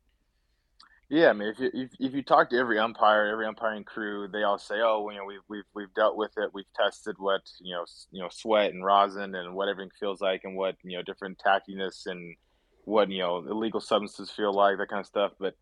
Yeah, 1.08 1.28
I 1.28 1.32
mean, 1.34 1.48
if 1.48 1.60
you 1.60 1.70
if, 1.72 1.90
if 2.00 2.14
you 2.14 2.22
talk 2.22 2.50
to 2.50 2.56
every 2.56 2.80
umpire, 2.80 3.26
every 3.26 3.46
umpiring 3.46 3.84
crew, 3.84 4.26
they 4.26 4.42
all 4.42 4.58
say, 4.58 4.80
"Oh, 4.80 5.08
you 5.10 5.18
know, 5.18 5.24
we've 5.24 5.40
we've 5.48 5.64
we've 5.72 5.94
dealt 5.94 6.16
with 6.16 6.32
it. 6.36 6.50
We've 6.52 6.72
tested 6.74 7.14
what 7.18 7.42
you 7.60 7.74
know, 7.74 7.84
you 8.10 8.20
know, 8.20 8.28
sweat 8.28 8.72
and 8.72 8.84
rosin 8.84 9.36
and 9.36 9.54
what 9.54 9.68
everything 9.68 9.92
feels 10.00 10.20
like, 10.20 10.42
and 10.42 10.56
what 10.56 10.76
you 10.82 10.96
know, 10.96 11.02
different 11.02 11.38
tackiness 11.38 12.06
and 12.06 12.34
what 12.84 13.08
you 13.08 13.18
know, 13.18 13.38
illegal 13.38 13.80
substances 13.80 14.30
feel 14.30 14.52
like, 14.52 14.78
that 14.78 14.88
kind 14.88 14.98
of 15.00 15.06
stuff." 15.06 15.32
But 15.38 15.54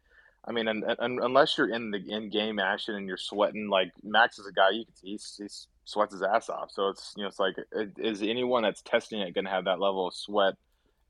I 0.47 0.53
mean, 0.53 0.67
and, 0.67 0.83
and, 0.99 1.21
unless 1.21 1.59
you're 1.59 1.71
in 1.71 1.91
the 1.91 2.03
in 2.09 2.31
game 2.31 2.59
action 2.59 2.95
and 2.95 3.07
you're 3.07 3.19
sweating, 3.19 3.69
like 3.69 3.93
Max 4.03 4.39
is 4.39 4.47
a 4.47 4.53
guy 4.53 4.71
you 4.71 4.87
can 4.87 4.97
see, 4.97 5.43
he, 5.43 5.49
sweats 5.85 6.15
his 6.15 6.23
ass 6.23 6.49
off. 6.49 6.71
So 6.71 6.89
it's 6.89 7.13
you 7.17 7.23
know, 7.23 7.29
it's 7.29 7.39
like, 7.39 7.57
is 7.99 8.23
anyone 8.23 8.63
that's 8.63 8.81
testing 8.81 9.21
it 9.21 9.35
going 9.35 9.45
to 9.45 9.51
have 9.51 9.67
that 9.67 9.79
level 9.79 10.09
of 10.09 10.15
sweat 10.15 10.55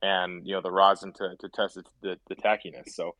and 0.02 0.44
you 0.44 0.54
know 0.54 0.60
the 0.60 0.72
rosin 0.72 1.12
to 1.12 1.36
to 1.38 1.48
test 1.50 1.78
the 2.02 2.18
the 2.28 2.34
tackiness? 2.34 2.88
So 2.88 3.14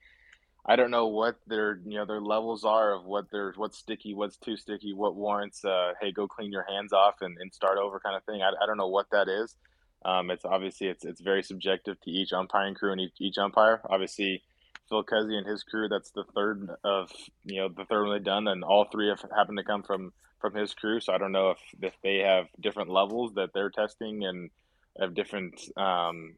I 0.67 0.77
don't 0.77 0.91
know 0.91 1.09
what 1.09 1.37
their 1.47 1.81
you 1.85 1.99
know 1.99 2.07
their 2.07 2.21
levels 2.21 2.65
are 2.65 2.95
of 2.95 3.05
what 3.05 3.27
there's 3.31 3.57
what's 3.57 3.79
sticky, 3.79 4.15
what's 4.15 4.39
too 4.39 4.57
sticky, 4.57 4.95
what 4.95 5.15
warrants 5.15 5.65
uh, 5.65 5.93
hey 6.01 6.11
go 6.11 6.27
clean 6.27 6.53
your 6.53 6.65
hands 6.69 6.93
off 6.93 7.17
and, 7.21 7.37
and 7.39 7.53
start 7.53 7.79
over 7.79 8.01
kind 8.01 8.17
of 8.17 8.25
thing. 8.25 8.43
I, 8.43 8.49
I 8.49 8.67
don't 8.67 8.79
know 8.79 8.89
what 8.89 9.11
that 9.12 9.29
is. 9.29 9.57
Um, 10.05 10.31
it's 10.31 10.45
obviously 10.45 10.89
it's 10.89 11.05
it's 11.05 11.21
very 11.21 11.43
subjective 11.43 12.01
to 12.03 12.11
each 12.11 12.33
umpiring 12.33 12.75
crew 12.75 12.93
and 12.93 13.01
each, 13.01 13.15
each 13.21 13.39
umpire. 13.39 13.83
Obviously, 13.89 14.43
Phil 14.89 15.05
Cuzzi 15.05 15.35
and 15.35 15.47
his 15.47 15.62
crew. 15.62 15.89
That's 15.89 16.11
the 16.11 16.25
third 16.35 16.71
of 16.83 17.11
you 17.45 17.61
know 17.61 17.69
the 17.69 17.85
third 17.85 18.05
one 18.07 18.12
they've 18.15 18.25
done, 18.25 18.49
and 18.49 18.65
all 18.65 18.87
three 18.87 19.09
have 19.09 19.25
happened 19.37 19.59
to 19.59 19.65
come 19.65 19.83
from 19.83 20.12
from 20.41 20.55
his 20.55 20.73
crew. 20.73 21.01
So 21.01 21.12
I 21.12 21.19
don't 21.19 21.33
know 21.33 21.51
if 21.51 21.59
if 21.83 21.95
they 22.03 22.19
have 22.19 22.47
different 22.59 22.91
levels 22.91 23.35
that 23.35 23.53
they're 23.53 23.71
testing 23.71 24.25
and 24.25 24.51
have 24.99 25.15
different 25.15 25.61
um, 25.77 26.37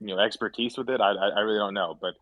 you 0.00 0.14
know 0.14 0.18
expertise 0.18 0.76
with 0.76 0.90
it. 0.90 1.00
I 1.00 1.10
I 1.10 1.40
really 1.40 1.58
don't 1.58 1.74
know, 1.74 1.96
but 2.00 2.14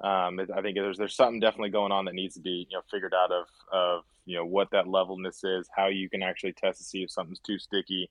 um, 0.00 0.40
I 0.54 0.62
think 0.62 0.76
there's 0.76 0.98
there's 0.98 1.14
something 1.14 1.40
definitely 1.40 1.70
going 1.70 1.92
on 1.92 2.04
that 2.06 2.14
needs 2.14 2.34
to 2.34 2.40
be 2.40 2.66
you 2.68 2.76
know 2.76 2.82
figured 2.90 3.14
out 3.14 3.30
of 3.30 3.46
of 3.72 4.04
you 4.24 4.36
know 4.36 4.44
what 4.44 4.70
that 4.72 4.88
levelness 4.88 5.44
is, 5.44 5.68
how 5.74 5.86
you 5.86 6.08
can 6.08 6.22
actually 6.22 6.52
test 6.52 6.78
to 6.78 6.84
see 6.84 7.02
if 7.02 7.10
something's 7.10 7.40
too 7.40 7.58
sticky, 7.58 8.10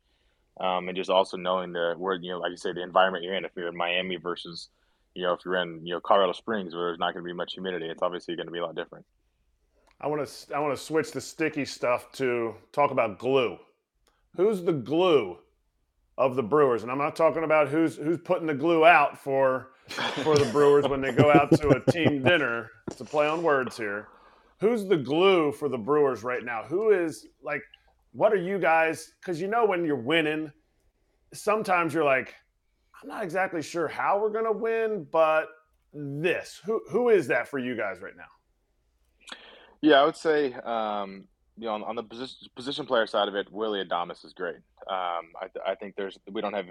um, 0.59 0.87
and 0.87 0.95
just 0.95 1.09
also 1.09 1.37
knowing 1.37 1.73
the 1.73 1.95
where 1.97 2.15
you 2.15 2.31
know 2.31 2.39
like 2.39 2.51
you 2.51 2.57
say 2.57 2.71
the 2.71 2.83
environment 2.83 3.23
you're 3.23 3.35
in. 3.35 3.45
If 3.45 3.51
you're 3.55 3.67
in 3.67 3.75
Miami 3.75 4.15
versus 4.15 4.69
you 5.15 5.23
know 5.23 5.33
if 5.33 5.41
you're 5.43 5.57
in 5.57 5.85
you 5.85 5.93
know 5.93 5.99
Colorado 5.99 6.33
Springs 6.33 6.73
where 6.73 6.85
there's 6.85 6.99
not 6.99 7.13
going 7.13 7.25
to 7.25 7.27
be 7.27 7.33
much 7.33 7.53
humidity, 7.53 7.87
it's 7.87 8.01
obviously 8.01 8.35
going 8.35 8.47
to 8.47 8.53
be 8.53 8.59
a 8.59 8.65
lot 8.65 8.75
different. 8.75 9.05
I 9.99 10.07
want 10.07 10.25
to 10.25 10.55
I 10.55 10.59
want 10.59 10.75
to 10.75 10.81
switch 10.81 11.11
the 11.11 11.21
sticky 11.21 11.65
stuff 11.65 12.11
to 12.13 12.55
talk 12.71 12.91
about 12.91 13.19
glue. 13.19 13.57
Who's 14.37 14.63
the 14.63 14.73
glue 14.73 15.37
of 16.17 16.35
the 16.35 16.43
Brewers? 16.43 16.83
And 16.83 16.91
I'm 16.91 16.97
not 16.97 17.17
talking 17.17 17.43
about 17.43 17.67
who's 17.67 17.97
who's 17.97 18.17
putting 18.17 18.47
the 18.47 18.53
glue 18.53 18.85
out 18.85 19.17
for 19.17 19.70
for 19.87 20.37
the 20.37 20.49
Brewers 20.51 20.87
when 20.87 21.01
they 21.01 21.11
go 21.11 21.31
out 21.31 21.51
to 21.59 21.69
a 21.69 21.91
team 21.91 22.23
dinner. 22.23 22.69
to 22.97 23.05
play 23.05 23.27
on 23.27 23.43
words 23.43 23.77
here. 23.77 24.07
Who's 24.59 24.85
the 24.85 24.97
glue 24.97 25.51
for 25.51 25.69
the 25.69 25.77
Brewers 25.77 26.23
right 26.23 26.43
now? 26.43 26.63
Who 26.63 26.91
is 26.91 27.27
like, 27.41 27.63
what 28.13 28.31
are 28.31 28.37
you 28.37 28.59
guys? 28.59 29.13
Because 29.19 29.41
you 29.41 29.47
know, 29.47 29.65
when 29.65 29.85
you're 29.85 29.95
winning, 29.95 30.51
sometimes 31.33 31.93
you're 31.93 32.03
like, 32.03 32.35
I'm 33.01 33.09
not 33.09 33.23
exactly 33.23 33.61
sure 33.61 33.87
how 33.87 34.19
we're 34.19 34.29
going 34.29 34.45
to 34.45 34.51
win, 34.51 35.07
but 35.11 35.47
this. 35.93 36.61
Who, 36.65 36.81
who 36.89 37.09
is 37.09 37.27
that 37.27 37.47
for 37.47 37.57
you 37.57 37.75
guys 37.75 38.01
right 38.01 38.15
now? 38.15 39.37
Yeah, 39.81 40.01
I 40.01 40.05
would 40.05 40.15
say, 40.15 40.53
um, 40.53 41.27
you 41.57 41.65
know, 41.65 41.73
on, 41.73 41.83
on 41.83 41.95
the 41.95 42.03
position, 42.03 42.37
position, 42.55 42.85
player 42.85 43.07
side 43.07 43.27
of 43.27 43.35
it, 43.35 43.51
Willy 43.51 43.83
Adames 43.83 44.23
is 44.23 44.33
great. 44.33 44.57
Um, 44.87 45.31
I, 45.41 45.47
I 45.65 45.75
think 45.75 45.95
there's 45.95 46.17
we 46.31 46.41
don't 46.41 46.53
have 46.53 46.67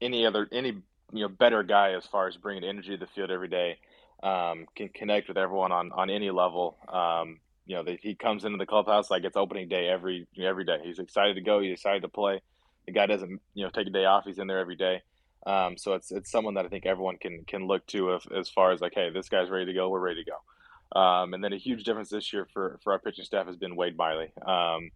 any 0.00 0.26
other 0.26 0.48
any 0.52 0.78
you 1.12 1.22
know 1.22 1.28
better 1.28 1.62
guy 1.62 1.92
as 1.92 2.06
far 2.06 2.28
as 2.28 2.36
bringing 2.36 2.64
energy 2.64 2.90
to 2.90 2.96
the 2.96 3.06
field 3.06 3.30
every 3.30 3.48
day. 3.48 3.78
Um, 4.22 4.66
can 4.74 4.88
connect 4.88 5.28
with 5.28 5.38
everyone 5.38 5.72
on 5.72 5.92
on 5.92 6.10
any 6.10 6.30
level. 6.30 6.76
Um, 6.88 7.40
you 7.66 7.76
know, 7.76 7.84
he 8.00 8.14
comes 8.14 8.44
into 8.44 8.58
the 8.58 8.66
clubhouse 8.66 9.10
like 9.10 9.24
it's 9.24 9.36
opening 9.36 9.68
day 9.68 9.88
every 9.88 10.26
every 10.40 10.64
day. 10.64 10.78
He's 10.82 10.98
excited 10.98 11.34
to 11.34 11.42
go. 11.42 11.60
He's 11.60 11.74
excited 11.74 12.02
to 12.02 12.08
play. 12.08 12.40
The 12.86 12.92
guy 12.92 13.06
doesn't 13.06 13.40
you 13.54 13.64
know 13.64 13.70
take 13.70 13.86
a 13.86 13.90
day 13.90 14.06
off. 14.06 14.24
He's 14.24 14.38
in 14.38 14.46
there 14.46 14.58
every 14.58 14.76
day. 14.76 15.02
Um, 15.46 15.76
so 15.76 15.92
it's 15.92 16.10
it's 16.10 16.30
someone 16.30 16.54
that 16.54 16.64
I 16.64 16.68
think 16.68 16.86
everyone 16.86 17.16
can 17.18 17.44
can 17.44 17.66
look 17.66 17.86
to 17.88 18.14
if, 18.14 18.30
as 18.32 18.48
far 18.48 18.72
as 18.72 18.80
like, 18.80 18.94
hey, 18.94 19.10
this 19.10 19.28
guy's 19.28 19.50
ready 19.50 19.66
to 19.66 19.72
go. 19.72 19.88
We're 19.88 20.00
ready 20.00 20.24
to 20.24 20.30
go. 20.30 20.98
Um, 20.98 21.34
and 21.34 21.44
then 21.44 21.52
a 21.52 21.58
huge 21.58 21.84
difference 21.84 22.08
this 22.08 22.32
year 22.32 22.46
for 22.52 22.78
for 22.82 22.92
our 22.92 22.98
pitching 22.98 23.24
staff 23.24 23.46
has 23.46 23.56
been 23.56 23.76
Wade 23.76 23.96
Miley. 23.96 24.32
Um, 24.44 24.90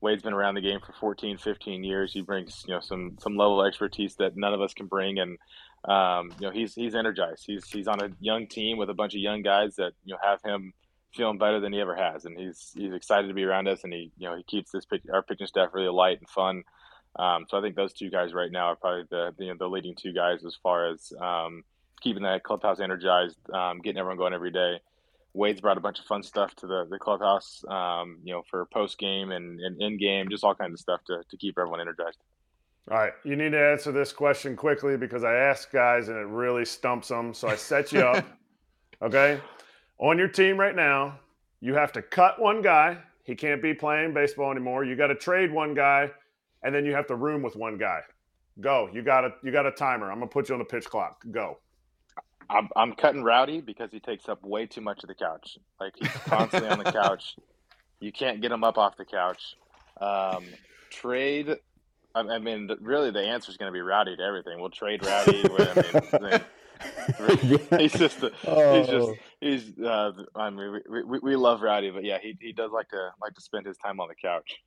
Wade's 0.00 0.22
been 0.22 0.32
around 0.32 0.54
the 0.54 0.60
game 0.60 0.80
for 0.84 0.92
14, 0.92 1.38
15 1.38 1.82
years. 1.82 2.12
He 2.12 2.20
brings 2.20 2.64
you 2.66 2.74
know 2.74 2.80
some 2.80 3.16
some 3.20 3.36
level 3.36 3.60
of 3.60 3.66
expertise 3.66 4.14
that 4.16 4.36
none 4.36 4.54
of 4.54 4.60
us 4.60 4.74
can 4.74 4.86
bring, 4.86 5.18
and 5.18 5.38
um, 5.84 6.30
you 6.38 6.46
know 6.46 6.52
he's 6.52 6.74
he's 6.74 6.94
energized. 6.94 7.44
He's 7.46 7.68
he's 7.68 7.88
on 7.88 8.02
a 8.02 8.10
young 8.20 8.46
team 8.46 8.78
with 8.78 8.90
a 8.90 8.94
bunch 8.94 9.14
of 9.14 9.20
young 9.20 9.42
guys 9.42 9.76
that 9.76 9.92
you 10.04 10.14
know 10.14 10.20
have 10.22 10.40
him 10.42 10.72
feeling 11.14 11.38
better 11.38 11.58
than 11.58 11.72
he 11.72 11.80
ever 11.80 11.96
has, 11.96 12.24
and 12.24 12.38
he's 12.38 12.70
he's 12.74 12.92
excited 12.92 13.28
to 13.28 13.34
be 13.34 13.44
around 13.44 13.66
us, 13.66 13.84
and 13.84 13.92
he 13.92 14.12
you 14.18 14.28
know 14.28 14.36
he 14.36 14.42
keeps 14.44 14.70
this 14.70 14.84
pitch, 14.84 15.02
our 15.12 15.22
pitching 15.22 15.46
staff 15.46 15.70
really 15.72 15.88
light 15.88 16.18
and 16.20 16.28
fun. 16.28 16.62
Um, 17.16 17.46
so 17.48 17.58
I 17.58 17.60
think 17.60 17.74
those 17.74 17.92
two 17.92 18.10
guys 18.10 18.32
right 18.32 18.52
now 18.52 18.66
are 18.66 18.76
probably 18.76 19.04
the 19.10 19.34
the, 19.36 19.44
you 19.46 19.50
know, 19.50 19.56
the 19.58 19.68
leading 19.68 19.96
two 19.96 20.12
guys 20.12 20.44
as 20.44 20.56
far 20.62 20.90
as 20.90 21.12
um, 21.20 21.64
keeping 22.00 22.22
that 22.22 22.44
clubhouse 22.44 22.80
energized, 22.80 23.38
um, 23.52 23.80
getting 23.80 23.98
everyone 23.98 24.18
going 24.18 24.34
every 24.34 24.52
day. 24.52 24.80
Wade's 25.38 25.60
brought 25.60 25.78
a 25.78 25.80
bunch 25.80 26.00
of 26.00 26.04
fun 26.04 26.22
stuff 26.22 26.54
to 26.56 26.66
the, 26.66 26.86
the 26.90 26.98
clubhouse, 26.98 27.64
um, 27.68 28.18
you 28.24 28.34
know, 28.34 28.42
for 28.50 28.66
post 28.66 28.98
game 28.98 29.30
and, 29.30 29.60
and 29.60 29.80
in 29.80 29.96
game, 29.96 30.28
just 30.28 30.42
all 30.42 30.54
kinds 30.54 30.74
of 30.74 30.80
stuff 30.80 31.00
to, 31.06 31.22
to 31.30 31.36
keep 31.36 31.56
everyone 31.58 31.80
energized. 31.80 32.18
All 32.90 32.98
right, 32.98 33.12
you 33.24 33.36
need 33.36 33.52
to 33.52 33.60
answer 33.60 33.92
this 33.92 34.12
question 34.12 34.56
quickly 34.56 34.96
because 34.96 35.22
I 35.22 35.34
asked 35.34 35.70
guys 35.70 36.08
and 36.08 36.16
it 36.16 36.26
really 36.26 36.64
stumps 36.64 37.08
them. 37.08 37.32
So 37.32 37.48
I 37.48 37.54
set 37.54 37.92
you 37.92 38.00
up. 38.00 38.26
okay, 39.02 39.40
on 39.98 40.18
your 40.18 40.28
team 40.28 40.58
right 40.58 40.74
now, 40.74 41.20
you 41.60 41.74
have 41.74 41.92
to 41.92 42.02
cut 42.02 42.40
one 42.40 42.60
guy. 42.60 42.98
He 43.22 43.34
can't 43.34 43.62
be 43.62 43.74
playing 43.74 44.14
baseball 44.14 44.50
anymore. 44.50 44.84
You 44.84 44.96
got 44.96 45.08
to 45.08 45.14
trade 45.14 45.52
one 45.52 45.74
guy, 45.74 46.10
and 46.62 46.74
then 46.74 46.84
you 46.84 46.94
have 46.94 47.06
to 47.08 47.14
room 47.14 47.42
with 47.42 47.56
one 47.56 47.76
guy. 47.78 48.00
Go. 48.60 48.88
You 48.92 49.02
got 49.02 49.24
a 49.24 49.34
you 49.44 49.52
got 49.52 49.66
a 49.66 49.70
timer. 49.70 50.10
I'm 50.10 50.18
gonna 50.18 50.30
put 50.30 50.48
you 50.48 50.54
on 50.54 50.58
the 50.58 50.64
pitch 50.64 50.86
clock. 50.86 51.22
Go. 51.30 51.58
I'm, 52.50 52.68
I'm 52.76 52.92
cutting 52.94 53.22
Rowdy 53.22 53.60
because 53.60 53.90
he 53.92 54.00
takes 54.00 54.28
up 54.28 54.42
way 54.42 54.66
too 54.66 54.80
much 54.80 55.02
of 55.02 55.08
the 55.08 55.14
couch. 55.14 55.58
Like 55.80 55.94
he's 55.96 56.08
constantly 56.08 56.68
on 56.70 56.78
the 56.78 56.92
couch. 56.92 57.36
You 58.00 58.12
can't 58.12 58.40
get 58.40 58.52
him 58.52 58.64
up 58.64 58.78
off 58.78 58.96
the 58.96 59.04
couch. 59.04 59.56
Um, 60.00 60.44
trade. 60.90 61.56
I, 62.14 62.20
I 62.20 62.38
mean, 62.38 62.68
the, 62.68 62.76
really, 62.80 63.10
the 63.10 63.20
answer 63.20 63.50
is 63.50 63.56
going 63.56 63.70
to 63.70 63.76
be 63.76 63.80
Rowdy 63.80 64.16
to 64.16 64.22
everything. 64.22 64.60
We'll 64.60 64.70
trade 64.70 65.04
Rowdy. 65.04 65.44
I 65.44 66.18
mean, 66.18 66.40
he's 67.80 67.92
just, 67.92 68.22
a, 68.22 68.30
he's 68.30 68.86
just, 68.86 69.08
oh. 69.08 69.14
he's. 69.40 69.78
Uh, 69.78 70.12
I 70.34 70.50
mean, 70.50 70.80
we, 70.88 71.02
we, 71.02 71.18
we 71.18 71.36
love 71.36 71.60
Rowdy, 71.62 71.90
but 71.90 72.04
yeah, 72.04 72.18
he, 72.22 72.36
he 72.40 72.52
does 72.52 72.70
like 72.70 72.88
to 72.90 73.10
like 73.20 73.34
to 73.34 73.40
spend 73.40 73.66
his 73.66 73.76
time 73.78 74.00
on 74.00 74.08
the 74.08 74.14
couch. 74.14 74.62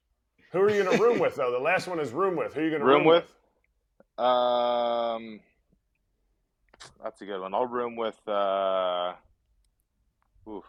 Who 0.51 0.59
are 0.59 0.69
you 0.69 0.81
in 0.81 0.87
a 0.87 0.97
room 0.97 1.19
with 1.19 1.35
though? 1.35 1.51
The 1.51 1.59
last 1.59 1.87
one 1.87 1.99
is 1.99 2.11
room 2.11 2.35
with. 2.35 2.53
Who 2.53 2.59
are 2.59 2.63
you 2.63 2.69
going 2.69 2.81
to 2.81 2.85
room, 2.85 2.97
room 2.99 3.07
with? 3.07 3.23
with? 4.17 4.25
Um. 4.25 5.39
That's 7.03 7.21
a 7.21 7.25
good 7.25 7.41
one. 7.41 7.53
I'll 7.53 7.65
room 7.65 7.95
with. 7.95 8.19
Uh, 8.27 9.13
oof. 10.47 10.65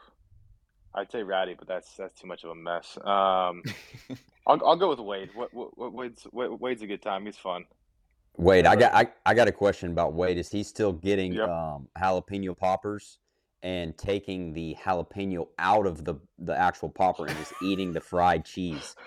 I'd 0.94 1.10
say 1.10 1.22
Ratty, 1.22 1.54
but 1.58 1.66
that's 1.66 1.96
that's 1.96 2.20
too 2.20 2.26
much 2.26 2.44
of 2.44 2.50
a 2.50 2.54
mess. 2.54 2.98
Um, 2.98 3.62
I'll, 4.46 4.66
I'll 4.66 4.76
go 4.76 4.90
with 4.90 4.98
Wade. 4.98 5.30
What, 5.34 5.52
what, 5.54 5.92
Wade's 5.92 6.26
Wade's 6.32 6.82
a 6.82 6.86
good 6.86 7.02
time. 7.02 7.24
He's 7.24 7.36
fun. 7.36 7.64
Wade, 8.36 8.66
I 8.66 8.76
got 8.76 8.94
I, 8.94 9.08
I 9.24 9.34
got 9.34 9.48
a 9.48 9.52
question 9.52 9.90
about 9.90 10.14
Wade. 10.14 10.38
Is 10.38 10.50
he 10.50 10.62
still 10.62 10.92
getting 10.92 11.34
yep. 11.34 11.48
um, 11.48 11.88
jalapeno 11.98 12.56
poppers 12.56 13.18
and 13.62 13.96
taking 13.96 14.52
the 14.52 14.76
jalapeno 14.82 15.48
out 15.58 15.86
of 15.86 16.04
the 16.04 16.16
the 16.38 16.56
actual 16.56 16.88
popper 16.88 17.26
and 17.26 17.36
just 17.38 17.54
eating 17.62 17.92
the 17.92 18.00
fried 18.00 18.44
cheese? 18.44 18.96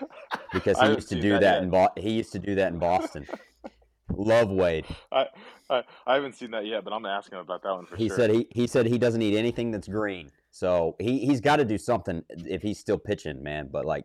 Because 0.52 0.78
he 0.78 0.86
used 0.86 1.08
to 1.08 1.20
do 1.20 1.30
that, 1.30 1.40
that 1.40 1.62
in 1.62 1.70
Bo- 1.70 1.92
he 1.96 2.12
used 2.12 2.32
to 2.32 2.38
do 2.38 2.54
that 2.54 2.72
in 2.72 2.78
Boston. 2.78 3.26
Love 4.16 4.50
Wade. 4.50 4.84
I, 5.12 5.26
I, 5.70 5.82
I 6.06 6.14
haven't 6.14 6.34
seen 6.34 6.50
that 6.52 6.66
yet, 6.66 6.84
but 6.84 6.92
I'm 6.92 7.02
gonna 7.02 7.14
ask 7.14 7.30
him 7.30 7.38
about 7.38 7.62
that 7.62 7.72
one 7.72 7.86
for 7.86 7.96
he 7.96 8.08
sure. 8.08 8.16
said 8.16 8.30
he 8.30 8.46
he 8.50 8.66
said 8.66 8.86
he 8.86 8.98
doesn't 8.98 9.22
eat 9.22 9.36
anything 9.36 9.70
that's 9.70 9.88
green, 9.88 10.30
so 10.50 10.96
he 10.98 11.18
he's 11.18 11.40
got 11.40 11.56
to 11.56 11.64
do 11.64 11.78
something 11.78 12.22
if 12.28 12.62
he's 12.62 12.78
still 12.78 12.98
pitching, 12.98 13.42
man. 13.42 13.68
But 13.70 13.84
like 13.84 14.04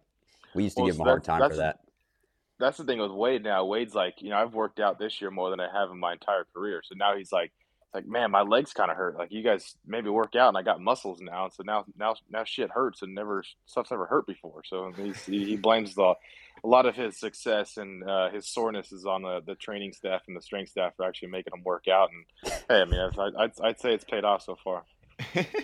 we 0.56 0.64
used 0.64 0.78
to 0.78 0.84
well, 0.84 0.92
give 0.92 0.96
him 0.96 1.02
a 1.02 1.06
hard 1.06 1.24
time 1.24 1.50
for 1.50 1.58
that. 1.58 1.80
That's 2.60 2.78
the 2.78 2.84
thing 2.84 3.00
with 3.00 3.12
Wade 3.12 3.44
now. 3.44 3.66
Wade's 3.66 3.96
like, 3.96 4.22
you 4.22 4.30
know, 4.30 4.38
I've 4.38 4.54
worked 4.54 4.80
out 4.80 5.00
this 5.00 5.20
year 5.20 5.32
more 5.32 5.50
than 5.50 5.60
I 5.60 5.68
have 5.74 5.90
in 5.90 6.00
my 6.00 6.14
entire 6.14 6.46
career. 6.54 6.82
So 6.86 6.94
now 6.96 7.18
he's 7.18 7.32
like, 7.32 7.52
like, 7.94 8.08
man, 8.08 8.32
my 8.32 8.42
legs 8.42 8.74
kind 8.74 8.90
of 8.90 8.98
hurt. 8.98 9.18
Like 9.18 9.32
you 9.32 9.44
guys 9.44 9.76
maybe 9.86 10.10
work 10.10 10.36
out, 10.36 10.50
and 10.50 10.58
I 10.58 10.62
got 10.62 10.80
muscles 10.82 11.20
now, 11.22 11.46
and 11.46 11.54
so 11.54 11.64
now 11.64 11.86
now 11.98 12.16
now 12.30 12.44
shit 12.44 12.72
hurts, 12.72 13.02
and 13.02 13.14
never 13.14 13.44
stuff's 13.66 13.92
never 13.92 14.06
hurt 14.06 14.28
before. 14.28 14.64
So 14.66 14.92
he 15.26 15.58
blames 15.58 15.96
the 15.96 16.16
a 16.64 16.68
lot 16.68 16.86
of 16.86 16.96
his 16.96 17.18
success 17.18 17.78
and 17.78 18.08
uh, 18.08 18.30
his 18.30 18.48
soreness 18.48 18.92
is 18.92 19.06
on 19.06 19.24
the, 19.24 19.42
the 19.46 19.56
training 19.56 19.94
staff 19.94 20.22
and 20.28 20.38
the 20.38 20.42
strength 20.42 20.70
staff 20.70 20.94
for 20.96 21.06
actually 21.06 21.30
making 21.30 21.54
him 21.54 21.64
work 21.64 21.88
out. 21.88 22.10
And 22.12 22.54
hey, 22.70 22.82
I 22.82 22.86
mean, 22.86 23.00
I'd, 23.00 23.36
I'd, 23.36 23.52
I'd 23.64 23.80
say 23.80 23.94
it's 23.94 24.04
paid 24.04 24.24
off 24.24 24.44
so 24.44 24.56
far. 24.64 24.84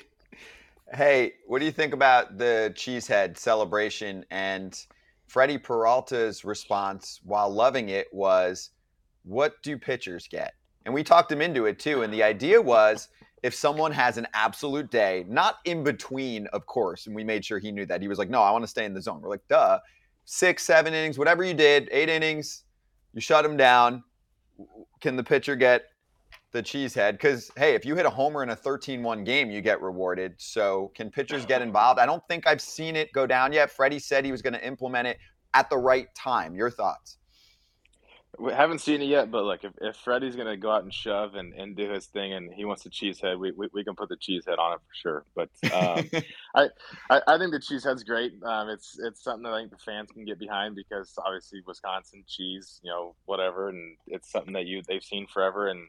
hey, 0.93 1.33
what 1.45 1.59
do 1.59 1.65
you 1.65 1.71
think 1.71 1.93
about 1.93 2.37
the 2.37 2.73
cheesehead 2.75 3.37
celebration 3.37 4.25
and 4.31 4.79
Freddie 5.27 5.57
Peralta's 5.57 6.45
response 6.45 7.19
while 7.23 7.49
loving 7.49 7.89
it 7.89 8.07
was, 8.13 8.71
"What 9.23 9.61
do 9.61 9.77
pitchers 9.77 10.25
get?" 10.29 10.53
And 10.87 10.93
we 10.93 11.03
talked 11.03 11.29
him 11.29 11.41
into 11.41 11.65
it 11.65 11.79
too. 11.79 12.03
And 12.03 12.13
the 12.13 12.23
idea 12.23 12.61
was 12.61 13.09
if 13.43 13.53
someone 13.53 13.91
has 13.91 14.17
an 14.17 14.25
absolute 14.33 14.89
day, 14.89 15.25
not 15.27 15.57
in 15.65 15.83
between, 15.83 16.47
of 16.53 16.65
course, 16.65 17.07
and 17.07 17.15
we 17.15 17.25
made 17.25 17.43
sure 17.43 17.59
he 17.59 17.73
knew 17.73 17.85
that. 17.85 18.01
He 18.01 18.07
was 18.07 18.17
like, 18.17 18.29
no, 18.29 18.41
I 18.41 18.51
want 18.51 18.63
to 18.63 18.69
stay 18.69 18.85
in 18.85 18.93
the 18.93 19.01
zone. 19.01 19.19
We're 19.21 19.29
like, 19.29 19.45
duh, 19.49 19.79
six, 20.23 20.63
seven 20.63 20.93
innings, 20.93 21.17
whatever 21.17 21.43
you 21.43 21.53
did, 21.53 21.89
eight 21.91 22.07
innings, 22.07 22.63
you 23.13 23.19
shut 23.19 23.43
him 23.43 23.57
down. 23.57 24.01
Can 25.01 25.17
the 25.17 25.23
pitcher 25.25 25.57
get 25.57 25.87
the 26.53 26.63
cheesehead? 26.63 27.11
Because, 27.11 27.51
hey, 27.57 27.75
if 27.75 27.85
you 27.85 27.93
hit 27.93 28.05
a 28.05 28.09
homer 28.09 28.41
in 28.41 28.51
a 28.51 28.55
13 28.55 29.03
1 29.03 29.25
game, 29.25 29.51
you 29.51 29.59
get 29.59 29.81
rewarded. 29.81 30.35
So, 30.37 30.93
can 30.95 31.11
pitchers 31.11 31.45
get 31.45 31.61
involved? 31.61 31.99
I 31.99 32.05
don't 32.05 32.25
think 32.29 32.47
I've 32.47 32.61
seen 32.61 32.95
it 32.95 33.11
go 33.11 33.27
down 33.27 33.51
yet. 33.51 33.69
Freddie 33.69 33.99
said 33.99 34.23
he 34.23 34.31
was 34.31 34.41
going 34.41 34.53
to 34.53 34.65
implement 34.65 35.05
it 35.09 35.17
at 35.53 35.69
the 35.69 35.77
right 35.77 36.07
time. 36.15 36.55
Your 36.55 36.71
thoughts? 36.71 37.17
We 38.39 38.53
haven't 38.53 38.79
seen 38.79 39.01
it 39.01 39.05
yet, 39.05 39.31
but 39.31 39.45
like 39.45 39.63
if, 39.63 39.71
if 39.81 39.95
Freddie's 39.95 40.35
gonna 40.35 40.57
go 40.57 40.69
out 40.69 40.83
and 40.83 40.93
shove 40.93 41.33
and, 41.35 41.53
and 41.53 41.75
do 41.75 41.89
his 41.89 42.05
thing 42.05 42.33
and 42.33 42.53
he 42.53 42.65
wants 42.65 42.83
the 42.83 42.89
cheese 42.89 43.19
head, 43.19 43.39
we, 43.39 43.51
we, 43.51 43.67
we 43.73 43.83
can 43.83 43.95
put 43.95 44.09
the 44.09 44.15
cheese 44.15 44.45
head 44.45 44.59
on 44.59 44.73
it 44.73 44.79
for 44.79 44.93
sure. 44.93 45.25
But 45.35 45.49
um, 45.73 46.09
I, 46.55 46.67
I, 47.09 47.21
I 47.27 47.37
think 47.37 47.51
the 47.51 47.59
cheese 47.59 47.83
head's 47.83 48.03
great. 48.03 48.33
Um, 48.43 48.69
it's 48.69 48.99
it's 48.99 49.23
something 49.23 49.43
that 49.43 49.53
I 49.53 49.61
think 49.61 49.71
the 49.71 49.77
fans 49.77 50.11
can 50.11 50.25
get 50.25 50.37
behind 50.37 50.75
because 50.75 51.13
obviously 51.25 51.61
Wisconsin 51.65 52.23
cheese, 52.27 52.79
you 52.83 52.91
know, 52.91 53.15
whatever, 53.25 53.69
and 53.69 53.97
it's 54.05 54.31
something 54.31 54.53
that 54.53 54.67
you 54.67 54.81
they've 54.87 55.03
seen 55.03 55.25
forever 55.25 55.69
and 55.69 55.87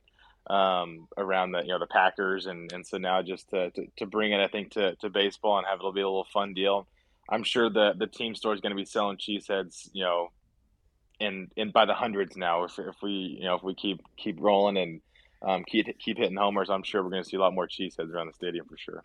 um, 0.48 1.08
around 1.18 1.52
the 1.52 1.60
you 1.60 1.68
know 1.68 1.78
the 1.78 1.86
Packers 1.86 2.46
and, 2.46 2.72
and 2.72 2.86
so 2.86 2.96
now 2.96 3.20
just 3.22 3.50
to, 3.50 3.70
to, 3.72 3.86
to 3.98 4.06
bring 4.06 4.32
it 4.32 4.40
I 4.40 4.48
think 4.48 4.70
to, 4.72 4.94
to 4.96 5.10
baseball 5.10 5.58
and 5.58 5.66
have 5.66 5.78
it'll 5.80 5.92
be 5.92 6.00
a 6.00 6.08
little 6.08 6.26
fun 6.32 6.54
deal. 6.54 6.86
I'm 7.30 7.42
sure 7.42 7.68
the 7.68 7.92
the 7.96 8.06
team 8.06 8.34
store 8.34 8.54
is 8.54 8.60
going 8.60 8.70
to 8.70 8.76
be 8.76 8.86
selling 8.86 9.18
cheese 9.18 9.46
heads, 9.48 9.90
you 9.92 10.04
know, 10.04 10.30
in 11.20 11.48
in 11.56 11.70
by 11.70 11.84
the 11.84 11.94
hundreds 11.94 12.36
now. 12.36 12.64
If, 12.64 12.78
if 12.78 12.96
we 13.02 13.38
you 13.40 13.44
know 13.44 13.56
if 13.56 13.62
we 13.62 13.74
keep 13.74 14.00
keep 14.16 14.36
rolling 14.40 14.76
and 14.76 15.00
um, 15.42 15.64
keep 15.64 15.86
keep 15.98 16.18
hitting 16.18 16.36
homers, 16.36 16.70
I'm 16.70 16.82
sure 16.82 17.02
we're 17.02 17.10
going 17.10 17.22
to 17.22 17.28
see 17.28 17.36
a 17.36 17.40
lot 17.40 17.54
more 17.54 17.68
cheeseheads 17.68 18.12
around 18.12 18.28
the 18.28 18.32
stadium 18.32 18.66
for 18.66 18.76
sure. 18.76 19.04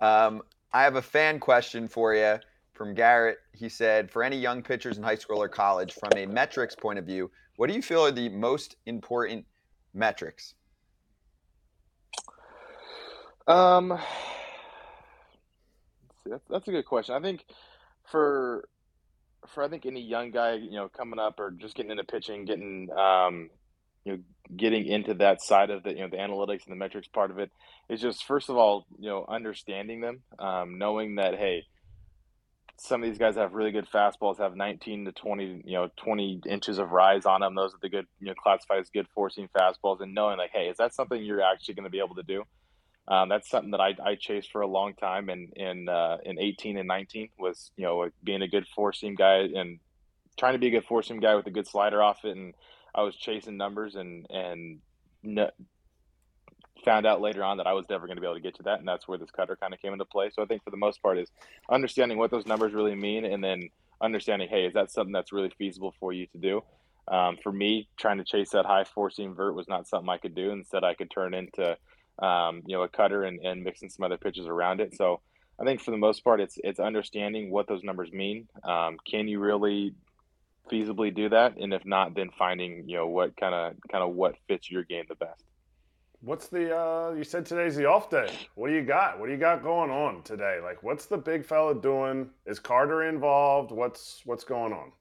um, 0.00 0.42
I 0.72 0.82
have 0.82 0.96
a 0.96 1.02
fan 1.02 1.40
question 1.40 1.88
for 1.88 2.14
you 2.14 2.38
from 2.74 2.94
Garrett. 2.94 3.38
He 3.52 3.68
said, 3.68 4.10
for 4.10 4.22
any 4.22 4.36
young 4.36 4.62
pitchers 4.62 4.98
in 4.98 5.02
high 5.02 5.14
school 5.14 5.40
or 5.40 5.48
college, 5.48 5.94
from 5.94 6.12
a 6.16 6.26
metrics 6.26 6.74
point 6.74 6.98
of 6.98 7.06
view, 7.06 7.30
what 7.56 7.68
do 7.68 7.74
you 7.74 7.82
feel 7.82 8.04
are 8.04 8.10
the 8.10 8.28
most 8.28 8.76
important 8.84 9.46
metrics? 9.94 10.54
Um, 13.46 13.88
that's, 16.26 16.44
that's 16.50 16.68
a 16.68 16.70
good 16.70 16.84
question. 16.84 17.14
I 17.14 17.20
think 17.20 17.46
for 18.04 18.68
for 19.48 19.62
I 19.62 19.68
think 19.68 19.86
any 19.86 20.02
young 20.02 20.30
guy, 20.30 20.54
you 20.54 20.72
know, 20.72 20.88
coming 20.88 21.18
up 21.18 21.38
or 21.38 21.50
just 21.50 21.74
getting 21.74 21.90
into 21.90 22.04
pitching, 22.04 22.44
getting 22.44 22.88
um, 22.96 23.50
you 24.04 24.12
know, 24.12 24.18
getting 24.56 24.86
into 24.86 25.14
that 25.14 25.42
side 25.42 25.70
of 25.70 25.82
the 25.82 25.90
you 25.90 26.00
know 26.00 26.08
the 26.08 26.16
analytics 26.16 26.64
and 26.64 26.72
the 26.72 26.76
metrics 26.76 27.08
part 27.08 27.30
of 27.30 27.38
it 27.38 27.50
is 27.88 28.00
just 28.00 28.24
first 28.24 28.48
of 28.48 28.56
all, 28.56 28.86
you 28.98 29.08
know, 29.08 29.24
understanding 29.28 30.00
them, 30.00 30.22
um, 30.38 30.78
knowing 30.78 31.16
that 31.16 31.36
hey, 31.36 31.64
some 32.78 33.02
of 33.02 33.08
these 33.08 33.18
guys 33.18 33.36
have 33.36 33.54
really 33.54 33.72
good 33.72 33.88
fastballs, 33.92 34.38
have 34.38 34.54
19 34.54 35.06
to 35.06 35.12
20, 35.12 35.62
you 35.64 35.72
know, 35.72 35.88
20 35.96 36.42
inches 36.48 36.78
of 36.78 36.90
rise 36.90 37.24
on 37.24 37.40
them. 37.40 37.54
Those 37.54 37.72
are 37.74 37.78
the 37.80 37.88
good, 37.88 38.06
you 38.20 38.26
know, 38.26 38.34
classified 38.34 38.80
as 38.80 38.90
good 38.90 39.06
seam 39.30 39.48
fastballs, 39.56 40.00
and 40.00 40.14
knowing 40.14 40.38
like, 40.38 40.50
hey, 40.52 40.68
is 40.68 40.76
that 40.76 40.94
something 40.94 41.22
you're 41.22 41.42
actually 41.42 41.74
going 41.74 41.84
to 41.84 41.90
be 41.90 42.00
able 42.00 42.16
to 42.16 42.22
do? 42.22 42.44
Um, 43.08 43.28
that's 43.28 43.48
something 43.48 43.70
that 43.70 43.80
I, 43.80 43.94
I 44.02 44.14
chased 44.16 44.50
for 44.50 44.62
a 44.62 44.66
long 44.66 44.94
time, 44.94 45.28
and 45.28 45.52
in 45.54 45.88
uh, 45.88 46.18
in 46.24 46.40
18 46.40 46.76
and 46.76 46.88
19 46.88 47.28
was 47.38 47.70
you 47.76 47.84
know 47.84 48.08
being 48.24 48.42
a 48.42 48.48
good 48.48 48.66
four 48.74 48.92
seam 48.92 49.14
guy 49.14 49.48
and 49.54 49.78
trying 50.36 50.54
to 50.54 50.58
be 50.58 50.68
a 50.68 50.70
good 50.70 50.84
four 50.84 51.02
seam 51.02 51.20
guy 51.20 51.34
with 51.34 51.46
a 51.46 51.50
good 51.50 51.68
slider 51.68 52.02
off 52.02 52.24
it, 52.24 52.36
and 52.36 52.54
I 52.94 53.02
was 53.02 53.14
chasing 53.14 53.56
numbers 53.56 53.94
and 53.94 54.26
and 54.30 54.80
found 56.84 57.06
out 57.06 57.20
later 57.20 57.42
on 57.42 57.56
that 57.58 57.66
I 57.66 57.72
was 57.72 57.84
never 57.88 58.06
going 58.06 58.16
to 58.16 58.20
be 58.20 58.26
able 58.26 58.36
to 58.36 58.40
get 58.40 58.56
to 58.56 58.62
that, 58.64 58.78
and 58.80 58.88
that's 58.88 59.06
where 59.06 59.18
this 59.18 59.30
cutter 59.30 59.56
kind 59.56 59.72
of 59.72 59.80
came 59.80 59.92
into 59.92 60.04
play. 60.04 60.30
So 60.30 60.42
I 60.42 60.46
think 60.46 60.64
for 60.64 60.70
the 60.70 60.76
most 60.76 61.02
part 61.02 61.18
is 61.18 61.28
understanding 61.70 62.18
what 62.18 62.30
those 62.30 62.46
numbers 62.46 62.72
really 62.72 62.94
mean, 62.94 63.24
and 63.24 63.42
then 63.42 63.68
understanding, 64.00 64.48
hey, 64.48 64.66
is 64.66 64.74
that 64.74 64.90
something 64.90 65.12
that's 65.12 65.32
really 65.32 65.50
feasible 65.58 65.94
for 65.98 66.12
you 66.12 66.26
to 66.28 66.38
do? 66.38 66.62
Um, 67.08 67.38
for 67.42 67.52
me, 67.52 67.88
trying 67.96 68.18
to 68.18 68.24
chase 68.24 68.50
that 68.50 68.66
high 68.66 68.84
four 68.84 69.10
seam 69.10 69.34
vert 69.34 69.54
was 69.54 69.68
not 69.68 69.86
something 69.86 70.08
I 70.08 70.18
could 70.18 70.34
do. 70.34 70.50
Instead, 70.50 70.84
I 70.84 70.94
could 70.94 71.10
turn 71.10 71.34
into 71.34 71.76
um, 72.18 72.62
you 72.66 72.76
know, 72.76 72.82
a 72.82 72.88
cutter 72.88 73.24
and, 73.24 73.40
and 73.40 73.62
mixing 73.62 73.88
some 73.88 74.04
other 74.04 74.16
pitches 74.16 74.46
around 74.46 74.80
it. 74.80 74.96
So 74.96 75.20
I 75.60 75.64
think 75.64 75.80
for 75.80 75.90
the 75.90 75.96
most 75.96 76.24
part, 76.24 76.40
it's 76.40 76.58
it's 76.62 76.80
understanding 76.80 77.50
what 77.50 77.66
those 77.66 77.82
numbers 77.82 78.12
mean. 78.12 78.48
Um, 78.64 78.98
can 79.08 79.28
you 79.28 79.38
really 79.38 79.94
feasibly 80.70 81.14
do 81.14 81.28
that? 81.30 81.56
And 81.56 81.72
if 81.72 81.84
not, 81.84 82.14
then 82.14 82.30
finding 82.38 82.88
you 82.88 82.96
know 82.96 83.06
what 83.06 83.36
kind 83.36 83.54
of 83.54 83.74
kind 83.90 84.04
of 84.04 84.14
what 84.14 84.34
fits 84.48 84.70
your 84.70 84.84
game 84.84 85.04
the 85.08 85.14
best. 85.14 85.44
What's 86.20 86.48
the 86.48 86.76
uh, 86.76 87.12
you 87.12 87.24
said 87.24 87.46
today's 87.46 87.76
the 87.76 87.86
off 87.86 88.10
day? 88.10 88.30
What 88.54 88.68
do 88.68 88.74
you 88.74 88.82
got? 88.82 89.18
What 89.18 89.26
do 89.26 89.32
you 89.32 89.38
got 89.38 89.62
going 89.62 89.90
on 89.90 90.22
today? 90.22 90.58
Like, 90.62 90.82
what's 90.82 91.06
the 91.06 91.18
big 91.18 91.44
fella 91.44 91.74
doing? 91.74 92.30
Is 92.46 92.58
Carter 92.58 93.04
involved? 93.04 93.70
What's 93.70 94.22
what's 94.24 94.44
going 94.44 94.72
on? 94.72 94.92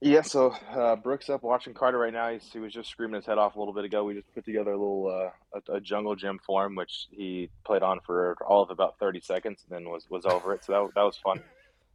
Yeah, 0.00 0.22
so 0.22 0.54
uh, 0.70 0.94
Brooke's 0.94 1.28
up 1.28 1.42
watching 1.42 1.74
Carter 1.74 1.98
right 1.98 2.12
now. 2.12 2.30
He's, 2.30 2.48
he 2.52 2.60
was 2.60 2.72
just 2.72 2.88
screaming 2.88 3.16
his 3.16 3.26
head 3.26 3.36
off 3.36 3.56
a 3.56 3.58
little 3.58 3.74
bit 3.74 3.84
ago. 3.84 4.04
We 4.04 4.14
just 4.14 4.32
put 4.32 4.44
together 4.44 4.70
a 4.70 4.78
little 4.78 5.08
uh, 5.08 5.58
a, 5.72 5.76
a, 5.76 5.80
jungle 5.80 6.14
gym 6.14 6.38
for 6.46 6.64
him, 6.64 6.76
which 6.76 7.08
he 7.10 7.50
played 7.64 7.82
on 7.82 7.98
for 8.06 8.36
all 8.46 8.62
of 8.62 8.70
about 8.70 8.96
thirty 9.00 9.20
seconds, 9.20 9.64
and 9.68 9.76
then 9.76 9.90
was 9.90 10.06
was 10.08 10.24
over 10.24 10.54
it. 10.54 10.64
So 10.64 10.72
that 10.72 10.94
that 10.94 11.02
was 11.02 11.16
fun. 11.18 11.40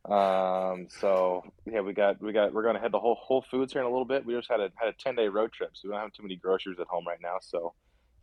Um, 0.05 0.87
so 0.89 1.45
yeah, 1.65 1.79
we 1.79 1.93
got 1.93 2.21
we 2.21 2.33
got 2.33 2.53
we're 2.53 2.63
gonna 2.63 2.79
head 2.79 2.91
to 2.91 2.99
Whole 2.99 3.15
Whole 3.21 3.45
Foods 3.49 3.71
here 3.71 3.81
in 3.81 3.87
a 3.87 3.89
little 3.89 4.03
bit. 4.03 4.25
We 4.25 4.33
just 4.33 4.51
had 4.51 4.59
a 4.59 4.69
had 4.75 4.89
a 4.89 4.93
ten 4.93 5.15
day 5.15 5.29
road 5.29 5.53
trip, 5.53 5.69
so 5.73 5.87
we 5.87 5.93
don't 5.93 6.01
have 6.01 6.11
too 6.11 6.23
many 6.23 6.35
groceries 6.35 6.79
at 6.81 6.87
home 6.87 7.07
right 7.07 7.21
now. 7.21 7.37
So 7.39 7.73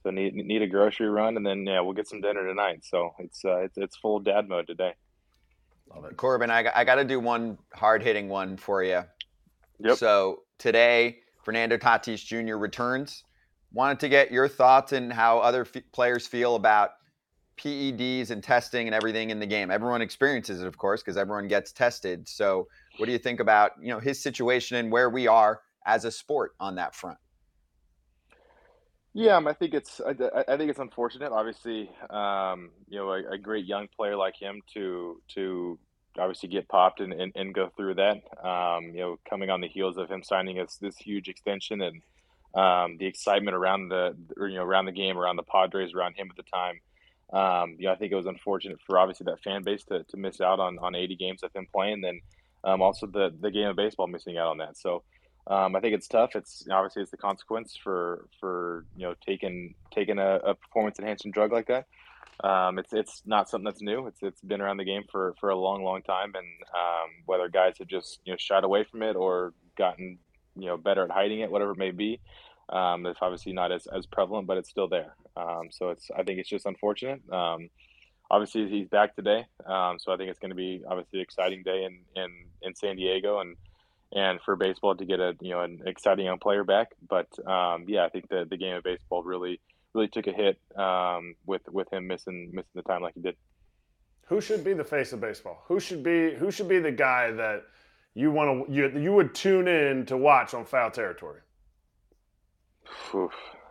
so 0.02 0.10
need 0.10 0.34
need 0.34 0.60
a 0.60 0.66
grocery 0.66 1.08
run, 1.08 1.38
and 1.38 1.46
then 1.46 1.66
yeah, 1.66 1.80
we'll 1.80 1.94
get 1.94 2.06
some 2.06 2.20
dinner 2.20 2.46
tonight. 2.46 2.84
So 2.84 3.14
it's 3.18 3.42
uh, 3.46 3.60
it's 3.60 3.78
it's 3.78 3.96
full 3.96 4.20
dad 4.20 4.46
mode 4.46 4.66
today. 4.66 4.92
Love 5.94 6.04
it, 6.04 6.18
Corbin. 6.18 6.50
I 6.50 6.70
I 6.74 6.84
got 6.84 6.96
to 6.96 7.04
do 7.04 7.18
one 7.18 7.56
hard 7.72 8.02
hitting 8.02 8.28
one 8.28 8.58
for 8.58 8.84
you. 8.84 9.04
Yep. 9.82 9.98
So 9.98 10.42
today, 10.58 11.18
Fernando 11.44 11.76
Tatis 11.76 12.24
Jr. 12.24 12.56
returns. 12.56 13.24
Wanted 13.72 14.00
to 14.00 14.08
get 14.08 14.32
your 14.32 14.48
thoughts 14.48 14.92
and 14.92 15.12
how 15.12 15.38
other 15.38 15.62
f- 15.62 15.82
players 15.92 16.26
feel 16.26 16.56
about 16.56 16.90
PEDs 17.56 18.30
and 18.30 18.42
testing 18.42 18.88
and 18.88 18.94
everything 18.94 19.30
in 19.30 19.38
the 19.38 19.46
game. 19.46 19.70
Everyone 19.70 20.02
experiences 20.02 20.60
it, 20.60 20.66
of 20.66 20.76
course, 20.76 21.02
because 21.02 21.16
everyone 21.16 21.46
gets 21.46 21.72
tested. 21.72 22.28
So, 22.28 22.66
what 22.96 23.06
do 23.06 23.12
you 23.12 23.18
think 23.18 23.38
about 23.38 23.72
you 23.80 23.88
know 23.88 24.00
his 24.00 24.20
situation 24.20 24.76
and 24.76 24.90
where 24.90 25.08
we 25.08 25.26
are 25.26 25.60
as 25.86 26.04
a 26.04 26.10
sport 26.10 26.52
on 26.58 26.74
that 26.76 26.94
front? 26.94 27.18
Yeah, 29.12 29.36
um, 29.36 29.48
I 29.48 29.52
think 29.52 29.74
it's 29.74 30.00
I, 30.00 30.14
I 30.48 30.56
think 30.56 30.70
it's 30.70 30.78
unfortunate. 30.78 31.32
Obviously, 31.32 31.90
um, 32.10 32.70
you 32.88 32.98
know, 32.98 33.10
a, 33.10 33.32
a, 33.32 33.38
great 33.38 33.66
young 33.66 33.88
player 33.88 34.16
like 34.16 34.36
him 34.36 34.60
to 34.74 35.20
to 35.34 35.78
obviously 36.20 36.48
get 36.48 36.68
popped 36.68 37.00
and, 37.00 37.12
and, 37.12 37.32
and 37.34 37.54
go 37.54 37.70
through 37.76 37.94
that. 37.94 38.22
Um, 38.46 38.86
you 38.94 39.00
know, 39.00 39.18
coming 39.28 39.50
on 39.50 39.60
the 39.60 39.68
heels 39.68 39.96
of 39.96 40.10
him 40.10 40.22
signing 40.22 40.60
us 40.60 40.76
this 40.76 40.96
huge 40.96 41.28
extension 41.28 41.80
and 41.80 42.02
um, 42.54 42.96
the 42.98 43.06
excitement 43.06 43.56
around 43.56 43.88
the 43.88 44.16
or, 44.36 44.48
you 44.48 44.56
know 44.56 44.64
around 44.64 44.86
the 44.86 44.92
game, 44.92 45.16
around 45.16 45.36
the 45.36 45.42
Padres, 45.42 45.94
around 45.94 46.14
him 46.16 46.28
at 46.30 46.36
the 46.36 46.50
time. 46.50 46.80
Um, 47.32 47.76
you 47.78 47.86
know, 47.86 47.92
I 47.92 47.96
think 47.96 48.12
it 48.12 48.16
was 48.16 48.26
unfortunate 48.26 48.78
for 48.86 48.98
obviously 48.98 49.24
that 49.26 49.40
fan 49.42 49.62
base 49.62 49.84
to, 49.84 50.02
to 50.02 50.16
miss 50.16 50.40
out 50.40 50.58
on, 50.58 50.78
on 50.80 50.96
80 50.96 51.14
games 51.14 51.42
of 51.44 51.52
him 51.54 51.68
playing, 51.72 52.00
then 52.00 52.20
um, 52.64 52.82
also 52.82 53.06
the 53.06 53.32
the 53.40 53.50
game 53.50 53.68
of 53.68 53.76
baseball 53.76 54.06
missing 54.06 54.36
out 54.36 54.48
on 54.48 54.58
that. 54.58 54.76
So 54.76 55.02
um, 55.46 55.74
I 55.74 55.80
think 55.80 55.94
it's 55.94 56.08
tough. 56.08 56.34
It's 56.34 56.66
obviously 56.70 57.02
it's 57.02 57.10
the 57.10 57.16
consequence 57.16 57.78
for 57.82 58.26
for 58.38 58.84
you 58.96 59.06
know 59.06 59.14
taking 59.26 59.74
taking 59.92 60.18
a, 60.18 60.36
a 60.36 60.54
performance 60.54 60.98
enhancing 60.98 61.30
drug 61.30 61.52
like 61.52 61.68
that. 61.68 61.86
Um, 62.43 62.78
it's 62.78 62.93
it's 62.93 63.22
not 63.26 63.49
something 63.49 63.64
that's 63.64 63.82
new. 63.82 64.07
It's 64.07 64.22
it's 64.22 64.41
been 64.41 64.61
around 64.61 64.78
the 64.78 64.84
game 64.84 65.05
for, 65.11 65.34
for 65.41 65.51
a 65.51 65.57
long, 65.57 65.82
long 65.84 66.03
time, 66.03 66.32
and 66.34 66.47
um, 66.74 67.11
whether 67.26 67.49
guys 67.49 67.74
have 67.78 67.88
just 67.88 68.20
you 68.24 68.32
know 68.32 68.36
shied 68.38 68.64
away 68.64 68.84
from 68.84 69.03
it 69.03 69.16
or 69.16 69.53
gotten 69.76 70.18
you 70.57 70.66
know 70.66 70.76
better 70.76 71.05
at 71.05 71.11
hiding 71.11 71.41
it, 71.41 71.51
whatever 71.51 71.72
it 71.72 71.78
may 71.78 71.91
be, 71.91 72.20
um, 72.70 73.05
it's 73.07 73.18
obviously 73.20 73.53
not 73.53 73.72
as, 73.72 73.86
as 73.95 74.07
prevalent, 74.07 74.47
but 74.47 74.57
it's 74.57 74.70
still 74.70 74.88
there. 74.88 75.14
Um, 75.36 75.68
so 75.70 75.91
it's 75.91 76.11
I 76.16 76.22
think 76.22 76.38
it's 76.38 76.49
just 76.49 76.66
unfortunate. 76.66 77.20
Um, 77.30 77.68
obviously, 78.30 78.68
he's 78.68 78.88
back 78.88 79.14
today, 79.14 79.47
um, 79.66 79.99
so 79.99 80.12
I 80.12 80.16
think 80.16 80.30
it's 80.30 80.38
going 80.38 80.51
to 80.51 80.57
be 80.57 80.82
obviously 80.88 81.18
an 81.18 81.24
exciting 81.24 81.62
day 81.62 81.84
in, 81.84 81.99
in, 82.16 82.30
in 82.62 82.74
San 82.74 82.97
Diego 82.97 83.41
and 83.41 83.57
and 84.12 84.41
for 84.41 84.57
baseball 84.57 84.97
to 84.97 85.05
get 85.05 85.20
a 85.20 85.36
you 85.41 85.51
know 85.51 85.61
an 85.61 85.82
exciting 85.86 86.24
young 86.24 86.38
player 86.38 86.64
back. 86.64 86.88
But 87.07 87.28
yeah, 87.86 88.05
I 88.05 88.09
think 88.09 88.28
the 88.28 88.47
the 88.49 88.57
game 88.57 88.76
of 88.76 88.82
baseball 88.82 89.22
really 89.22 89.61
really 89.95 90.09
took 90.09 90.26
a 90.26 90.32
hit 90.32 90.59
um, 90.76 91.34
with 91.47 91.62
with 91.70 91.93
him 91.93 92.07
missing 92.07 92.51
missing 92.53 92.70
the 92.74 92.82
time 92.82 93.03
like 93.03 93.14
he 93.14 93.20
did. 93.20 93.36
Who 94.26 94.41
should 94.41 94.64
be 94.64 94.74
the 94.74 94.84
face 94.84 95.12
of 95.12 95.20
baseball? 95.20 95.64
Who 95.66 95.80
should 95.80 96.03
be 96.03 96.34
who 96.34 96.51
should 96.51 96.68
be 96.68 96.78
the 96.78 96.93
guy 96.93 97.30
that 97.32 97.62
you 98.14 98.30
want 98.30 98.66
to 98.66 98.72
you, 98.72 98.88
you 98.99 99.12
would 99.12 99.34
tune 99.34 99.68
in 99.68 100.07
to 100.07 100.16
watch 100.16 100.55
on 100.55 100.64
foul 100.64 100.91
territory? 100.91 101.41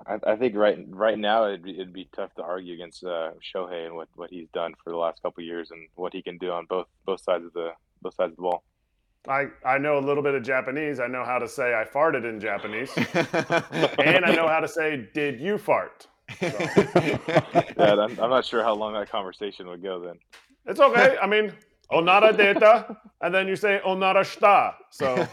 I, 0.07 0.17
I, 0.25 0.35
think 0.35 0.55
right 0.55 0.77
right 0.89 1.17
now 1.17 1.45
it'd 1.45 1.63
be, 1.63 1.71
it'd 1.71 1.93
be 1.93 2.09
tough 2.15 2.33
to 2.35 2.43
argue 2.43 2.73
against 2.73 3.03
uh, 3.03 3.31
Shohei 3.53 3.85
and 3.85 3.95
what, 3.95 4.07
what 4.15 4.29
he's 4.29 4.47
done 4.53 4.73
for 4.83 4.91
the 4.91 4.97
last 4.97 5.21
couple 5.21 5.43
years 5.43 5.71
and 5.71 5.87
what 5.95 6.13
he 6.13 6.21
can 6.21 6.37
do 6.37 6.51
on 6.51 6.65
both 6.69 6.87
both 7.05 7.21
sides 7.21 7.45
of 7.45 7.53
the 7.53 7.71
both 8.01 8.15
sides 8.15 8.31
of 8.31 8.37
the 8.37 8.41
ball. 8.43 8.63
I, 9.27 9.47
I 9.65 9.77
know 9.77 9.97
a 9.97 10.01
little 10.01 10.23
bit 10.23 10.33
of 10.33 10.43
Japanese. 10.43 10.99
I 10.99 11.07
know 11.07 11.25
how 11.25 11.39
to 11.39 11.47
say 11.47 11.73
I 11.73 11.83
farted 11.83 12.27
in 12.27 12.39
Japanese. 12.39 12.91
and 13.99 14.25
I 14.25 14.33
know 14.33 14.47
how 14.47 14.59
to 14.59 14.67
say, 14.67 15.07
did 15.13 15.39
you 15.39 15.57
fart? 15.57 16.07
So. 16.39 16.47
yeah, 16.95 17.73
I'm, 17.77 18.19
I'm 18.19 18.29
not 18.29 18.45
sure 18.45 18.63
how 18.63 18.73
long 18.75 18.93
that 18.93 19.09
conversation 19.09 19.67
would 19.67 19.83
go 19.83 19.99
then. 19.99 20.19
It's 20.65 20.79
okay. 20.79 21.17
I 21.21 21.27
mean, 21.27 21.51
onara 21.91 22.35
data, 22.35 22.97
and 23.21 23.33
then 23.33 23.47
you 23.47 23.55
say 23.55 23.81
onara 23.85 24.23
shta. 24.23 24.75
So 24.89 25.27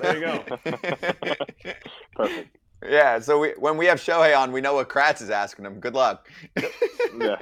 there 0.00 0.16
you 0.16 0.20
go. 0.20 1.34
Perfect. 2.14 2.56
Yeah, 2.88 3.18
so 3.18 3.40
we, 3.40 3.54
when 3.58 3.76
we 3.76 3.86
have 3.86 3.98
Shohei 3.98 4.38
on, 4.38 4.52
we 4.52 4.60
know 4.60 4.74
what 4.74 4.88
Kratz 4.88 5.20
is 5.20 5.30
asking 5.30 5.66
him. 5.66 5.80
Good 5.80 5.94
luck. 5.94 6.28
Yeah. 7.18 7.36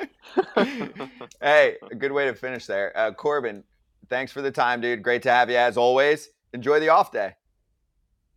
hey, 1.43 1.77
a 1.91 1.95
good 1.95 2.13
way 2.13 2.25
to 2.25 2.35
finish 2.35 2.65
there. 2.65 2.97
Uh, 2.97 3.13
Corbin, 3.13 3.63
thanks 4.09 4.33
for 4.33 4.43
the 4.43 4.51
time, 4.51 4.81
dude. 4.81 5.03
Great 5.03 5.23
to 5.23 5.31
have 5.31 5.51
you 5.51 5.57
as 5.57 5.77
always. 5.77 6.29
Enjoy 6.53 6.81
the 6.81 6.89
off 6.89 7.13
day. 7.13 7.35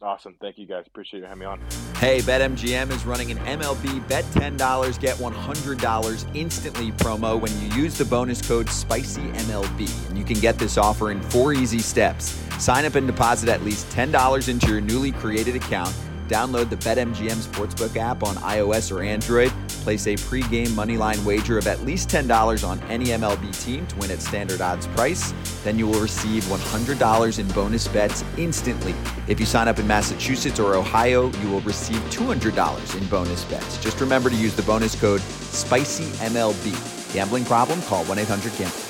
Awesome. 0.01 0.37
Thank 0.39 0.57
you 0.57 0.65
guys. 0.65 0.85
Appreciate 0.87 1.19
you 1.19 1.25
having 1.25 1.39
me 1.39 1.45
on. 1.45 1.59
Hey, 1.95 2.19
BetMGM 2.19 2.89
is 2.91 3.05
running 3.05 3.31
an 3.31 3.37
MLB 3.39 4.07
Bet 4.07 4.23
$10, 4.25 4.99
get 4.99 5.17
$100 5.17 6.35
instantly 6.35 6.91
promo 6.93 7.39
when 7.39 7.51
you 7.61 7.83
use 7.83 7.97
the 7.97 8.05
bonus 8.05 8.41
code 8.41 8.67
SPICYMLB. 8.67 10.09
And 10.09 10.17
you 10.17 10.23
can 10.23 10.39
get 10.39 10.57
this 10.57 10.77
offer 10.77 11.11
in 11.11 11.21
four 11.21 11.51
easy 11.51 11.79
steps. 11.79 12.41
Sign 12.57 12.85
up 12.85 12.95
and 12.95 13.05
deposit 13.05 13.49
at 13.49 13.63
least 13.63 13.89
$10 13.89 14.47
into 14.47 14.67
your 14.67 14.79
newly 14.79 15.11
created 15.11 15.57
account. 15.57 15.93
Download 16.29 16.69
the 16.69 16.75
BetMGM 16.75 17.37
Sportsbook 17.37 17.97
app 17.97 18.21
on 18.21 18.35
iOS 18.35 18.95
or 18.95 19.01
Android. 19.01 19.51
Place 19.81 20.05
a 20.05 20.13
pregame 20.13 20.67
moneyline 20.67 21.25
wager 21.25 21.57
of 21.57 21.65
at 21.65 21.81
least 21.81 22.07
$10 22.09 22.67
on 22.67 22.79
any 22.83 23.07
MLB 23.07 23.63
team 23.63 23.87
to 23.87 23.95
win 23.95 24.11
at 24.11 24.21
standard 24.21 24.61
odds 24.61 24.85
price. 24.87 25.33
Then 25.63 25.79
you 25.79 25.87
will 25.87 25.99
receive 25.99 26.43
$100 26.43 27.39
in 27.39 27.47
bonus 27.47 27.87
bets 27.87 28.23
instantly. 28.37 28.93
If 29.27 29.39
you 29.39 29.47
sign 29.47 29.67
up 29.67 29.79
in 29.79 29.87
Massachusetts 29.87 30.59
or 30.59 30.75
Ohio, 30.75 31.31
you 31.41 31.49
will 31.49 31.61
receive 31.61 31.99
$200 32.11 33.01
in 33.01 33.07
bonus 33.07 33.43
bets. 33.45 33.81
Just 33.81 33.99
remember 33.99 34.29
to 34.29 34.35
use 34.35 34.55
the 34.55 34.61
bonus 34.61 34.93
code 34.93 35.21
SPICYMLB. 35.21 37.11
Gambling 37.11 37.45
problem? 37.45 37.81
Call 37.83 38.05
1 38.05 38.19
800 38.19 38.55
GAMBLER. 38.55 38.88